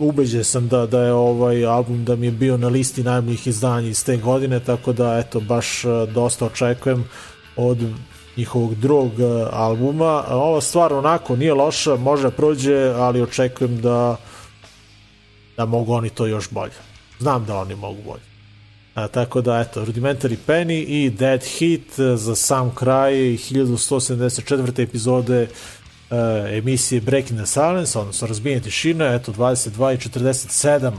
ubeđen 0.00 0.44
sam 0.44 0.68
da, 0.68 0.86
da 0.86 1.00
je 1.00 1.12
ovaj 1.12 1.66
album 1.66 2.04
da 2.04 2.16
mi 2.16 2.26
je 2.26 2.32
bio 2.32 2.56
na 2.56 2.68
listi 2.68 3.02
najboljih 3.02 3.46
izdanja 3.46 3.88
iz 3.88 4.04
te 4.04 4.16
godine, 4.16 4.60
tako 4.60 4.92
da 4.92 5.18
eto 5.18 5.40
baš 5.40 5.84
eh, 5.84 5.88
dosta 6.14 6.46
očekujem 6.46 7.04
od 7.56 7.78
njihovog 8.36 8.74
drugog 8.74 9.20
eh, 9.20 9.48
albuma. 9.52 10.24
Ova 10.28 10.60
stvar 10.60 10.92
onako 10.92 11.36
nije 11.36 11.54
loša, 11.54 11.96
može 11.96 12.22
da 12.22 12.30
prođe, 12.30 12.92
ali 12.96 13.22
očekujem 13.22 13.80
da 13.80 14.16
da 15.56 15.66
mogu 15.66 15.92
oni 15.92 16.10
to 16.10 16.26
još 16.26 16.50
bolje. 16.50 16.72
Znam 17.18 17.44
da 17.44 17.56
oni 17.56 17.74
mogu 17.74 18.02
bolje. 18.02 18.35
A, 18.96 19.08
tako 19.08 19.40
da, 19.40 19.60
eto, 19.60 19.84
Rudimentary 19.84 20.36
Penny 20.46 20.84
i 20.88 21.10
Dead 21.10 21.42
Hit 21.44 21.98
e, 21.98 22.16
za 22.16 22.36
sam 22.36 22.74
kraj 22.74 23.12
1174. 23.12 24.82
epizode 24.82 25.42
uh, 26.10 26.16
emisije 26.50 27.00
Breaking 27.00 27.38
the 27.38 27.46
Silence, 27.46 27.98
odnosno 27.98 28.28
Razbijenje 28.28 28.60
tišine, 28.60 29.14
eto, 29.14 29.32
22 29.32 29.94
i 29.94 30.08
47 30.08 30.92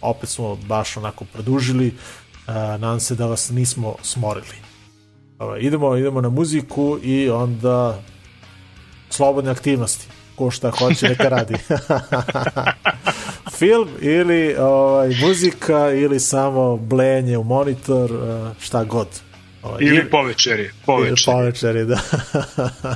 opet 0.00 0.28
smo 0.28 0.56
baš 0.56 0.96
onako 0.96 1.24
produžili 1.24 1.86
uh, 1.86 2.54
nadam 2.54 3.00
se 3.00 3.14
da 3.14 3.26
vas 3.26 3.50
nismo 3.50 3.94
smorili 4.02 4.56
uh, 5.38 5.64
idemo, 5.64 5.96
idemo 5.96 6.20
na 6.20 6.28
muziku 6.28 6.98
i 7.02 7.30
onda 7.30 8.02
slobodne 9.10 9.50
aktivnosti 9.50 10.08
ko 10.40 10.50
šta 10.50 10.70
hoće 10.70 11.08
neka 11.08 11.28
radi 11.28 11.54
film 13.58 13.88
ili 14.00 14.56
ovaj, 14.58 15.08
muzika 15.20 15.90
ili 15.90 16.20
samo 16.20 16.76
blenje 16.76 17.38
u 17.38 17.44
monitor 17.44 18.12
uh, 18.12 18.48
šta 18.60 18.84
god 18.84 19.08
ovaj, 19.62 19.78
Ili 19.84 20.10
po 20.10 20.22
večeri. 20.22 20.70
Po 20.86 20.92
ili 20.98 21.10
večeri. 21.10 21.36
po 21.36 21.42
večeri, 21.42 21.84
da 21.84 22.00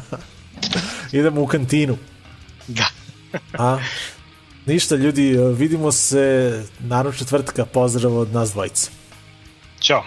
idemo 1.19 1.43
u 1.43 1.47
kantinu 1.47 1.97
Da. 2.69 2.87
a 3.59 3.79
ništa 4.67 4.97
ljudi 4.97 5.37
vidimo 5.59 5.93
se 5.93 6.63
naravno 6.81 7.19
četvrtka 7.19 7.65
pozdrav 7.67 8.17
od 8.19 8.33
nas 8.33 8.53
dvojice 8.53 8.91
Ćao. 9.81 10.05